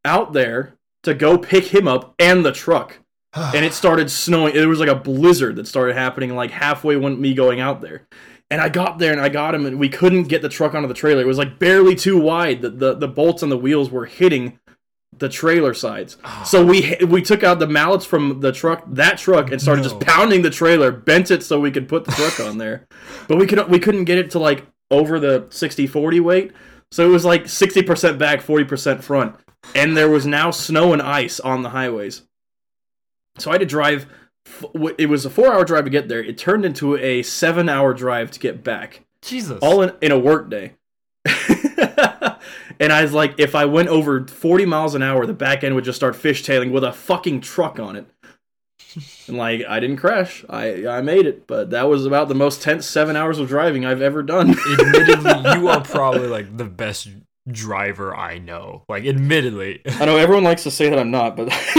[0.04, 2.98] out there to go pick him up and the truck.
[3.54, 4.54] and it started snowing.
[4.54, 8.06] It was like a blizzard that started happening like halfway when me going out there.
[8.50, 10.88] And I got there and I got him and we couldn't get the truck onto
[10.88, 11.22] the trailer.
[11.22, 12.62] It was like barely too wide.
[12.62, 14.58] The the, the bolts on the wheels were hitting
[15.16, 16.16] the trailer sides.
[16.24, 16.42] Ah.
[16.44, 19.88] So we we took out the mallets from the truck, that truck, and started No.
[19.88, 22.86] just pounding the trailer, bent it so we could put the truck on there.
[23.28, 26.52] But we could we couldn't get it to like over the 60-40 weight.
[26.90, 29.36] So it was like 60% back, 40% front.
[29.76, 32.22] And there was now snow and ice on the highways.
[33.38, 34.06] So I had to drive.
[34.98, 36.22] It was a four-hour drive to get there.
[36.22, 39.58] It turned into a seven-hour drive to get back, Jesus.
[39.62, 40.74] all in in a work day.
[42.80, 45.74] and I was like, if I went over forty miles an hour, the back end
[45.74, 48.06] would just start fishtailing with a fucking truck on it.
[49.28, 50.44] And like, I didn't crash.
[50.48, 53.84] I I made it, but that was about the most tense seven hours of driving
[53.84, 54.50] I've ever done.
[54.80, 57.08] admittedly, you are probably like the best
[57.48, 58.84] driver I know.
[58.88, 61.48] Like, admittedly, I know everyone likes to say that I'm not, but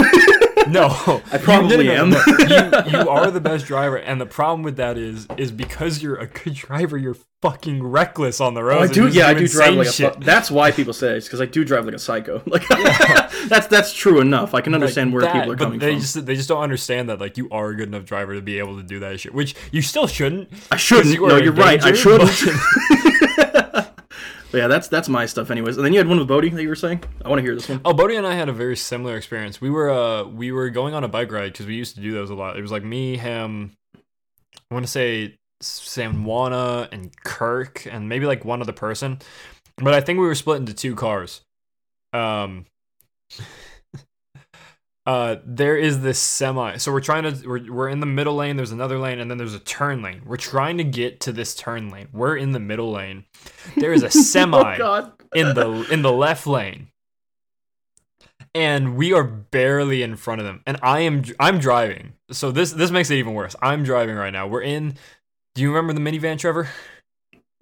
[0.68, 0.86] no,
[1.32, 2.10] I probably You- no, am.
[2.10, 2.84] no, no.
[2.86, 6.16] you, you are the best driver, and the problem with that is, is because you're
[6.16, 8.82] a good driver, you're fucking reckless on the Oh, road.
[8.82, 9.92] I do, yeah, I do drive like a.
[9.92, 10.14] shit.
[10.14, 12.40] Fu- that's why people say it's because I do drive like a psycho.
[12.46, 12.66] Like
[13.48, 14.54] that's that's true enough.
[14.54, 16.00] I can understand Like where that, people are but coming they from.
[16.00, 18.58] just they just don't understand that like you are a good enough driver to be
[18.60, 20.48] able to do that shit, which you still shouldn't.
[20.70, 21.14] I shouldn't.
[21.14, 21.82] you No, you're right.
[21.82, 22.30] I shouldn't.
[24.52, 25.78] But yeah, that's that's my stuff, anyways.
[25.78, 27.02] And then you had one with Bodie that you were saying.
[27.24, 27.80] I want to hear this one.
[27.86, 29.62] Oh, Bodie and I had a very similar experience.
[29.62, 32.12] We were uh we were going on a bike ride because we used to do
[32.12, 32.58] those a lot.
[32.58, 38.26] It was like me, him, I want to say Sam Wana and Kirk and maybe
[38.26, 39.20] like one other person,
[39.78, 41.40] but I think we were split into two cars.
[42.12, 42.66] Um.
[45.04, 46.76] Uh, there is this semi.
[46.76, 48.56] So we're trying to we're, we're in the middle lane.
[48.56, 50.22] There's another lane, and then there's a turn lane.
[50.24, 52.08] We're trying to get to this turn lane.
[52.12, 53.24] We're in the middle lane.
[53.76, 55.12] There is a semi oh God.
[55.34, 56.88] in the in the left lane
[58.54, 62.72] and we are barely in front of them and i am i'm driving so this
[62.72, 64.94] this makes it even worse i'm driving right now we're in
[65.54, 66.68] do you remember the minivan trevor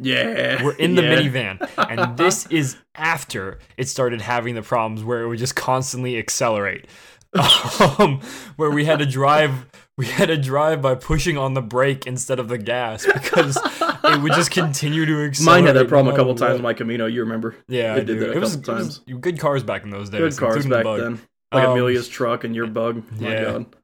[0.00, 0.62] Yeah.
[0.64, 1.14] we're in the yeah.
[1.14, 6.18] minivan and this is after it started having the problems where it would just constantly
[6.18, 6.86] accelerate
[7.98, 8.20] um,
[8.56, 9.66] where we had to drive
[9.96, 13.56] we had to drive by pushing on the brake instead of the gas because
[14.04, 16.72] it would just continue to accelerate Mine had that problem a couple times in my
[16.72, 17.04] Camino.
[17.06, 17.54] You remember?
[17.68, 18.18] Yeah, It I did do.
[18.20, 19.20] that a it was, couple it was times.
[19.20, 20.20] good cars back in those days.
[20.20, 21.00] Good cars the back Bug.
[21.00, 21.20] then.
[21.52, 23.02] Like Um, Amelia's truck and your bug.
[23.20, 23.42] My yeah.
[23.44, 23.76] God.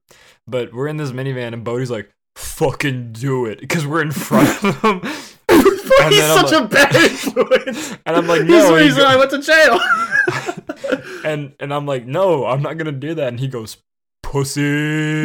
[0.49, 4.49] But we're in this minivan, and Bodie's like, "Fucking do it," because we're in front
[4.65, 5.01] of him.
[5.51, 7.97] He's such like- a bad influence.
[8.07, 9.81] And I'm like, He's "No," the he reason I went to jail.
[11.27, 13.77] And and I'm like, "No, I'm not gonna do that." And he goes,
[14.23, 15.25] "Pussy."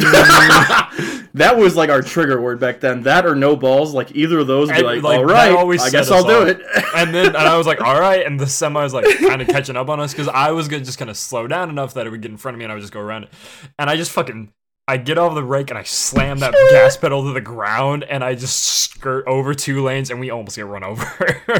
[1.34, 3.02] that was like our trigger word back then.
[3.02, 3.94] That or no balls.
[3.94, 6.48] Like either of those would be like, like, all right, I guess I'll do off.
[6.48, 6.60] it.
[6.96, 9.48] and then and I was like, "All right." And the semi was like kind of
[9.48, 12.06] catching up on us because I was gonna just kind of slow down enough that
[12.06, 13.30] it would get in front of me, and I would just go around it.
[13.78, 14.52] And I just fucking.
[14.92, 18.22] I get off the brake and I slam that gas pedal to the ground and
[18.22, 21.02] I just skirt over two lanes and we almost get run over.
[21.48, 21.56] like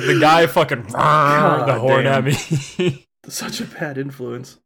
[0.00, 2.26] the guy fucking the horn damn.
[2.26, 3.06] at me.
[3.28, 4.58] Such a bad influence.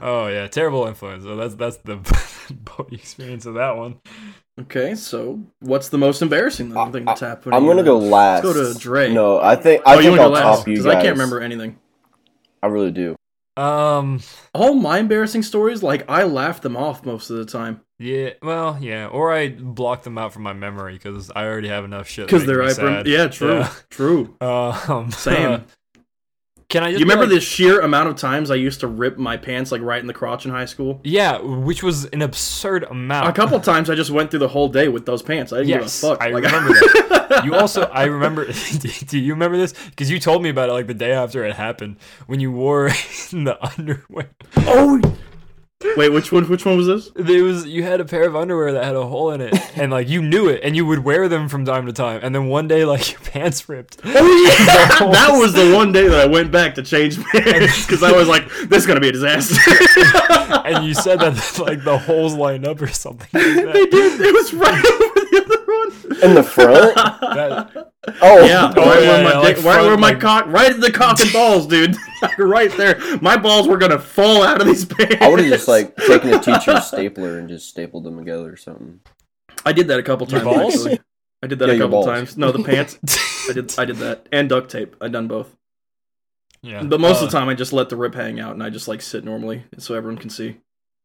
[0.00, 1.24] oh yeah, terrible influence.
[1.24, 1.96] So that's that's the
[2.76, 3.96] Bodie experience of that one.
[4.60, 7.56] okay, so what's the most embarrassing then, thing that's happened?
[7.56, 8.44] I'm gonna go last.
[8.44, 9.12] Let's go to Dre.
[9.12, 10.58] No, I think oh, I you think want I'll go last?
[10.58, 10.86] top you guys.
[10.86, 11.76] I can't remember anything.
[12.62, 13.17] I really do.
[13.58, 14.20] Um
[14.54, 18.78] All my embarrassing stories, like I laugh them off most of the time yeah, well,
[18.80, 22.26] yeah, or I block them out from my memory because I already have enough shit.
[22.26, 23.02] because they're hyper.
[23.04, 23.72] Yeah, true, Yeah.
[23.90, 24.36] true.
[24.40, 25.64] Um, Same.
[26.68, 29.16] can I just You remember like- the sheer amount of times I used to rip
[29.16, 31.00] my pants like right in the crotch in high school?
[31.02, 33.28] Yeah, which was an absurd amount.
[33.28, 35.52] A couple times I just went through the whole day with those pants.
[35.52, 36.22] I didn't Yes, give a fuck.
[36.22, 37.42] I Like, remember that.
[37.44, 38.46] You also, I remember.
[39.06, 39.72] do you remember this?
[39.90, 41.96] Because you told me about it like the day after it happened
[42.26, 42.88] when you wore
[43.30, 44.30] the underwear.
[44.58, 45.00] oh,
[45.96, 46.48] wait, which one?
[46.48, 47.10] Which one was this?
[47.14, 49.90] There was you had a pair of underwear that had a hole in it, and
[49.92, 52.46] like you knew it, and you would wear them from time to time, and then
[52.48, 53.98] one day like your pants ripped.
[54.04, 58.02] Oh yeah, that was the one day that I went back to change pants because
[58.02, 59.56] I was like, "This is gonna be a disaster."
[60.64, 63.28] and you said that like the holes lined up or something.
[63.32, 64.20] Like they did.
[64.20, 65.64] It was right over the other
[66.18, 66.30] one.
[66.30, 66.94] In the front?
[66.94, 67.84] That-
[68.22, 71.94] Oh, Yeah, right front, where my like- cock, right in the cock and balls, dude.
[72.38, 72.98] right there.
[73.20, 75.16] My balls were gonna fall out of these pants.
[75.20, 78.56] I would have just like taken a teacher's stapler and just stapled them together or
[78.56, 79.00] something.
[79.64, 80.56] I did that a couple Your times.
[80.56, 80.74] balls?
[80.86, 81.00] Actually.
[81.42, 82.06] I did that Yeah, a couple balls.
[82.06, 82.36] times.
[82.36, 82.98] No, the pants.
[83.48, 83.78] I did.
[83.78, 84.96] I did that and duct tape.
[85.00, 85.54] I done both.
[86.62, 86.82] yeah.
[86.82, 88.70] But most Uh, of the time, I just let the rip hang out and I
[88.70, 90.56] just like sit normally so everyone can see.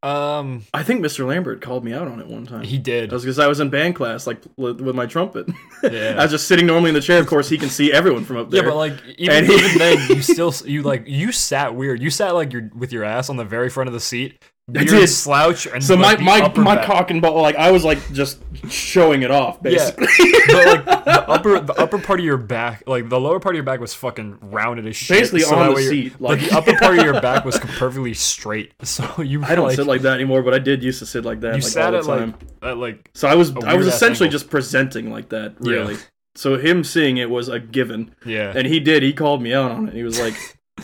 [0.03, 1.25] Um, I think Mr.
[1.25, 2.63] Lambert called me out on it one time.
[2.63, 3.09] he did.
[3.09, 5.47] That was because I was in band class, like with my trumpet.
[5.83, 6.15] Yeah.
[6.17, 7.19] I was just sitting normally in the chair.
[7.19, 8.63] Of course, he can see everyone from up there.
[8.63, 12.01] Yeah, but like even, he- even then, you still you like you sat weird.
[12.01, 14.41] You sat like you're with your ass on the very front of the seat.
[14.69, 15.07] I did.
[15.07, 16.85] slouch and so my my my back.
[16.85, 19.71] cock and ball, like I was like just showing it off, Yeah.
[19.71, 20.07] basically.
[20.47, 23.57] but like the upper the upper part of your back, like the lower part of
[23.57, 25.19] your back was fucking rounded as shit.
[25.19, 28.71] Basically so on the seat, like- the upper part of your back was perfectly straight.
[28.85, 31.25] So you I don't like, sit like that anymore, but I did used to sit
[31.25, 31.55] like that.
[31.55, 32.31] you like, sat all at the time.
[32.61, 34.39] like at like So I was I was essentially angle.
[34.39, 35.73] just presenting like that, Yeah.
[35.73, 35.97] really.
[36.35, 38.53] So him seeing it was a given, yeah.
[38.55, 39.03] and he did.
[39.03, 39.93] He called me out on it.
[39.93, 40.33] He was like,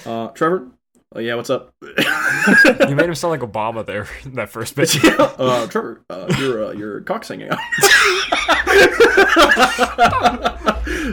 [0.06, 0.68] uh, "Trevor,
[1.14, 4.95] oh yeah, what's up?" you made him sound like Obama there that first bit.
[5.19, 7.60] uh, Trevor, uh, your uh, your cock's hanging out.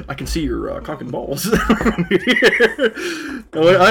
[0.08, 1.48] I can see your uh, cock and balls.
[1.52, 1.56] I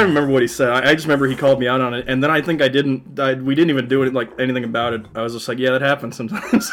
[0.02, 0.70] remember what he said.
[0.70, 2.68] I, I just remember he called me out on it, and then I think I
[2.68, 3.20] didn't.
[3.20, 5.06] I, we didn't even do it like anything about it.
[5.16, 6.72] I was just like, "Yeah, that happens sometimes."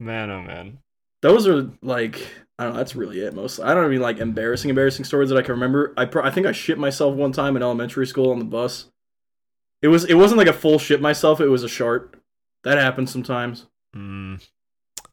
[0.00, 0.78] Man, oh man.
[1.20, 2.26] Those are like
[2.60, 2.78] I don't know.
[2.78, 3.32] That's really it.
[3.32, 5.94] Mostly, I don't even like embarrassing, embarrassing stories that I can remember.
[5.96, 8.86] I pro- I think I shit myself one time in elementary school on the bus.
[9.80, 11.40] It was it wasn't like a full shit myself.
[11.40, 12.16] It was a shart.
[12.64, 13.66] That happens sometimes.
[13.96, 14.46] Mm,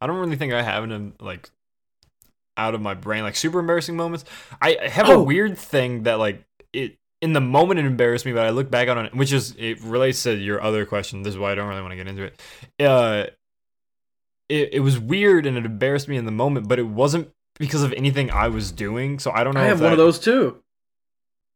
[0.02, 1.50] I don't really think I have any like
[2.58, 4.26] out of my brain like super embarrassing moments.
[4.62, 5.24] I I have a Oh.
[5.24, 6.44] weird thing that like
[6.74, 9.56] it in the moment it embarrassed me, but I look back on it, which is
[9.58, 11.22] it relates to your other question.
[11.24, 12.42] This is why I don't really want to get into it.
[12.78, 13.28] Uh,
[14.50, 17.30] it it was weird and it embarrassed me in the moment, but it wasn't
[17.60, 19.20] because of anything I was doing.
[19.20, 19.62] So I don't know.
[19.62, 20.62] I have one of those too.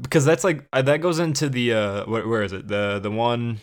[0.01, 3.11] because that's like uh, that goes into the uh where, where is it the the
[3.11, 3.59] one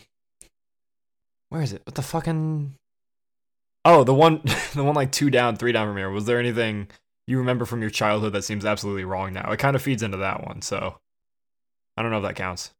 [1.48, 2.74] where is it what the fucking
[3.85, 4.40] oh the one
[4.74, 6.86] the one like two down three down from here was there anything
[7.27, 10.19] you remember from your childhood that seems absolutely wrong now it kind of feeds into
[10.19, 10.97] that one so
[11.97, 12.70] i don't know if that counts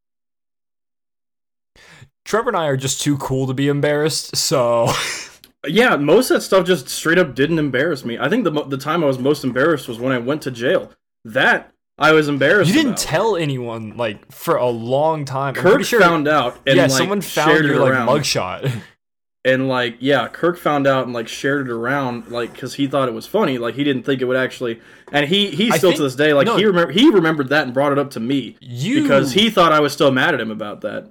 [2.25, 4.87] trevor and i are just too cool to be embarrassed so
[5.73, 8.19] Yeah, most of that stuff just straight up didn't embarrass me.
[8.19, 10.93] I think the the time I was most embarrassed was when I went to jail.
[11.25, 12.69] That I was embarrassed.
[12.69, 12.99] you didn't about.
[12.99, 16.83] tell anyone like for a long time I'm Kirk pretty sure found out and yeah
[16.83, 18.07] like, someone found your like around.
[18.09, 18.73] mugshot
[19.45, 23.09] and like yeah kirk found out and like shared it around like because he thought
[23.09, 24.81] it was funny like he didn't think it would actually
[25.13, 26.57] and he he still think- to this day like no.
[26.57, 29.73] he remember he remembered that and brought it up to me you because he thought
[29.73, 31.09] i was still mad at him about that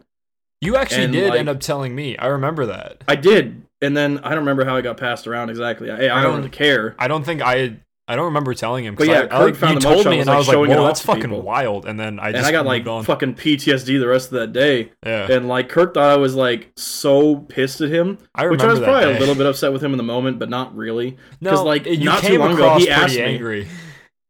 [0.62, 2.18] You actually And, did like- end up telling me.
[2.18, 3.04] I remember that.
[3.10, 6.20] i did and then i don't remember how it got passed around exactly i, I,
[6.20, 7.78] I don't don't- care I don't think I.
[8.10, 8.96] I don't remember telling him.
[8.96, 10.86] But yeah, I, Kirk like, found you the told me, and I was like, "Whoa,
[10.86, 11.42] that's fucking people.
[11.42, 13.04] wild." And then I just and i got like on.
[13.04, 15.30] fucking ptsd the rest of that day yeah.
[15.30, 18.80] and like kirk thought i was like so pissed at him I which i was
[18.80, 19.18] probably day.
[19.18, 22.06] a little bit upset with him in the moment but not really no, like, you
[22.06, 23.68] not too came long ago, he asked me- angry.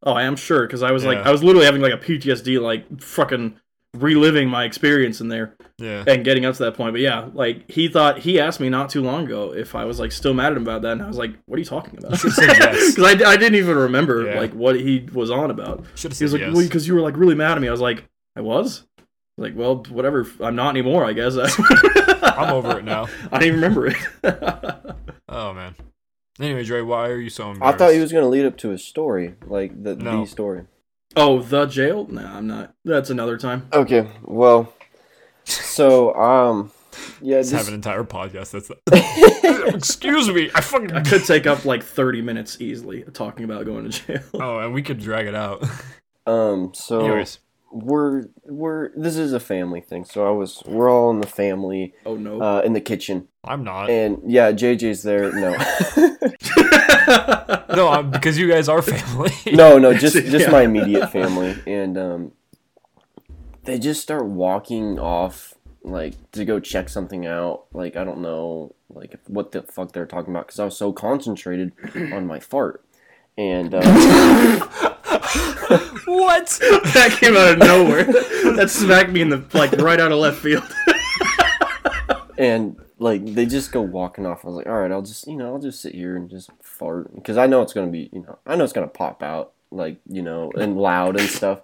[0.01, 2.59] Oh, I am sure because I was like, I was literally having like a PTSD,
[2.59, 3.59] like fucking
[4.01, 6.03] reliving my experience in there Yeah.
[6.07, 6.93] and getting up to that point.
[6.93, 9.99] But yeah, like he thought he asked me not too long ago if I was
[9.99, 11.97] like still mad at him about that, and I was like, "What are you talking
[11.97, 12.95] about?" should've yes.
[12.95, 14.39] Because I, I didn't even remember Yeah.
[14.39, 15.83] like what he was on about.
[15.95, 16.53] Should have He was like, yes.
[16.53, 18.03] "Well, because you were like really mad at me." I was like,
[18.35, 18.83] "I was."
[19.39, 20.25] Like, well, whatever.
[20.39, 21.05] I'm not anymore.
[21.05, 21.37] I guess.
[22.23, 23.07] I'm over it now.
[23.31, 23.97] I don't even remember it.
[25.29, 25.75] Oh man.
[26.39, 28.77] Anyway, Dre, why are you so I thought he was gonna lead up to a
[28.77, 30.21] story, like the No.
[30.21, 30.63] the story.
[31.15, 32.07] Oh, the jail?
[32.09, 32.73] No, I'm not.
[32.83, 33.67] That's another time.
[33.73, 34.73] Okay, well,
[35.43, 36.71] so um,
[37.21, 38.51] yeah, Let's this, have an entire podcast.
[38.51, 38.71] That's.
[39.75, 40.49] Excuse me.
[40.53, 40.91] I fucking.
[40.91, 44.23] I could take up like 30 minutes easily talking about going to jail.
[44.33, 45.63] Oh, and we could drag it out.
[46.25, 47.39] um, so Anyways,
[47.71, 50.05] we're we're this is a family thing.
[50.05, 52.41] So I was we're all in the family, Oh no.
[52.41, 53.89] uh, in the kitchen, I'm not.
[53.89, 55.31] and yeah, JJ's there.
[55.33, 55.51] No,
[57.75, 59.31] no, I'm, because you guys are family.
[59.53, 60.51] no, no, just just Yeah.
[60.51, 62.31] my immediate family, and um,
[63.65, 65.53] they just start walking off
[65.83, 67.65] like to go check something out.
[67.73, 70.91] Like I don't know, like what the fuck they're talking about because I was so
[70.93, 71.71] concentrated
[72.13, 72.83] on my fart,
[73.37, 73.73] and.
[73.73, 73.81] Uh,
[76.07, 76.47] what?
[76.93, 78.05] that came out of nowhere.
[78.55, 80.63] that smacked me in the like right out of left field.
[82.37, 84.43] and like they just go walking off.
[84.43, 86.49] I was like, all right, I'll just you know I'll just sit here and just
[86.61, 89.53] fart because I know it's gonna be you know I know it's gonna pop out
[89.71, 91.61] like you know and loud and stuff.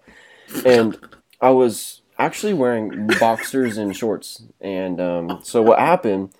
[0.65, 0.97] And
[1.41, 6.33] I was actually wearing boxers and shorts, and um, so what happened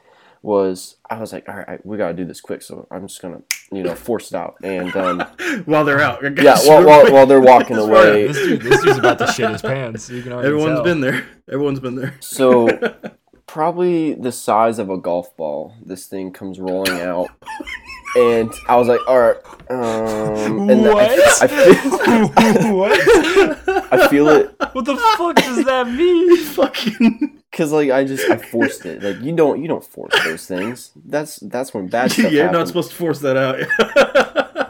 [0.44, 2.62] was I was like, all right, we gotta do this quick.
[2.62, 3.42] So I'm just gonna
[3.72, 4.56] you know, force it out.
[4.64, 5.20] And um,
[5.66, 6.22] while they're out.
[6.40, 8.28] yeah, while, while, while they're walking away.
[8.28, 10.10] This, dude, this dude's about to shit his pants.
[10.10, 10.84] You can Everyone's tell.
[10.84, 11.26] been there.
[11.52, 12.14] Everyone's been there.
[12.20, 12.70] So
[13.48, 15.74] probably the size of a golf ball.
[15.84, 17.30] This thing comes rolling out,
[18.16, 19.38] and I was like, "All right."
[19.70, 21.42] Um, and I, What?
[21.42, 23.94] I, feel, what?
[23.94, 26.38] I feel it What the fuck does that mean?
[26.38, 29.04] Fucking because like I just I forced it.
[29.04, 30.92] Like you don't you don't force those things.
[31.06, 32.58] That's that's when bad stuff yeah, happens.
[32.58, 33.60] not supposed to force that out.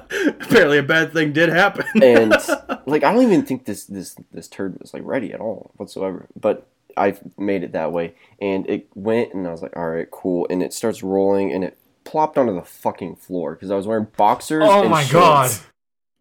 [0.42, 1.86] Apparently, a bad thing did happen.
[2.04, 2.32] and
[2.86, 6.28] like I don't even think this this this turd was like ready at all whatsoever.
[6.40, 10.10] But I made it that way, and it went, and I was like, all right,
[10.12, 10.46] cool.
[10.50, 14.08] And it starts rolling, and it plopped onto the fucking floor because I was wearing
[14.18, 14.64] boxers.
[14.66, 15.60] Oh and my shorts.
[15.60, 15.62] god.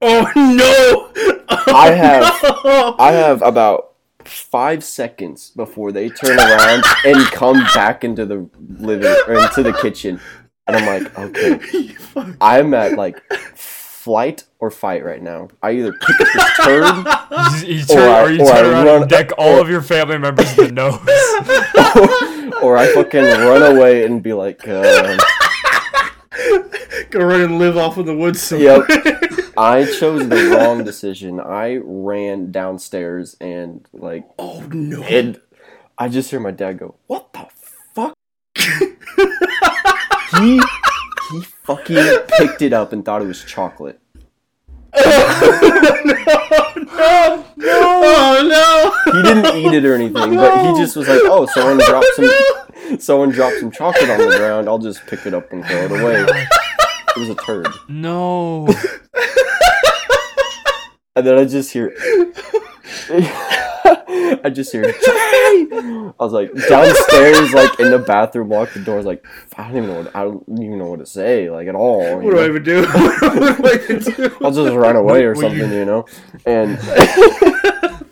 [0.00, 1.72] oh no!
[1.74, 2.96] I have- oh, No!
[3.04, 3.91] I have about
[4.40, 8.48] five seconds before they turn around and come back into the
[8.78, 10.20] living or into the kitchen,
[10.66, 11.94] and I'm like, okay,
[12.40, 13.22] I'm at like
[13.56, 15.48] flight or fight right now.
[15.62, 17.06] I either pick up this turd.
[17.66, 19.60] You, you Or turn, I- or you or I around run- and deck all or-
[19.60, 20.72] of your family members in the
[22.50, 22.62] nose.
[22.62, 25.18] or I fucking run away and be like, um,
[27.10, 28.86] Go run and live off in the woods somewhere.
[28.88, 29.22] Yep.
[29.56, 31.40] I chose the wrong decision.
[31.40, 35.02] I ran downstairs and like oh no!
[35.02, 35.40] and
[35.98, 37.46] I just hear my dad go, "What the
[37.94, 38.16] fuck?"
[40.40, 40.60] he
[41.30, 44.00] he fucking picked it up and thought it was chocolate.
[44.96, 45.02] no!
[47.56, 48.02] No!
[48.04, 49.12] Oh no!
[49.12, 52.98] He didn't eat it or anything, but he just was like, "Oh, someone dropped some
[52.98, 54.68] someone dropped some chocolate on the ground.
[54.68, 56.46] I'll just pick it up and throw it away." Oh,
[57.16, 57.68] It was a turd.
[57.88, 58.68] no.
[61.14, 61.94] And then I just hear
[63.14, 64.94] I just hear Jay!
[65.70, 69.22] I was like downstairs, like in the bathroom, locked the doors, like
[69.58, 72.02] I don't even know what I don't even know what to say, like at all.
[72.02, 72.48] you What do I know?
[72.48, 72.82] even do?
[72.86, 74.36] what do I even do?
[74.42, 76.06] I'll just run away or What- what you- something, you know.
[76.46, 76.78] And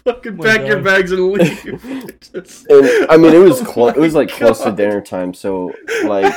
[0.05, 2.19] Fucking my pack your bags and leave.
[2.33, 3.95] Just- and I mean, it was oh close.
[3.97, 5.73] It was like close to dinner time, so
[6.05, 6.33] like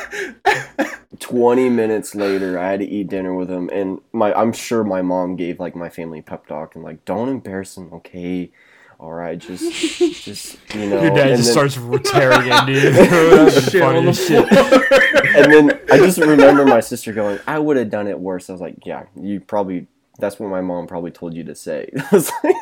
[1.20, 5.02] twenty minutes later, I had to eat dinner with him, and my I'm sure my
[5.02, 8.52] mom gave like my family pep talk and like, don't embarrass him, okay?
[9.00, 9.64] All right, just
[10.24, 11.02] just you know.
[11.02, 12.92] Your dad and just then- starts tearing into you.
[12.92, 14.48] The Shit on the funniest shit.
[14.48, 14.84] floor.
[15.36, 18.54] and then I just remember my sister going, "I would have done it worse." I
[18.54, 19.88] was like, "Yeah, you probably."
[20.20, 21.90] That's what my mom probably told you to say.
[21.98, 22.56] I was like,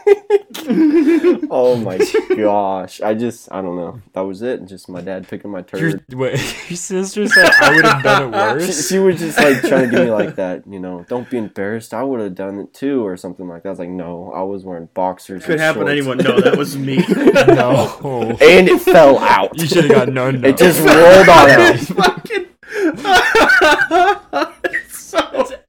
[1.50, 2.00] oh my
[2.36, 3.02] gosh!
[3.02, 4.02] I just, I don't know.
[4.14, 4.66] That was it.
[4.66, 8.38] Just my dad picking my Your, wait, your sister said I would have done it
[8.38, 8.88] worse.
[8.88, 11.06] she was just like trying to give me like that, you know.
[11.10, 11.94] Don't be embarrassed.
[11.94, 13.70] I would have done it too, or something like that.
[13.70, 15.44] I was like, no, I was wearing boxers.
[15.44, 16.20] Could happen to anyone.
[16.20, 16.98] No, that was me.
[16.98, 18.38] no.
[18.40, 19.58] And it fell out.
[19.60, 20.48] You should have got no no.
[20.48, 21.80] It just rolled on out.
[21.80, 22.48] fucking.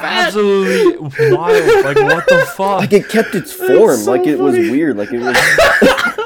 [0.02, 1.84] Absolutely wild.
[1.84, 2.80] Like what the fuck?
[2.80, 3.96] Like it kept its form.
[3.96, 4.96] so like it was weird.
[4.96, 5.36] Like it was.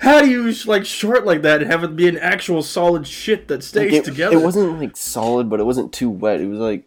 [0.00, 3.48] How do you like short like that and have it be an actual solid shit
[3.48, 4.36] that Like, stays it, together?
[4.36, 6.40] it wasn't like solid, but it wasn't too wet.
[6.40, 6.84] It was like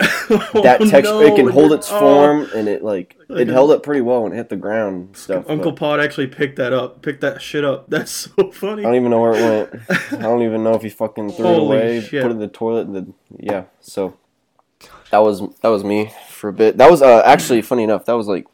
[0.30, 1.02] Oh, that texture.
[1.02, 1.98] no, it can hold its oh.
[1.98, 4.96] form, and it like Like it held up pretty well when it hit the ground
[4.96, 5.44] and stuff.
[5.48, 7.86] Uncle but Pod actually picked that up, picked that shit up.
[7.90, 8.82] That's so funny.
[8.82, 10.12] I don't even know where it went.
[10.12, 12.22] I don't even know if he fucking threw Holy it away, shit.
[12.22, 12.86] put it in the toilet.
[12.86, 14.16] And the, yeah, so
[15.14, 16.76] that was that was me for a bit.
[16.76, 18.04] That was uh, actually funny enough.
[18.04, 18.46] That was like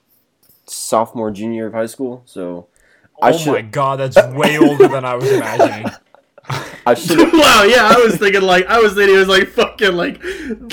[0.66, 2.22] sophomore, junior of high school.
[2.26, 2.68] So
[3.22, 5.90] I oh should my god, that's way older than I was imagining.
[6.86, 9.92] I should wow, yeah, I was thinking like I was thinking it was like fucking
[9.94, 10.22] like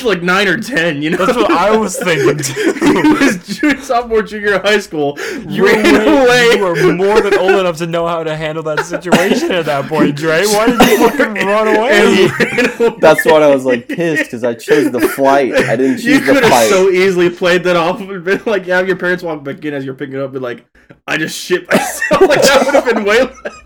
[0.04, 1.18] like nine or ten, you know.
[1.26, 2.44] That's what I was thinking he
[2.74, 3.18] too.
[3.20, 5.18] was junior, sophomore, junior in high school.
[5.48, 6.80] You were, ran way- away.
[6.80, 9.88] you were more than old enough to know how to handle that situation at that
[9.90, 10.46] point, Dre.
[10.46, 12.26] Why did you fucking run away?
[12.28, 12.96] away.
[13.00, 15.54] That's why I was like pissed because I chose the flight.
[15.54, 16.70] I didn't You choose the could have fight.
[16.70, 19.84] so easily played that off and been like, have your parents walk back in as
[19.84, 20.66] you're picking up, and be like,
[21.06, 22.22] I just shit myself.
[22.22, 23.24] like that would have been way.
[23.24, 23.64] Less,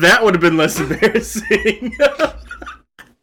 [0.00, 1.96] that would have been less embarrassing.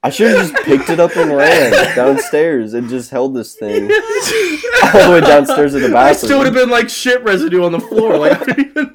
[0.01, 3.83] I should have just picked it up and ran downstairs and just held this thing
[3.91, 7.73] all the way downstairs in the I still would have been like shit residue on
[7.73, 8.17] the floor.
[8.17, 8.91] Like I don't even.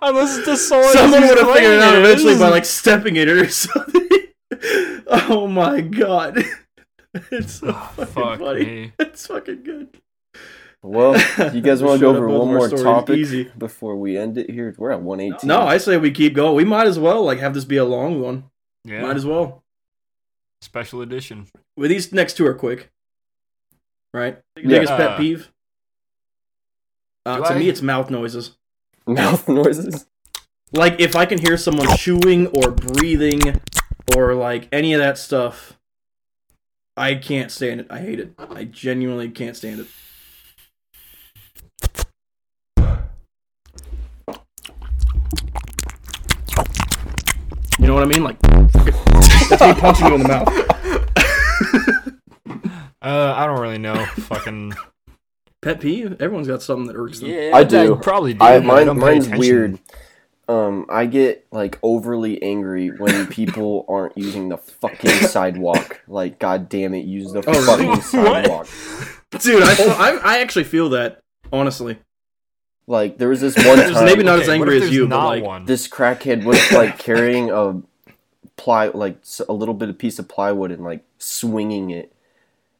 [0.00, 3.28] Unless it's the someone, Someone would have figured it out eventually by like stepping it
[3.28, 4.08] or something.
[5.08, 6.42] oh my god.
[7.30, 8.64] It's so fucking Fuck funny.
[8.64, 8.92] me.
[8.98, 10.00] It's fucking good.
[10.86, 11.14] Well,
[11.54, 13.50] you guys want to go over one more topic easy.
[13.56, 14.74] before we end it here?
[14.76, 15.48] We're at 118.
[15.48, 16.54] No, I say we keep going.
[16.54, 18.44] We might as well like have this be a long one.
[18.84, 19.62] Yeah, Might as well.
[20.60, 21.46] special edition.
[21.74, 22.90] Well, these next two are quick.
[24.12, 24.38] Right?
[24.56, 24.62] Yeah.
[24.68, 25.50] Biggest pet Uh, peeve?
[27.24, 28.50] Uh, to I- me, it's mouth noises.
[29.06, 30.06] mouth noises.
[30.72, 33.60] Like if I can hear someone chewing or breathing
[34.14, 35.78] or like any of that stuff,
[36.94, 37.86] I can't stand it.
[37.88, 38.34] I hate it.
[38.38, 39.86] I genuinely can't stand it.
[47.78, 48.22] You know what I mean?
[48.24, 48.38] Like,
[49.48, 50.48] that's me punching you in the mouth.
[53.02, 54.02] Uh, I don't really know.
[54.06, 54.72] Fucking.
[55.60, 56.12] Pet peeve?
[56.22, 57.28] Everyone's got something that irks them.
[57.28, 57.96] Yeah, I do.
[57.96, 58.42] probably do.
[58.42, 59.38] I mine, don't mine's attention.
[59.38, 59.78] weird.
[60.48, 66.00] Um, I get like overly angry when people aren't using the fucking sidewalk.
[66.08, 68.02] Like, god damn it, use the Oh, fucking What?
[68.04, 68.68] sidewalk.
[69.38, 71.20] Dude, I, I, I actually feel that,
[71.52, 71.98] honestly.
[72.86, 74.04] Like, there was this one time.
[74.04, 75.64] maybe not as Okay, what angry as there's you, but not like, one.
[75.64, 77.80] this crackhead was like carrying a
[78.56, 82.12] ply like a little bit of piece of plywood and like swinging it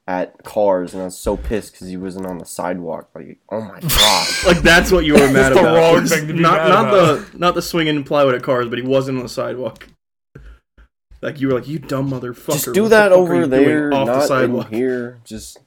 [0.07, 3.61] at cars and I was so pissed because he wasn't on the sidewalk like oh
[3.63, 5.75] my god like that's what you were mad That's the about.
[5.95, 7.33] wrong thing to be not mad not about.
[7.33, 9.89] the not the swinging plywood at cars, but he wasn't on the sidewalk.
[11.23, 12.53] Like you were like, you dumb motherfucker.
[12.53, 14.69] just do that over there doing off the not in sidewalk.
[14.69, 15.59] here just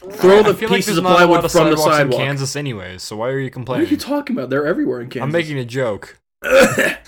[0.00, 2.20] Throw the feel like pieces of not a lot plywood of from the sidewalk.
[2.20, 3.02] in Kansas, anyways.
[3.02, 3.84] So why are you complaining?
[3.84, 4.48] What are you talking about?
[4.48, 5.24] They're everywhere in Kansas.
[5.24, 6.18] I'm making a joke.
[6.42, 7.02] that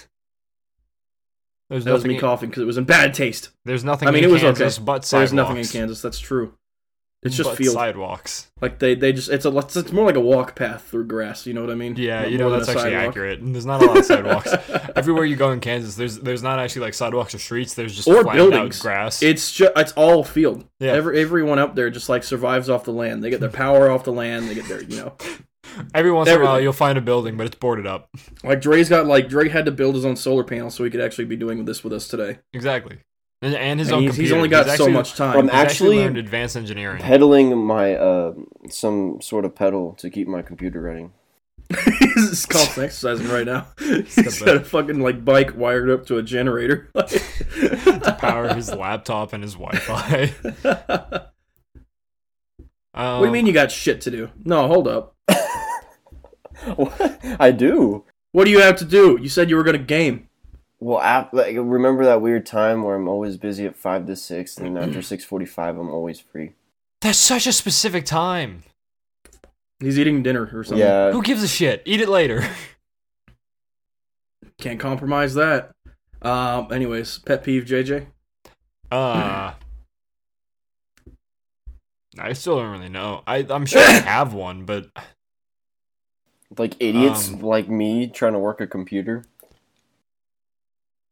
[1.70, 3.48] was me coughing because it was in bad taste.
[3.64, 4.08] There's nothing.
[4.08, 4.84] I mean, in it was Kansas okay.
[4.84, 5.30] but sidewalks.
[5.30, 6.02] There's nothing in Kansas.
[6.02, 6.54] That's true.
[7.24, 7.74] It's just but field.
[7.74, 8.50] sidewalks.
[8.60, 11.46] Like they, they just it's a it's more like a walk path through grass.
[11.46, 11.94] You know what I mean?
[11.96, 13.08] Yeah, Not you know that's actually sidewalk.
[13.10, 13.38] accurate.
[13.42, 14.52] There's not a lot of sidewalks.
[14.96, 17.74] Everywhere you go in Kansas, there's there's not actually like sidewalks or streets.
[17.74, 18.80] There's just Or buildings.
[18.80, 19.22] grass.
[19.22, 20.64] It's just it's all field.
[20.80, 20.92] Yeah.
[20.94, 23.22] Every everyone up there just like survives off the land.
[23.22, 24.48] They get their power off the land.
[24.48, 25.16] They get their you know
[25.94, 28.10] Every once in a while, you'll find a building, but it's boarded up.
[28.42, 31.00] like Dre's got like Dre had to build his own solar panel so he could
[31.00, 32.40] actually be doing this with us today.
[32.52, 32.98] Exactly.
[33.42, 35.36] And, and his And own he's, he's only got so actually- much time.
[35.36, 37.02] I'm He's actually Actually, learned advanced engineering.
[37.02, 38.34] pedaling my uh
[38.70, 41.12] some sort of pedal to keep my computer running
[41.98, 43.66] he's constantly exercising right now.
[43.78, 46.90] He's got a fucking like bike wired up to a generator.
[46.94, 50.26] to power his laptop and his Wi-Fi.
[50.62, 51.32] what
[52.94, 54.28] Um, do you mean you got shit to do?
[54.44, 55.14] No, hold up.
[56.76, 59.18] what I do What do you have to do?
[59.20, 60.28] You said you were gonna game.
[60.82, 64.58] Well ap- like, remember that weird time where I'm always busy at five to six
[64.58, 66.52] and after six forty five I'm always free
[67.00, 68.64] That's such a specific time.
[69.80, 70.78] He's eating dinner or something.
[70.78, 71.82] yeah Who gives a shit?
[71.86, 72.42] Eat it later.
[74.58, 75.72] Can't compromise that.
[76.20, 76.72] Um.
[76.72, 78.06] Anyways, pet peeve, JJ.
[78.92, 79.54] Uh,
[82.18, 83.22] I still don't really know.
[83.26, 84.86] I I'm sure I have one, but
[86.56, 89.24] like idiots Um, like me trying to work a computer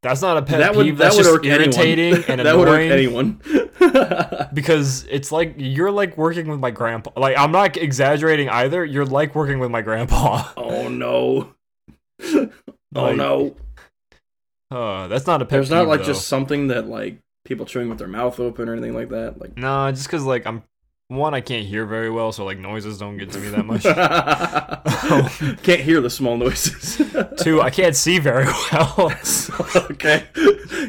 [0.02, 0.98] that's not a pet that would peeve.
[0.98, 2.24] that That's would just irritating anyone.
[2.30, 2.90] and that annoying.
[2.90, 4.48] anyone.
[4.54, 7.10] because it's like you're like working with my grandpa.
[7.16, 8.84] Like I'm not exaggerating either.
[8.84, 10.48] You're like working with my grandpa.
[10.56, 11.54] oh no.
[12.94, 13.56] oh no.
[14.70, 16.06] Uh, that's not a pet There's peeve, not like though.
[16.06, 19.40] just something that like people chewing with their mouth open or anything like that.
[19.40, 20.62] Like No, just because like I'm
[21.10, 23.82] one, I can't hear very well, so like noises don't get to me that much.
[25.62, 26.96] Can't hear the small noises.
[27.42, 29.12] Two, I can't see very well.
[29.90, 30.24] okay.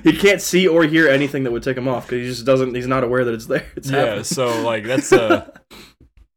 [0.04, 2.76] He can't see or hear anything that would take him off because he just doesn't.
[2.76, 3.66] He's not aware that it's there.
[3.76, 4.24] It's yeah, happening.
[4.26, 5.50] so like that's uh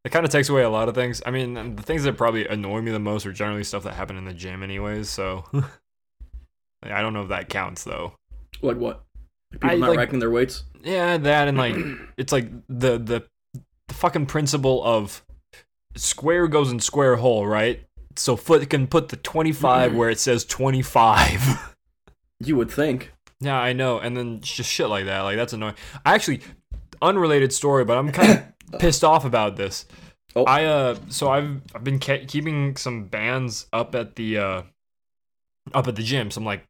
[0.05, 1.23] it kind of takes away a lot of things.
[1.27, 4.17] I mean, the things that probably annoy me the most are generally stuff that happen
[4.17, 5.09] in the gym, anyways.
[5.11, 8.15] So Like, I don't know if that counts though.
[8.63, 9.05] like what?
[9.53, 10.65] People I, not like- racking their weights.
[10.83, 11.77] Yeah, that and like
[12.17, 13.25] it's like the the
[13.95, 15.25] the fucking principle of
[15.97, 17.87] square goes in square hole, right?
[18.17, 21.71] So foot can put the 25 where it says 25.
[22.41, 23.13] You would think.
[23.41, 24.01] yeah, I know.
[24.01, 25.21] And then just shit like that.
[25.21, 25.77] Like that's annoying.
[26.05, 26.41] I actually
[27.01, 28.43] unrelated story, but I'm kind
[28.73, 29.87] of pissed off about this.
[30.35, 30.45] Oh.
[30.45, 34.63] I uh so I've I've been ke- keeping some bands up at the uh
[35.73, 36.67] up at the gym, some like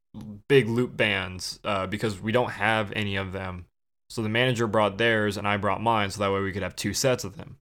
[0.49, 3.65] big loop bands uh because we don't have any of them.
[4.10, 6.76] So the manager brought theirs and I brought mine so that way we could have
[6.76, 7.59] two sets of them.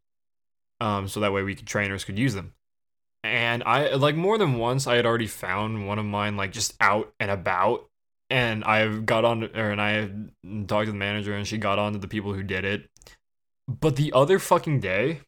[0.80, 2.54] Um so that way we could trainers could use them.
[3.24, 6.76] And I like more than once I had already found one of mine like just
[6.82, 7.90] out and about
[8.30, 10.10] and I got on or and I
[10.68, 12.90] talked to the manager and she got on to the people who did it.
[13.68, 15.22] But the other fucking day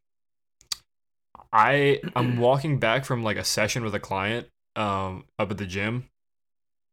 [1.54, 5.66] I I'm walking back from like a session with a client um up at the
[5.66, 6.10] gym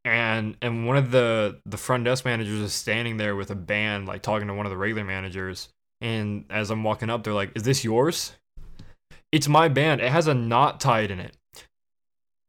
[0.05, 4.07] and and one of the the front desk managers is standing there with a band
[4.07, 5.69] like talking to one of the regular managers.
[6.01, 8.33] And as I'm walking up they're like is this yours?
[9.31, 10.01] It's my band.
[10.01, 11.37] It has a knot tied in it.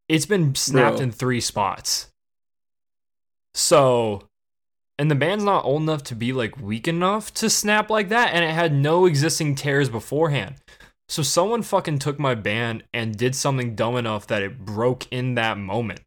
[0.09, 1.03] It's been snapped Bro.
[1.03, 2.09] in three spots.
[3.53, 4.27] So
[4.97, 8.33] and the band's not old enough to be like weak enough to snap like that
[8.33, 10.55] and it had no existing tears beforehand.
[11.07, 15.35] So someone fucking took my band and did something dumb enough that it broke in
[15.35, 16.01] that moment.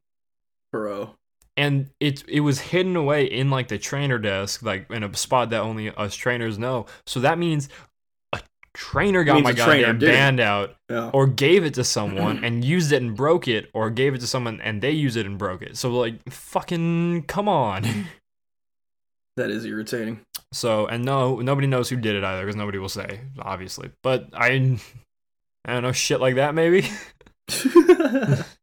[0.72, 1.14] Bro.
[1.56, 5.50] And it it was hidden away in like the trainer desk, like in a spot
[5.50, 6.86] that only us trainers know.
[7.06, 7.68] So that means
[8.32, 8.40] a
[8.74, 11.10] trainer got my goddamn band out, Yeah.
[11.12, 14.26] or gave it to someone and used it and broke it, or gave it to
[14.26, 15.76] someone and they used it and broke it.
[15.76, 17.84] So like, fucking come on.
[19.38, 20.20] That is irritating.
[20.54, 23.90] So and no, nobody knows who did it either because nobody will say, obviously.
[24.02, 24.78] But I,
[25.66, 26.88] I don't know, shit like that maybe.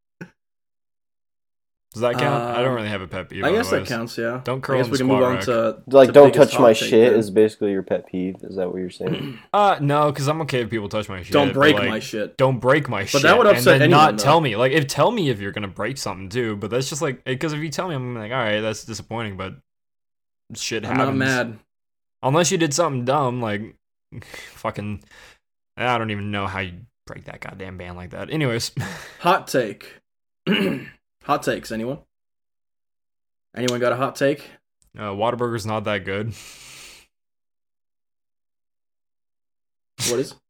[1.93, 2.43] Does that count?
[2.43, 3.43] I don't Um, really have a pet peeve.
[3.43, 4.17] I guess that counts.
[4.17, 4.41] Yeah.
[4.43, 5.43] Don't I curl guess we the can move on rack.
[5.45, 7.19] to Like, to don't touch my take shit then.
[7.19, 8.37] is basically your pet peeve.
[8.41, 9.37] Is that what you're saying?
[9.53, 11.31] Uh, no, because I'm okay if people touch my shit.
[11.31, 12.35] Don't but, break like, my shit.
[12.37, 13.21] Don't break my shit.
[13.21, 14.23] But that would upset and then anyone, not though.
[14.23, 14.55] tell me.
[14.55, 16.55] Like, if tell me if you're gonna break something too.
[16.55, 19.37] But that's just like because if you tell me, I'm like, all right, that's disappointing.
[19.37, 19.53] But
[20.55, 20.99] shit happens.
[21.01, 21.59] I'm not mad.
[22.23, 23.75] Unless you did something dumb, like
[24.55, 25.03] fucking.
[25.77, 26.73] I don't even know how you
[27.05, 28.31] break that goddamn band like that.
[28.31, 28.71] Anyways,
[29.19, 29.99] Hot take.
[31.23, 31.71] hot takes.
[31.71, 31.99] Anyone?
[33.55, 34.49] Anyone got a hot take?
[34.97, 36.33] uh, Whataburger's not that good.
[40.09, 40.35] What is?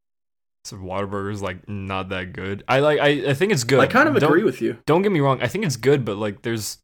[0.65, 2.63] So Whataburger's like not that good.
[2.69, 2.97] I like.
[2.97, 3.81] I, I think it's good.
[3.81, 4.77] I kind of Don't- agree with you.
[4.85, 5.41] Don't get me wrong.
[5.41, 6.77] I think it's good, but like, there's,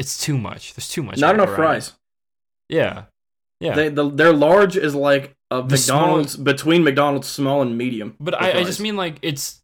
[0.00, 0.74] it's too much.
[0.74, 1.16] There's too much.
[1.18, 1.92] Not enough around fries.
[2.68, 3.04] Yeah,
[3.60, 3.76] yeah.
[3.76, 8.16] They, the, their large is like a The small- McDonald's between McDonald's small and medium.
[8.18, 9.62] but I, I just mean like it's,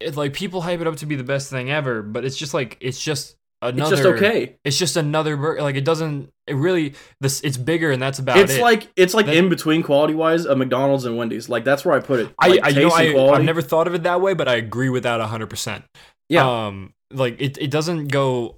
[0.00, 2.54] it's like people hype it up to be the best thing ever, but it's just
[2.54, 3.94] like it's just another.
[3.94, 4.56] it's just okay.
[4.64, 5.62] It's just another burger.
[5.62, 6.30] Like it doesn't.
[6.46, 6.94] It really.
[7.20, 7.40] This.
[7.42, 8.54] It's bigger, and that's about It's it.
[8.56, 11.48] It's like it's like in between quality wise of McDonald's and Wendy's.
[11.48, 12.34] Like that's where I put it.
[12.38, 12.48] I.
[12.48, 12.90] Like, I you know.
[12.90, 13.12] I.
[13.12, 13.38] quality.
[13.38, 15.84] I've never thought of it that way, but I agree with that hundred percent.
[16.28, 16.66] Yeah.
[16.66, 16.94] Um.
[17.12, 17.58] Like it.
[17.58, 18.56] It doesn't go.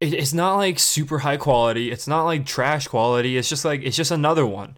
[0.00, 1.90] It, it's not like super high quality.
[1.90, 3.36] It's not like trash quality.
[3.36, 4.76] It's just like it's just another one.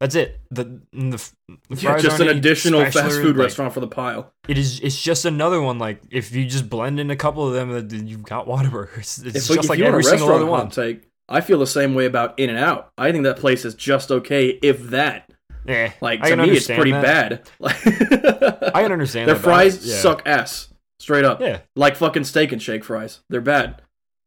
[0.00, 0.40] That's it.
[0.50, 1.30] The the,
[1.68, 4.32] the Yeah, just an additional fast food like, restaurant for the pile.
[4.46, 4.78] It is.
[4.80, 5.78] It's just another one.
[5.78, 8.96] Like if you just blend in a couple of them, you've got Whataburger.
[8.98, 10.70] It's, it's If, just if like every single other one.
[10.70, 12.92] take, I feel the same way about In and Out.
[12.96, 15.30] I think that place is just okay, if that.
[15.66, 17.50] Yeah, Like to me, it's pretty that.
[17.60, 18.70] bad.
[18.74, 19.96] I can understand Their fries yeah.
[19.96, 21.40] suck ass, straight up.
[21.42, 23.20] Yeah, Like fucking steak and shake fries.
[23.28, 23.82] They're bad.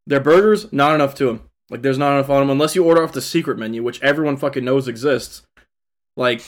[0.06, 1.48] Their burgers, not enough to them.
[1.68, 4.36] Like there's not enough on them unless you order off the secret menu, which everyone
[4.36, 5.42] fucking knows exists.
[6.16, 6.42] Like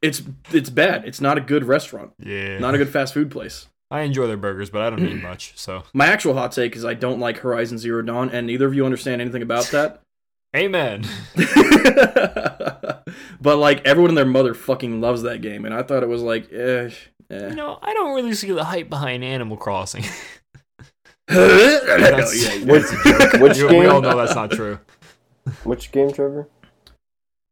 [0.00, 0.22] it's
[0.52, 1.04] it's bad.
[1.04, 2.12] It's not a good restaurant.
[2.18, 2.58] yeah.
[2.58, 3.68] Not a good fast food place.
[3.90, 5.52] I enjoy their burgers, but I don't eat much.
[5.56, 8.74] So My actual hot take is I don't like Horizon Zero Dawn, and neither of
[8.74, 10.00] you understand anything about that.
[10.56, 11.04] amen.
[13.40, 16.22] but like everyone and their mother fucking loves that game, and I thought it was
[16.22, 16.88] like, eh,
[17.30, 17.54] You eh.
[17.54, 20.04] know, I don't really see the hype behind Animal Crossing.
[21.28, 22.64] Hell That's, yeah, yeah.
[22.64, 22.92] that's
[23.34, 23.38] a.
[23.38, 24.78] Which You- We all know that's not true.
[25.64, 26.48] Which game, Trevor?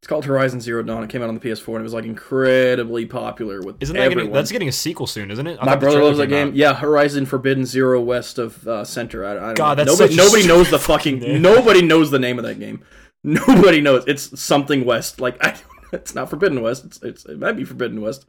[0.01, 1.03] It's called Horizon Zero Dawn.
[1.03, 4.01] It came out on the PS4 and it was like incredibly popular with Isn't that
[4.01, 4.23] everyone.
[4.25, 5.59] getting, that's getting a sequel soon, isn't it?
[5.61, 6.47] I My brother loves that game.
[6.49, 6.55] out.
[6.55, 9.23] Yeah, Horizon Forbidden Zero West of uh, Center.
[9.23, 9.83] I, I don't God, know.
[9.85, 10.15] that's nobody.
[10.15, 11.19] Nobody knows the fucking.
[11.21, 11.41] name.
[11.43, 12.83] Nobody knows the name of that game.
[13.23, 14.03] Nobody knows.
[14.07, 15.21] It's something West.
[15.21, 15.55] Like I,
[15.93, 16.83] it's not Forbidden West.
[16.83, 18.25] It's, it's it might be Forbidden West.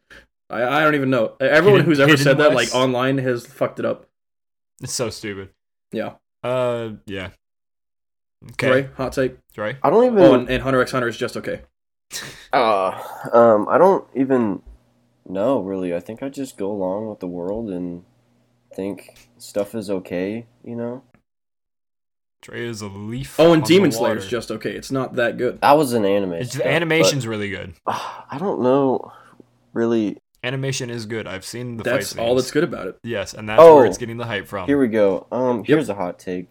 [0.50, 1.36] I, I don't even know.
[1.40, 4.04] Everyone Hidden- who's ever Hidden said that like online has fucked it up.
[4.82, 5.48] It's so stupid.
[5.90, 6.16] Yeah.
[6.42, 7.30] Uh, yeah.
[8.50, 9.36] Okay, Dre, hot take.
[9.54, 9.76] Dre.
[9.82, 10.18] I don't even.
[10.18, 11.62] Oh, and, and Hunter x Hunter is just okay.
[12.52, 13.02] Uh,
[13.32, 14.60] um, I don't even
[15.26, 15.94] know really.
[15.94, 18.04] I think I just go along with the world and
[18.76, 20.44] think stuff is okay.
[20.62, 21.02] You know,
[22.42, 23.36] Dre is a leaf.
[23.40, 24.72] Oh, and on Demon the Slayer is just okay.
[24.72, 25.62] It's not that good.
[25.62, 26.34] that was an anime.
[26.34, 27.72] It's, stuff, the animation's really good.
[27.86, 29.12] uh, I don't know,
[29.72, 30.18] really.
[30.44, 31.26] Animation is good.
[31.26, 32.98] I've seen the That's fight all that's good about it.
[33.04, 33.76] Yes, and that's Oh.
[33.76, 34.66] where it's getting the hype from.
[34.66, 35.26] Here we go.
[35.32, 36.48] Um, here's a hot take.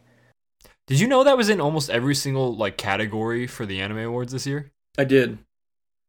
[0.92, 4.34] Did you know that was in almost every single like category for the anime awards
[4.34, 4.74] this year?
[4.98, 5.38] I did.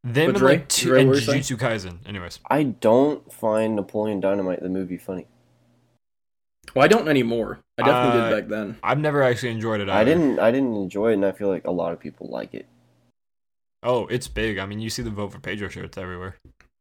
[0.02, 1.40] Them But and Dre- like two Dre, and what saying?
[1.42, 1.98] Jujutsu Kaisen.
[2.04, 5.28] Anyways, I don't find Napoleon Dynamite the movie funny.
[6.74, 7.60] Well, I don't anymore.
[7.78, 8.76] I definitely Uh, did back then.
[8.82, 9.88] I've never actually enjoyed it.
[9.88, 9.92] Either.
[10.00, 10.40] I didn't.
[10.40, 12.66] I didn't enjoy it, and I feel like a lot of people like it.
[13.84, 14.59] Oh, it's big.
[14.59, 16.34] I mean, you see the vote for Pedro shirts everywhere.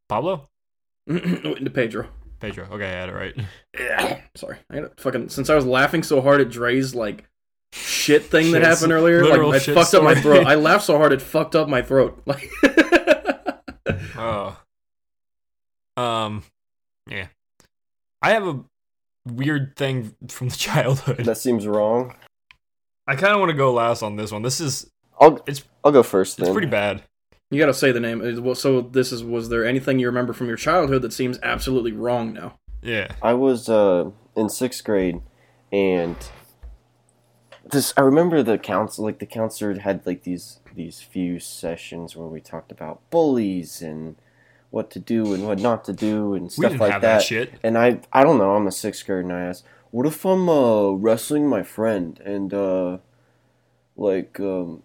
[0.08, 0.48] Pablo,
[1.06, 2.08] Into Pedro.
[2.40, 2.66] Pedro.
[2.72, 4.20] Okay, I had it right.
[4.34, 7.28] Sorry, I got fucking since I was laughing so hard at Dre's like
[7.72, 9.22] shit thing that happened earlier.
[9.24, 10.46] literal Like it shit fucked up my throat.
[10.46, 12.22] I laughed so hard it fucked up my throat.
[12.26, 12.50] Like
[14.16, 14.56] Oh.
[15.96, 16.42] Um,
[17.08, 17.26] yeah.
[18.22, 18.60] I have a
[19.26, 21.24] weird thing from the childhood.
[21.24, 22.14] That seems wrong.
[23.06, 24.42] I kind of want to go last on this one.
[24.42, 24.90] This is
[25.20, 25.36] I'll.
[25.46, 26.38] It's- I'll go first.
[26.38, 26.54] it's Then.
[26.54, 27.02] pretty bad.
[27.50, 28.20] you got to say the name.
[28.44, 31.90] Well, So this is was there anything you remember from your childhood that seems absolutely
[31.90, 32.54] wrong now?
[32.82, 33.08] Yeah.
[33.20, 35.20] I was uh, in sixth grade,
[35.72, 36.14] and
[37.72, 42.28] this I remember the council like the counselor had like these these few sessions where
[42.28, 44.16] we talked about bullies and
[44.70, 47.00] what to do and what not to do and stuff like that.
[47.02, 47.54] that shit.
[47.62, 48.54] And I I don't know.
[48.56, 52.54] I'm a sixth grader, and I asked, "What if I'm uh, wrestling my friend and
[52.54, 52.98] uh,
[53.96, 54.82] Like, um,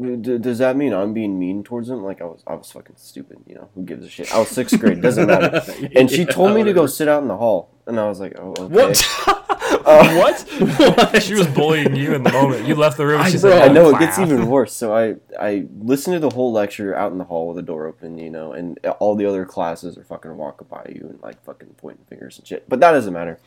[0.00, 2.02] d- does that mean I'm being mean towards him?
[2.02, 3.38] Like, I was, I was fucking stupid.
[3.46, 4.34] You know, who gives a shit?
[4.34, 5.00] I was sixth grade.
[5.02, 5.62] Doesn't matter.
[5.96, 8.34] And she told me to go sit out in the hall, and I was like,
[8.38, 8.74] oh, okay.
[8.74, 9.38] What?
[9.84, 10.40] Uh, what?
[10.78, 11.22] What?
[11.22, 12.68] She was bullying you in the moment.
[12.68, 13.20] You left the room.
[13.20, 14.72] I- said, I "Oh, know it gets even worse.
[14.72, 17.86] So I I listened to the whole lecture out in the hall with the door
[17.88, 21.42] open, you know, and all the other classes are fucking walking by you and like
[21.44, 22.68] fucking pointing fingers and shit.
[22.68, 23.40] But that doesn't matter.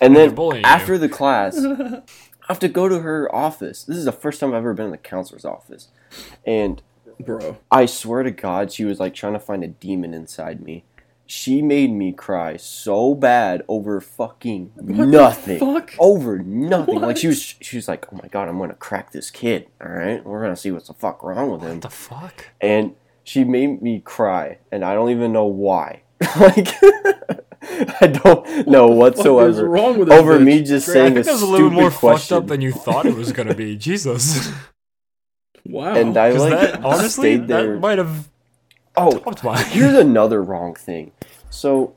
[0.00, 0.98] And then after you.
[0.98, 1.56] the class,
[2.52, 3.82] have to go to her office.
[3.84, 5.88] This is the first time I've ever been in the counselor's office,
[6.46, 6.82] and
[7.20, 7.58] Bro.
[7.70, 10.84] I swear to God, she was like trying to find a demon inside me.
[11.26, 15.92] She made me cry so bad over fucking What nothing fuck?
[15.98, 17.00] over nothing.
[17.00, 19.68] Like she was, she was like, "Oh my god, I'm gonna crack this kid.
[19.80, 22.48] All right, we're gonna see what's the fuck wrong with him." What the fuck?
[22.60, 26.02] And she made me cry, and I don't even know why.
[26.40, 26.68] like,
[28.00, 30.44] I don't know What is whatsoever wrong with over bitch?
[30.44, 32.36] me just Dre, I saying a think that was a little more question.
[32.36, 33.76] fucked up than you thought it was gonna be.
[33.88, 34.50] Jesus.
[35.64, 35.94] Wow.
[35.94, 37.74] and I 'Cause like that honestly, stayed there.
[37.74, 38.28] that might have
[38.96, 39.22] oh.
[39.68, 41.12] Here's another wrong thing.
[41.50, 41.94] So,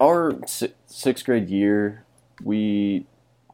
[0.00, 2.04] our si- sixth grade year,
[2.42, 3.06] we,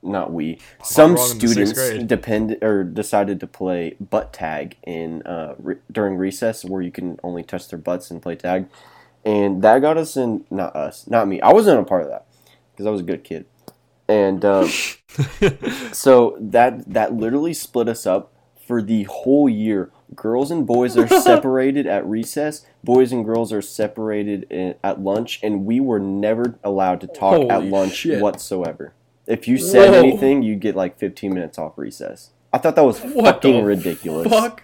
[0.03, 4.77] not we, some wrong in the sixth students depend or decided to play butt tag
[4.87, 8.67] in uh, re- during recess, where you can only touch their butts and play tag,
[9.25, 10.45] and that got us in.
[10.51, 11.41] Not us, not me.
[11.41, 12.27] I wasn't a part of that
[12.73, 13.47] because I was a good kid,
[14.09, 14.69] and um,
[15.93, 18.33] so that that literally split us up
[18.67, 19.91] for the whole year.
[20.15, 22.65] Girls and boys are separated at recess.
[22.83, 27.51] Boys and girls are separated in, at lunch, and we were never allowed to talk
[27.51, 28.23] at lunch shit.
[28.23, 28.95] whatsoever.
[29.27, 29.99] If you said Whoa.
[29.99, 32.31] anything, you get like 15 minutes off recess.
[32.53, 34.29] I thought that was What fucking ridiculous.
[34.29, 34.63] Fuck.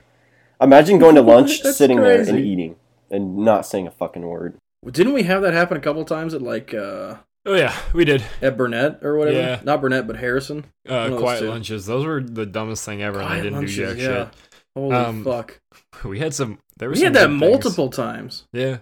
[0.60, 2.76] Imagine going to lunch, sitting there and eating,
[3.15, 4.57] and not saying a fucking word.
[4.91, 7.16] Didn't we have that happen a couple times at like uh
[7.47, 8.23] oh yeah, we did.
[8.43, 9.39] at Burnett or whatever?
[9.39, 9.61] Yeah.
[9.65, 10.66] Not Burnett, but Harrison.
[10.89, 11.86] Uh, One of those quiet lunches.
[11.86, 14.31] Those were the dumbest thing ever, and Quiet they didn't lunches, do jack yeah.
[14.77, 15.61] Holy Um, fuck.
[16.05, 16.59] We had some.
[16.77, 17.51] There were We some had that good things.
[17.53, 18.45] multiple times.
[18.53, 18.78] Yeah,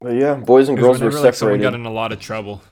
[0.00, 2.12] But yeah, boys and It was girls were whenever, like, someone got in a lot
[2.12, 2.62] of trouble.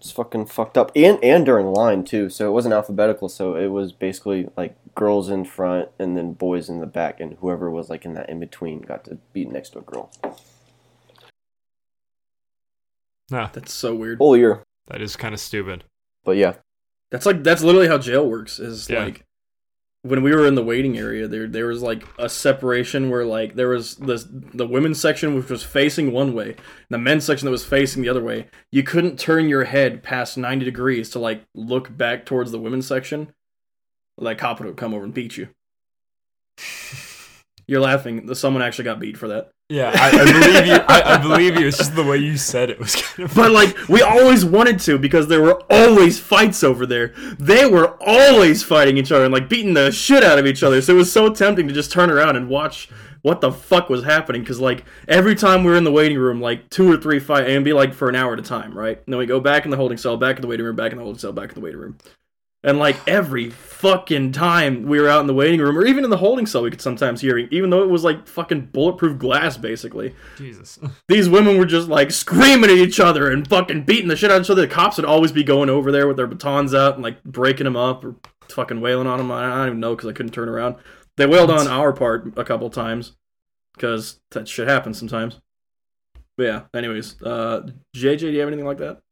[0.00, 2.28] It's fucking fucked up, and and during line too.
[2.30, 3.28] So it wasn't alphabetical.
[3.28, 7.36] So it was basically like girls in front and then boys in the back, and
[7.40, 10.10] whoever was like in that in between got to be next to a girl.
[13.30, 14.18] Nah, That's so weird.
[14.18, 15.84] Whole year, that is kind of stupid.
[16.24, 16.54] but yeah,
[17.10, 18.58] That's like that's literally how jail works.
[18.58, 19.04] Is Yeah.
[19.04, 19.24] like
[20.08, 23.54] when we were in the waiting area, there there was like a separation where like
[23.54, 24.24] there was the
[24.54, 26.56] the women's section which was facing one way, and
[26.90, 28.46] the men's section that was facing the other way.
[28.72, 32.86] You couldn't turn your head past ninety degrees to like look back towards the women's
[32.86, 33.32] section.
[34.16, 35.48] Like cop would come over and beat you.
[37.66, 38.34] You're laughing.
[38.34, 39.50] Someone actually got beat for that.
[39.70, 40.72] Yeah, I, I believe you.
[40.88, 41.66] I, I believe you.
[41.66, 43.34] It's just the way you said it was kind of.
[43.34, 47.08] But like we always wanted to because there were always fights over there.
[47.38, 50.80] They were always fighting each other and like beating the shit out of each other.
[50.80, 52.88] So it was so tempting to just turn around and watch
[53.20, 56.40] what the fuck was happening because like every time we were in the waiting room,
[56.40, 58.96] like two or three fight and be like for an hour at a time, right?
[58.96, 60.92] And then we go back in the holding cell, back in the waiting room, back
[60.92, 61.98] in the holding cell, back in the waiting room.
[62.64, 66.10] And like every fucking time we were out in the waiting room or even in
[66.10, 69.56] the holding cell, we could sometimes hear, even though it was like fucking bulletproof glass,
[69.56, 70.78] basically Jesus.
[71.08, 74.38] these women were just like screaming at each other and fucking beating the shit out
[74.38, 74.62] of each other.
[74.62, 77.64] The cops would always be going over there with their batons out and like breaking
[77.64, 78.16] them up or
[78.48, 79.30] fucking wailing on them.
[79.30, 80.76] I I don't even know because I couldn't turn around.
[81.16, 83.16] They wailed on our part a couple times
[83.74, 85.40] because that shit happens sometimes.
[86.36, 89.02] But yeah, anyways, uh, JJ, do you have anything like that?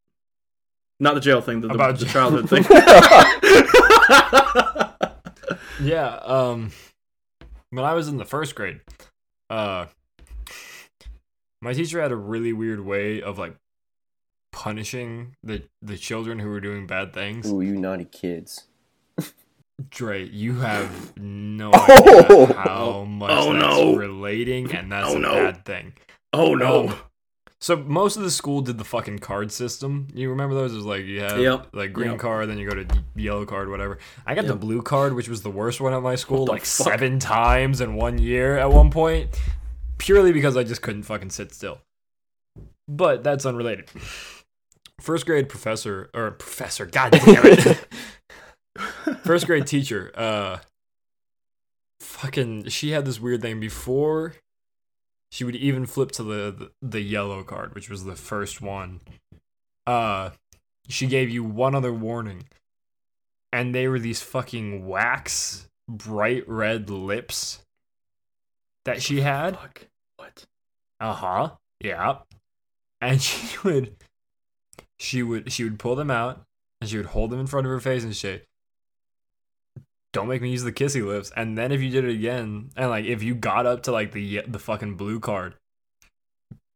[0.99, 2.13] Not the jail thing, the, the, About the jail.
[2.13, 2.65] childhood thing.
[5.81, 6.17] Yeah.
[6.25, 6.71] Um.
[7.71, 8.81] When I was in the first grade,
[9.51, 9.87] uh,
[11.61, 13.55] my teacher had a really weird way of like
[14.53, 17.51] punishing the the children who were doing bad things.
[17.51, 18.65] ooh, you naughty kids.
[19.91, 22.47] Dre, you have no Oh.
[22.47, 23.97] idea how much Oh, that's no.
[23.97, 25.33] relating, and that's Oh, a no.
[25.35, 25.93] bad thing.
[26.33, 26.89] oh no.
[26.89, 26.95] Um,
[27.67, 30.07] So most of the school did the fucking card system.
[30.15, 30.73] You remember those?
[30.73, 31.71] It was like you have Yep.
[31.73, 32.21] like green Yep.
[32.21, 32.87] card, then you go to
[33.17, 33.99] yellow card, whatever.
[34.25, 36.87] I got the blue card, which was the worst one at my school, like fuck?
[36.93, 39.37] seven times in one year at one point,
[39.99, 41.81] purely because I just couldn't fucking sit still.
[42.87, 43.91] But that's unrelated.
[45.01, 47.85] First grade professor or professor, god damn it.
[49.25, 50.59] First grade teacher, uh
[51.99, 54.35] fucking she had this weird thing before
[55.31, 59.01] she would even flip to the, the yellow card, which was the first one.
[59.87, 60.31] Uh
[60.89, 62.45] she gave you one other warning.
[63.53, 67.65] And they were these fucking wax bright red lips
[68.85, 69.57] that she had.
[69.57, 69.89] Fuck.
[70.17, 70.47] What?
[71.01, 71.51] Uh-huh.
[71.81, 72.19] Yeah.
[73.01, 73.97] And she would
[74.99, 76.43] she would she would pull them out
[76.81, 78.47] and she would hold them in front of her face and shit.
[80.17, 81.31] Don't make me use the kissy lips.
[81.37, 84.13] And then if you did it again, and like if you got up to like
[84.13, 85.55] the the fucking blue card,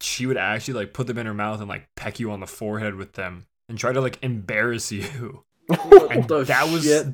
[0.01, 2.47] she would actually like put them in her mouth and like peck you on the
[2.47, 5.45] forehead with them and try to like embarrass you.
[5.71, 7.07] And that was shit?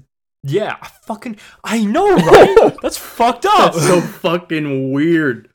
[0.43, 2.77] yeah, I fucking I know, right?
[2.83, 3.75] That's fucked up.
[3.75, 5.49] That's so fucking weird.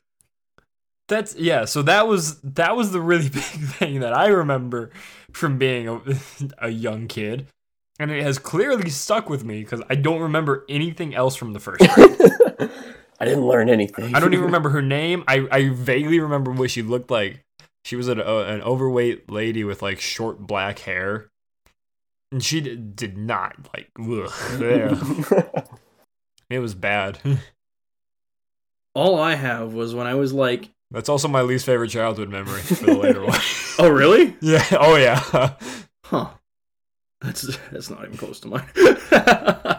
[1.08, 1.66] That's yeah.
[1.66, 4.90] So that was that was the really big thing that I remember
[5.32, 6.00] from being a,
[6.58, 7.46] a young kid,
[8.02, 11.60] and it has clearly stuck with me because I don't remember anything else from the
[11.60, 12.70] first grade.
[13.20, 14.14] I didn't learn anything.
[14.14, 15.22] I don't even remember her name.
[15.28, 17.44] I I vaguely remember what she looked like.
[17.84, 21.30] She was an, uh, an overweight lady with like short black hair,
[22.30, 23.90] and she did, did not like.
[23.98, 25.62] Ugh, yeah.
[26.50, 27.18] It was bad.
[28.94, 32.60] All I have was when I was like, That's also my least favorite childhood memory
[32.60, 33.40] for the later one.
[33.78, 34.36] oh really?
[34.40, 34.64] yeah.
[34.72, 35.54] Oh yeah.
[36.04, 36.28] Huh.
[37.22, 38.66] That's that's not even close to mine.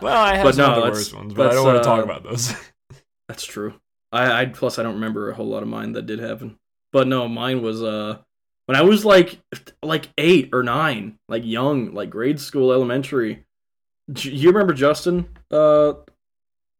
[0.01, 1.87] Well, I have But some no, of the worst ones, but I don't want to
[1.87, 2.53] talk uh, about those.
[3.29, 3.73] That's true.
[4.11, 6.57] I, I plus I don't remember a whole lot of mine that did happen.
[6.91, 8.17] But no, mine was uh
[8.65, 9.39] when I was like
[9.81, 13.45] like eight or nine, like young, like grade school, elementary.
[14.11, 15.93] J- You remember Justin uh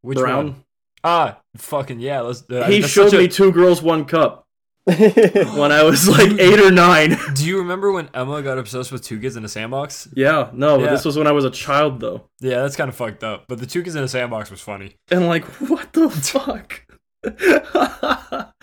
[0.02, 0.46] Which Brown?
[0.48, 0.64] one?
[1.04, 2.22] Ah, fucking yeah.
[2.22, 2.44] Let's.
[2.50, 4.43] Uh, he showed such a- me two girls, one cup
[5.58, 7.18] when I was like eight or nine.
[7.36, 10.10] Do you remember when Emma got obsessed with two kids in a sandbox?
[10.16, 10.90] yeah, no, but Yeah.
[10.92, 12.30] this was when I was a child though.
[12.42, 13.46] Yeah, that's kind of fucked up.
[13.48, 14.96] But the two kids in a sandbox was funny.
[15.10, 16.82] And like, what the fuck?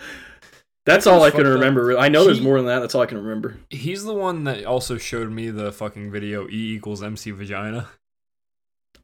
[0.85, 1.53] That's all I can fucked up.
[1.53, 1.97] remember.
[1.97, 2.79] I know there's more than that.
[2.79, 3.57] That's all I can remember.
[3.69, 7.87] He's the one that also showed me the fucking video E equals MC vagina.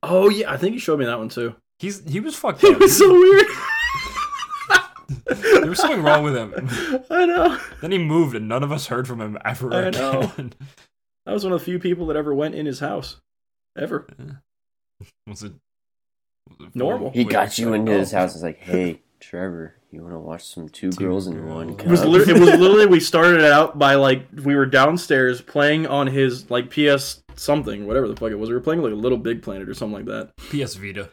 [0.01, 1.55] Oh yeah, I think he showed me that one too.
[1.79, 3.45] He's he was fucked It was so weird.
[5.67, 7.03] There was something wrong with him.
[7.09, 7.59] I know.
[7.81, 10.01] Then he moved, and none of us heard from him ever I again.
[10.01, 10.31] know.
[11.25, 13.17] I was one of the few people that ever went in his house,
[13.77, 14.07] ever.
[15.27, 15.51] was it
[16.57, 17.11] was it Normal.
[17.11, 18.19] he got you into his oh.
[18.19, 18.33] house.
[18.33, 22.01] It's like, hey, Trevor, you want to watch some two, Two girls in one girls.
[22.01, 22.37] It was, cup?
[22.37, 26.71] it was literally we started out by like we were downstairs playing on his like
[26.71, 28.47] PS something whatever the fuck it was.
[28.47, 30.31] We were playing like a Little Big Planet or something like that.
[30.37, 31.09] PS Vita.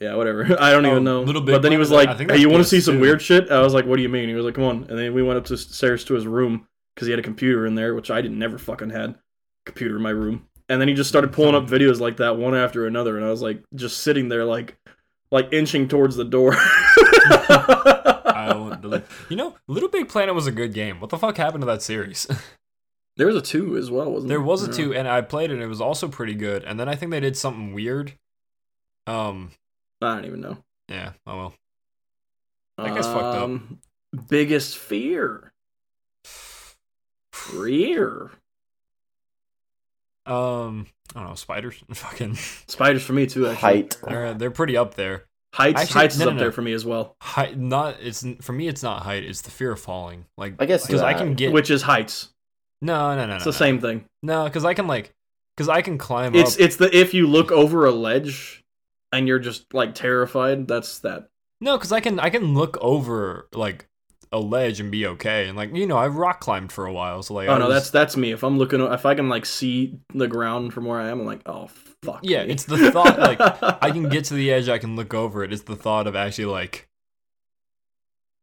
[0.00, 0.44] Yeah, whatever.
[0.60, 1.22] I don't Oh, even know.
[1.22, 3.00] Little Big but then he was like, "Hey, you want to see some PS2.
[3.00, 4.98] weird shit?" I was like, "What do you mean?" He was like, "Come on." And
[4.98, 7.74] then we went up to stairs to his room because he had a computer in
[7.74, 9.16] there, which I didn't never fucking had a
[9.66, 10.46] computer in my room.
[10.68, 13.30] And then he just started pulling up videos like that one after another, and I
[13.30, 14.76] was like, just sitting there like,
[15.30, 16.54] like inching towards the door.
[16.58, 21.00] I won't delete- You know, Little Big Planet was a good game.
[21.00, 22.26] What the fuck happened to that series?
[23.16, 25.54] there was a two as well, wasn't there was a two, and I played it.
[25.54, 26.64] and It was also pretty good.
[26.64, 28.14] And then I think they did something weird.
[29.06, 29.50] Um,
[30.02, 30.58] I don't even know.
[30.88, 31.12] yeah.
[31.26, 31.54] Oh well.
[32.78, 33.42] That guy's fucked up.
[33.42, 33.78] Um,
[34.28, 35.52] Biggest fear.
[37.32, 38.30] Fear.
[40.26, 41.34] Um, I don't know.
[41.34, 41.82] Spiders.
[41.92, 42.34] Fucking.
[42.34, 43.46] Spiders for me too.
[43.46, 43.98] Actually, height.
[44.06, 45.24] They're they're pretty up there.
[45.52, 45.82] heights.
[45.82, 46.40] Actually, heights is no, no, up no.
[46.42, 47.16] there for me as well.
[47.20, 47.58] Height.
[47.58, 47.96] Not.
[48.00, 48.68] It's for me.
[48.68, 49.24] It's not height.
[49.24, 50.24] It's the fear of falling.
[50.36, 51.52] Like I guess because I can get.
[51.52, 52.30] Which is heights.
[52.80, 53.36] no, no, no, no.
[53.36, 53.52] It's no.
[53.52, 54.04] the same thing.
[54.22, 55.12] No, because I can like.
[55.56, 56.60] Because I can climb It's up.
[56.60, 58.63] it's the if you look over a ledge
[59.14, 60.68] and you're just like terrified.
[60.68, 61.28] That's that.
[61.60, 63.86] No, because I can I can look over like
[64.32, 65.46] a ledge and be okay.
[65.48, 67.66] And like you know, I've rock climbed for a while, so like Oh I no,
[67.68, 68.32] was- that's that's me.
[68.32, 71.26] If I'm looking, if I can like see the ground from where I am, I'm
[71.26, 71.68] like, oh
[72.02, 72.20] fuck.
[72.22, 72.52] Yeah, me.
[72.52, 75.52] it's the thought, like, I can get to the edge, I can look over it.
[75.52, 76.88] It's the thought of actually like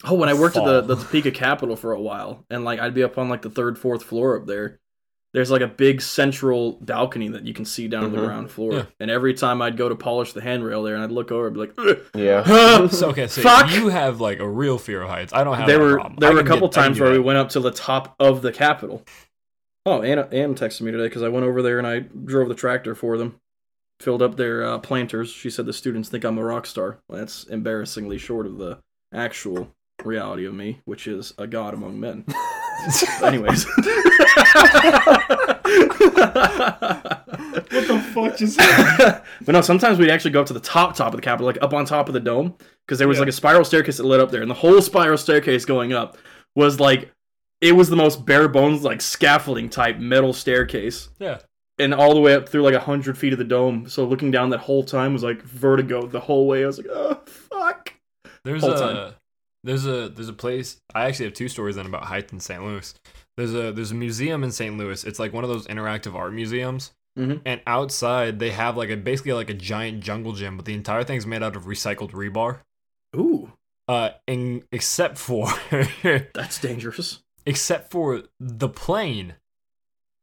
[0.04, 0.96] Oh, when I worked at the, fall.
[0.96, 3.78] the Topeka Capitol for a while, and like I'd be up on like the third,
[3.78, 4.80] fourth floor up there.
[5.34, 8.74] There's like a big central balcony that you can see down to the ground floor.
[8.74, 8.86] Yeah.
[9.00, 11.54] And every time I'd go to polish the handrail there, and I'd look over, I'd
[11.54, 12.88] be like, "Ugh." Yeah.
[12.88, 13.72] so okay, so Fuck!
[13.72, 15.32] you have like a real fear of heights.
[15.34, 16.20] I don't have there that were problem.
[16.20, 18.14] there I were a couple get- times do where we went up to the top
[18.20, 19.06] of the Capitol.
[19.86, 22.54] Oh, Anna, Ann texted me today because I went over there and I drove the
[22.54, 23.40] tractor for them,
[24.00, 25.32] filled up their uh, planters.
[25.32, 27.00] She said the students think I'm a rock star.
[27.08, 28.78] Well, that's embarrassingly short of the
[29.14, 29.72] actual
[30.04, 32.26] reality of me, which is a god among men.
[33.24, 33.66] Anyways.
[33.66, 33.86] What
[37.88, 41.18] the fuck just but no, sometimes we'd actually go up to the top top of
[41.18, 42.56] the Capitol, like up on top of the dome,
[42.86, 43.22] because there was Yeah.
[43.22, 46.18] like a spiral staircase that led up there, and the whole spiral staircase going up
[46.56, 47.12] was like
[47.62, 51.40] it was the most bare bones like scaffolding type metal staircase, Yeah.
[51.80, 53.88] and all the way up through like a hundred feet of the dome.
[53.88, 56.64] So looking down that whole time was like vertigo the whole way.
[56.64, 57.94] I was like, oh fuck.
[58.44, 59.14] There's Whole a time.
[59.64, 62.64] There's a there's a place I actually have two stories then about heights in St.
[62.64, 62.94] Louis.
[63.38, 64.76] There's a there's a museum in St.
[64.78, 65.04] Louis.
[65.04, 66.92] It's like one of those interactive art museums.
[67.20, 67.42] Mhm.
[67.46, 71.04] And outside they have like a basically like a giant jungle gym, but the entire
[71.04, 72.60] thing's made out of recycled rebar.
[73.16, 73.52] Ooh,
[73.88, 75.48] Uh, and except for
[76.34, 77.20] that's dangerous.
[77.46, 79.36] except for the plane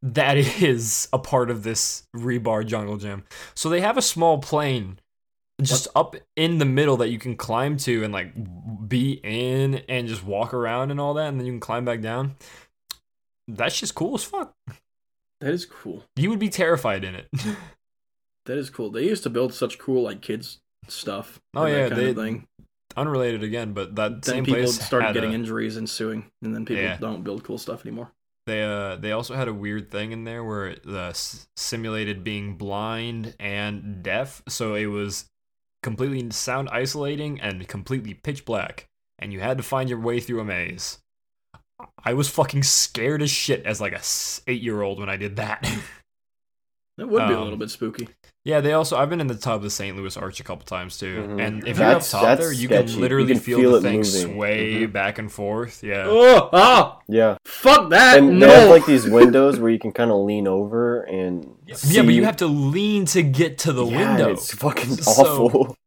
[0.02, 3.24] that is a part of this rebar jungle gym.
[3.54, 4.98] So they have a small plane
[5.60, 8.32] just up in the middle that you can climb to and like
[8.88, 12.00] be in and just walk around and all that, and then you can climb back
[12.00, 12.36] down.
[13.48, 14.54] That's just cool as fuck.
[15.40, 16.04] That is cool.
[16.16, 17.28] You would be terrified in it.
[18.46, 18.88] That is cool.
[18.90, 21.38] They used to build such cool like kids stuff.
[21.54, 22.46] Oh, yeah, they- thing.
[22.96, 26.54] Unrelated again, but that Then same people place started getting a- injuries and suing, and
[26.54, 26.96] then people Yeah.
[26.96, 28.10] don't build cool stuff anymore.
[28.46, 32.56] They uh they also had a weird thing in there where the s- simulated being
[32.56, 35.26] blind and deaf, so it was
[35.82, 38.88] completely sound isolating and completely pitch black,
[39.18, 40.98] and you had to find your way through a maze.
[42.04, 44.00] I was fucking scared as shit as like a
[44.50, 45.62] eight year old when I did that.
[46.96, 48.08] that would be a Um, little bit spooky.
[48.48, 49.94] Yeah, they also I've been in the top of the St.
[49.96, 51.40] Louis Arch a couple times too, Mhm.
[51.46, 52.92] and if That's- you're up top there, you sketchy.
[52.94, 54.34] can literally You can feel, feel the thing moving.
[54.34, 54.92] sway Mhm.
[54.92, 55.84] back and forth.
[55.84, 56.06] Yeah.
[56.08, 58.18] Oh, ah, Yeah, fuck that!
[58.18, 58.46] and no.
[58.46, 62.14] they have like these windows where you can kind of lean over and Yeah, but
[62.14, 64.30] you have to lean to get to the Yeah, window.
[64.32, 65.76] It's fucking So- awful.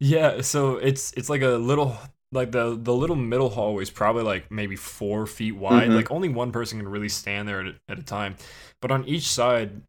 [0.00, 1.96] Yeah, so it's it's like a little
[2.32, 5.88] like the the little middle hallway is probably like maybe four feet wide.
[5.88, 5.96] Mhm.
[5.96, 8.36] Like only one person can really stand there at a, at a time.
[8.82, 9.82] But on each side,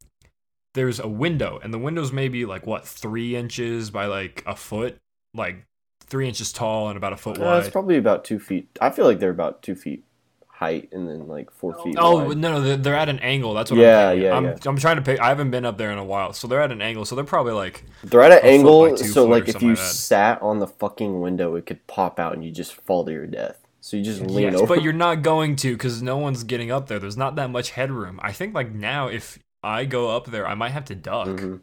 [0.77, 4.97] there's a window, and the window's maybe like what three inches by like a foot,
[5.33, 5.65] like
[6.01, 7.59] three inches tall and about a foot Uh, wide.
[7.59, 8.69] it's probably about two feet.
[8.79, 10.03] I feel like they're about two feet
[10.47, 11.95] height and then like four feet.
[11.99, 12.37] Oh wide.
[12.37, 13.53] no, no, they're, they're at an angle.
[13.53, 14.57] That's what Yeah, I'm yeah, I'm, yeah.
[14.65, 15.19] I'm trying to pick.
[15.19, 17.05] I haven't been up there in a while, so they're at an angle.
[17.05, 19.69] So they're probably like They're at an a foot by angle, so like if you
[19.69, 23.11] like sat on the fucking window, it could pop out and you just fall to
[23.11, 23.59] your death.
[23.81, 24.75] So you just lean Yes, over.
[24.75, 26.99] but you're not going to because no one's getting up there.
[26.99, 28.19] There's not that much headroom.
[28.23, 31.27] I think like now, if I go up there, I might have to duck.
[31.27, 31.61] Mhm.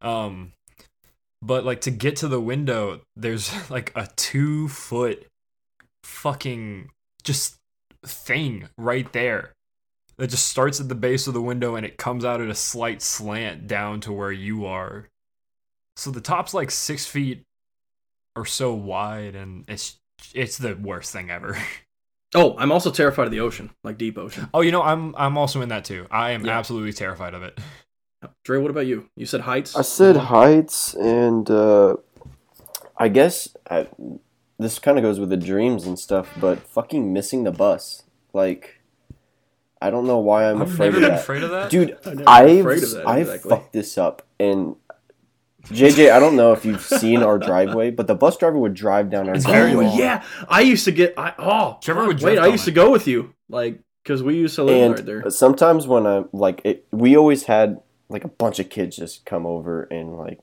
[0.00, 0.52] Um,
[1.40, 5.26] but like to get to the window, there's like a two foot
[6.02, 6.90] fucking
[7.22, 7.56] just
[8.04, 9.52] thing right there
[10.16, 12.54] that just starts at the base of the window and it comes out at a
[12.54, 15.08] slight slant down to where you are.
[15.96, 17.44] So the top's like six feet
[18.36, 19.96] or so wide, and it's
[20.34, 21.56] it's the worst thing ever.
[22.34, 24.48] Oh, I'm also terrified of the ocean, like deep ocean.
[24.52, 26.06] Oh, you know, I'm I'm also in that too.
[26.10, 26.58] I am Yeah.
[26.58, 27.58] absolutely terrified of it.
[28.44, 29.08] Dre, what about you?
[29.16, 29.76] You said heights.
[29.76, 31.96] I said heights, and uh,
[32.96, 33.86] I guess I,
[34.58, 36.28] this kind of goes with the dreams and stuff.
[36.40, 38.02] But fucking missing the bus,
[38.32, 38.80] like,
[39.80, 41.70] I don't know why I'm I've afraid never of been that, afraid of that.
[41.70, 41.96] dude.
[42.04, 43.50] I've I've afraid of that, I've exactly.
[43.50, 44.74] fucked this up, and
[45.70, 49.10] JJ, I don't know if you've seen our driveway, but the bus driver would drive
[49.10, 49.84] down our It's driveway.
[49.84, 49.98] Oh long.
[49.98, 51.14] yeah, I used to get.
[51.16, 52.38] I oh, Trevor would wait.
[52.38, 52.74] I on used to it.
[52.74, 55.20] go with you, like, because we used to live and right there.
[55.22, 59.26] But sometimes when I'm like, it, we always had like a bunch of kids just
[59.26, 60.40] come over and like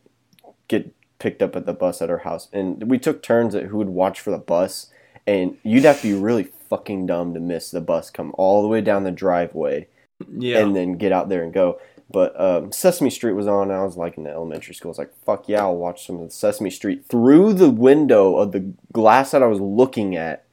[0.68, 3.78] get picked up at the bus at our house, and we took turns at who
[3.78, 4.92] would watch for the bus,
[5.26, 8.68] and you'd have to be really fucking dumb to miss the bus come all the
[8.68, 9.88] way down the driveway
[10.32, 11.80] Yeah, and then get out there and go.
[12.10, 13.72] But um, Sesame Street was on.
[13.72, 14.90] and I was like in the elementary school.
[14.90, 18.36] I was like, "Fuck yeah, I'll watch some of the Sesame Street through the window
[18.38, 20.44] of the glass that I was looking at."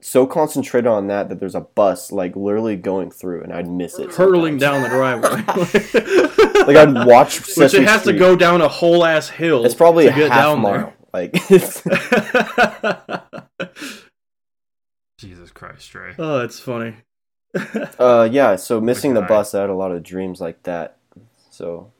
[0.00, 3.98] So concentrated on that that there's a bus like literally going through, and I'd miss
[3.98, 4.12] it.
[4.14, 4.60] hurtling sometimes.
[4.60, 6.28] down the driveway.
[6.62, 8.12] Like I'd watch Which it has Street.
[8.12, 9.64] to go down a whole ass hill.
[9.64, 10.92] It's probably to a get half down mile.
[11.12, 11.32] Like.
[15.18, 16.14] Jesus Christ, Trey.
[16.18, 16.94] oh, it's funny.
[17.98, 18.56] uh, yeah.
[18.56, 20.96] So missing the bus, I had a lot of dreams like that.
[21.50, 21.92] So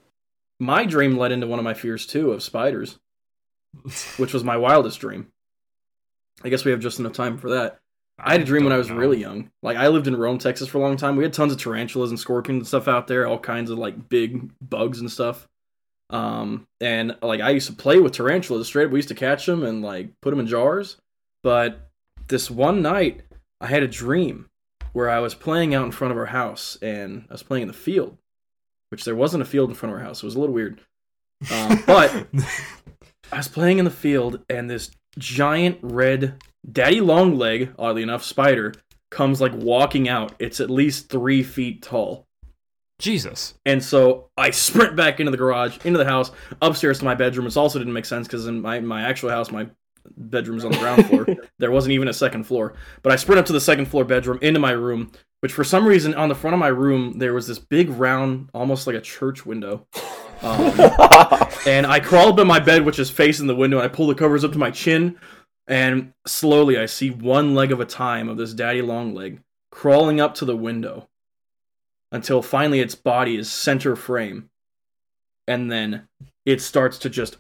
[0.58, 2.98] my dream led into one of my fears too of spiders,
[4.16, 5.28] which was my wildest dream.
[6.42, 7.78] I guess we have just enough time for that.
[8.18, 8.96] I had a dream when I was know.
[8.96, 9.50] really young.
[9.62, 11.16] Like I lived in Rome, Texas for a long time.
[11.16, 14.08] We had tons of tarantulas and scorpions and stuff out there, all kinds of like
[14.08, 15.48] big bugs and stuff.
[16.10, 18.90] Um, and like I used to play with tarantulas straight up.
[18.92, 20.98] We used to catch them and like put them in jars.
[21.42, 21.90] But
[22.28, 23.22] this one night,
[23.60, 24.48] I had a dream
[24.92, 27.68] where I was playing out in front of our house and I was playing in
[27.68, 28.18] the field,
[28.90, 30.22] which there wasn't a field in front of our house.
[30.22, 30.80] It was a little weird.
[31.50, 32.26] Um, but
[33.32, 38.22] I was playing in the field, and this giant red daddy long leg, oddly enough,
[38.22, 38.74] spider
[39.10, 40.34] comes like walking out.
[40.38, 42.26] It's at least three feet tall.
[42.98, 43.54] Jesus.
[43.66, 47.46] And so I sprint back into the garage, into the house, upstairs to my bedroom.
[47.46, 49.68] It also didn't make sense because in my, my actual house, my
[50.16, 51.26] bedroom's on the ground floor.
[51.58, 52.74] there wasn't even a second floor.
[53.02, 55.86] But I sprint up to the second floor bedroom, into my room, which for some
[55.86, 59.00] reason on the front of my room, there was this big round, almost like a
[59.00, 59.86] church window.
[60.42, 60.72] Um,
[61.66, 64.06] and I crawl up in my bed, which is facing the window, and I pull
[64.06, 65.18] the covers up to my chin,
[65.66, 70.20] and slowly I see one leg of a time of this daddy long leg crawling
[70.20, 71.08] up to the window
[72.12, 74.50] until finally its body is center frame,
[75.48, 76.08] and then
[76.44, 77.38] it starts to just!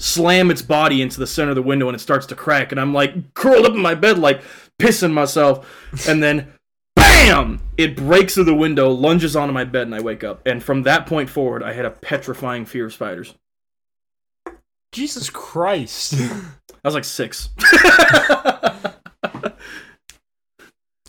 [0.00, 2.80] Slam its body into the center of the window, and it starts to crack, and
[2.80, 4.42] I'm like curled up in my bed, like
[4.78, 5.68] pissing myself,
[6.08, 6.52] and then
[6.96, 7.26] BAM!
[7.26, 7.60] BAM!
[7.76, 10.40] It breaks through the window, lunges onto my bed, and I wake up.
[10.46, 13.34] And from that point forward, I had a petrifying fear of spiders.
[14.92, 16.14] Jesus Christ.
[16.20, 17.50] I was like six.
[17.58, 18.94] the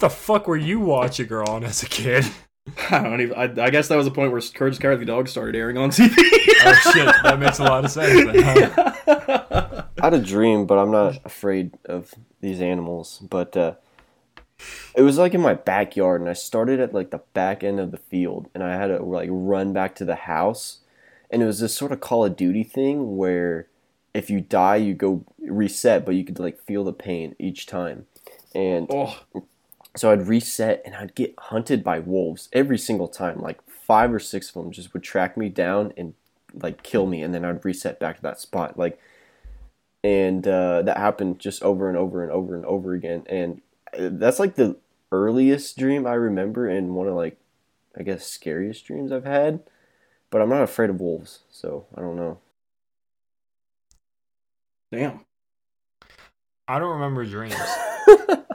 [0.09, 2.26] fuck were you watching her on as a kid?
[2.91, 3.35] I don't even.
[3.35, 5.89] I, I guess that was the point where Courage the Cowardly Dog started airing on
[5.91, 6.14] TV.
[6.64, 8.31] Oh shit, that makes a lot of sense.
[8.31, 9.84] Then, huh?
[10.02, 13.19] I had a dream, but I'm not afraid of these animals.
[13.30, 13.76] But uh,
[14.95, 17.91] it was like in my backyard, and I started at like the back end of
[17.91, 20.80] the field, and I had to like run back to the house,
[21.30, 23.68] and it was this sort of Call of Duty thing where
[24.14, 28.06] if you die, you go reset, but you could like feel the pain each time,
[28.53, 29.19] and oh,
[29.95, 34.19] so I'd reset, and I'd get hunted by wolves every single time, like five or
[34.19, 36.13] six of them just would track me down and
[36.53, 38.99] like kill me, and then I'd reset back to that spot, like
[40.03, 43.23] and uh, that happened just over and over and over and over again.
[43.27, 43.61] And
[43.97, 44.77] uh, that's like the
[45.11, 47.38] earliest dream i remember and one of like
[47.99, 49.59] i guess scariest dreams i've had.
[50.30, 52.39] But i'm not afraid of wolves so i don't know.
[54.91, 55.26] Damn.
[56.68, 57.55] I don't remember dreams.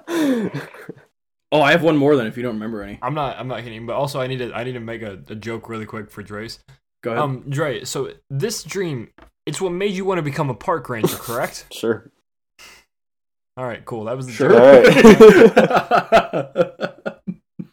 [1.52, 2.98] Oh, I have one more than if you don't remember any.
[3.02, 3.38] I'm not.
[3.38, 3.86] I'm not kidding.
[3.86, 4.52] But also, I need to.
[4.52, 6.58] I need to make a, a joke really quick for Dre's.
[7.02, 7.22] Go ahead.
[7.22, 7.84] Um, Dre.
[7.84, 9.10] So this dream,
[9.46, 11.66] it's what made you want to become a park ranger, correct?
[11.72, 12.10] sure
[13.56, 14.04] All right, cool.
[14.04, 14.50] That was the Sure.
[14.50, 14.86] joke.
[16.34, 17.16] Alright.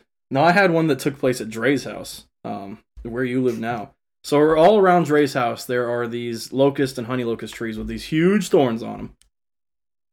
[0.30, 3.92] no, I had one that took place at Dre's house, um, where you live now.
[4.24, 8.04] So all around Dre's house, there are these locust and honey locust trees with these
[8.06, 9.16] huge thorns on them.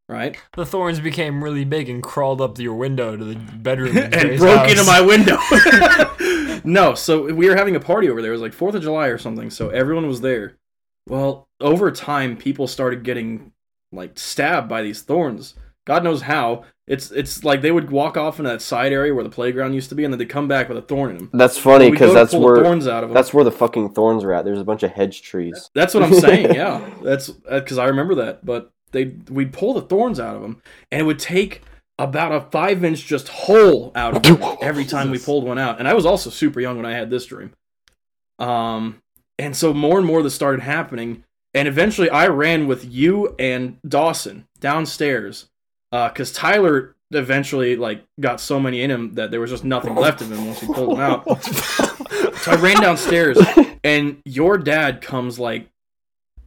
[0.09, 0.37] Right?
[0.55, 4.21] The thorns became really big and crawled up your window to the bedroom in and
[4.21, 4.71] Dre's broke house.
[4.71, 6.61] into my window.
[6.63, 8.31] no, so we were having a party over there.
[8.31, 10.57] It was like 4th of July or something, so everyone was there.
[11.07, 13.51] Well, over time, people started getting
[13.91, 15.55] like stabbed by these thorns.
[15.85, 16.65] God knows how.
[16.85, 19.89] It's it's like they would walk off in that side area where the playground used
[19.89, 21.29] to be, and then they'd come back with a thorn in them.
[21.33, 23.13] that's funny because that's where thorns out of them.
[23.13, 26.03] that's where the fucking thorns are at there's a bunch of hedge trees That's what
[26.03, 26.53] I'm saying.
[26.55, 28.45] Yeah, that's uh, because I remember that.
[28.45, 30.61] But they we'd pull the thorns out of them,
[30.91, 31.61] and it would take
[31.99, 35.79] about a five inch just hole out of them every time we pulled one out.
[35.79, 37.53] And I was also super young when I had this dream.
[38.39, 39.01] Um,
[39.39, 41.23] and so more and more this started happening,
[41.53, 45.47] and eventually I ran with you and Dawson downstairs,
[45.91, 50.21] because Tyler eventually like got so many in him that there was just nothing left
[50.21, 51.25] of him once we pulled him out.
[52.41, 53.37] So I ran downstairs,
[53.83, 55.67] and your dad comes like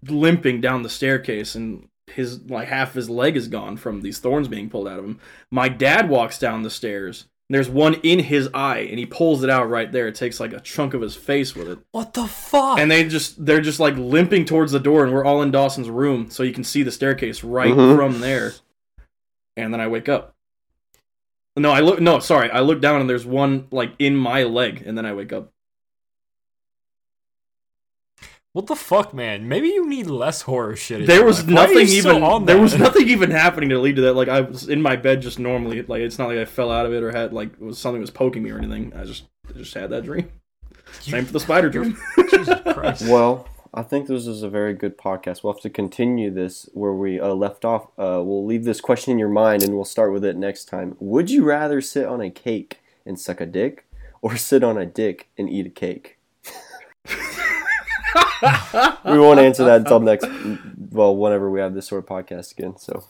[0.08, 4.48] limping down the staircase, and his like half his leg is gone from these thorns
[4.48, 5.18] being pulled out of him.
[5.50, 7.26] My dad walks down the stairs.
[7.48, 10.06] and There's one in his eye, and he pulls it out right there.
[10.08, 12.78] It takes like a chunk of his face with it, What the fuck?
[12.78, 15.90] and they just they're just like limping towards the door, and we're all in Dawson's
[15.90, 17.96] room, so you can see the staircase right Mhm.
[17.96, 18.52] from there.
[19.56, 20.34] And then I wake up.
[21.56, 22.00] No, I look.
[22.00, 25.12] No, sorry, I look down, and there's one like in my leg, and then I
[25.12, 25.52] wake up.
[28.52, 29.46] What the fuck, man?
[29.48, 31.06] Maybe you need less horror shit.
[31.06, 31.54] there your was life.
[31.54, 34.14] Why are you nothing even on there was nothing even happening to lead to that
[34.14, 36.84] like i was in my bed just normally like it's not like i fell out
[36.86, 39.52] of it or had like was something was poking me or anything i just I
[39.58, 40.30] just had that dream
[41.04, 41.96] You- same for the spider dream
[42.30, 43.02] Jesus Christ.
[43.08, 46.92] well i think this is a very good podcast we'll have to continue this where
[46.92, 50.12] we uh, left off uh, we'll leave this question in your mind and we'll start
[50.12, 53.86] with it next time would you rather sit on a cake and suck a dick
[54.22, 56.18] or sit on a dick and eat a cake
[59.04, 60.26] we won't answer that until next
[60.90, 63.04] well whenever we have this sort of podcast again so.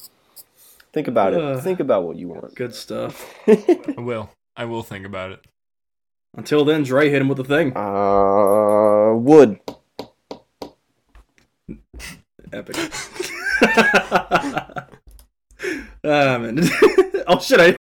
[0.93, 1.61] Think about it.
[1.61, 2.52] Think about what you want.
[2.57, 3.32] good stuff.
[3.47, 4.28] I will.
[4.57, 5.40] I will think about it.
[6.36, 7.77] until then Dre hit him with the thing.
[7.77, 9.61] Uh wood.
[12.52, 12.77] Epic.
[16.02, 16.59] Ah man.
[17.28, 17.77] Oh shit i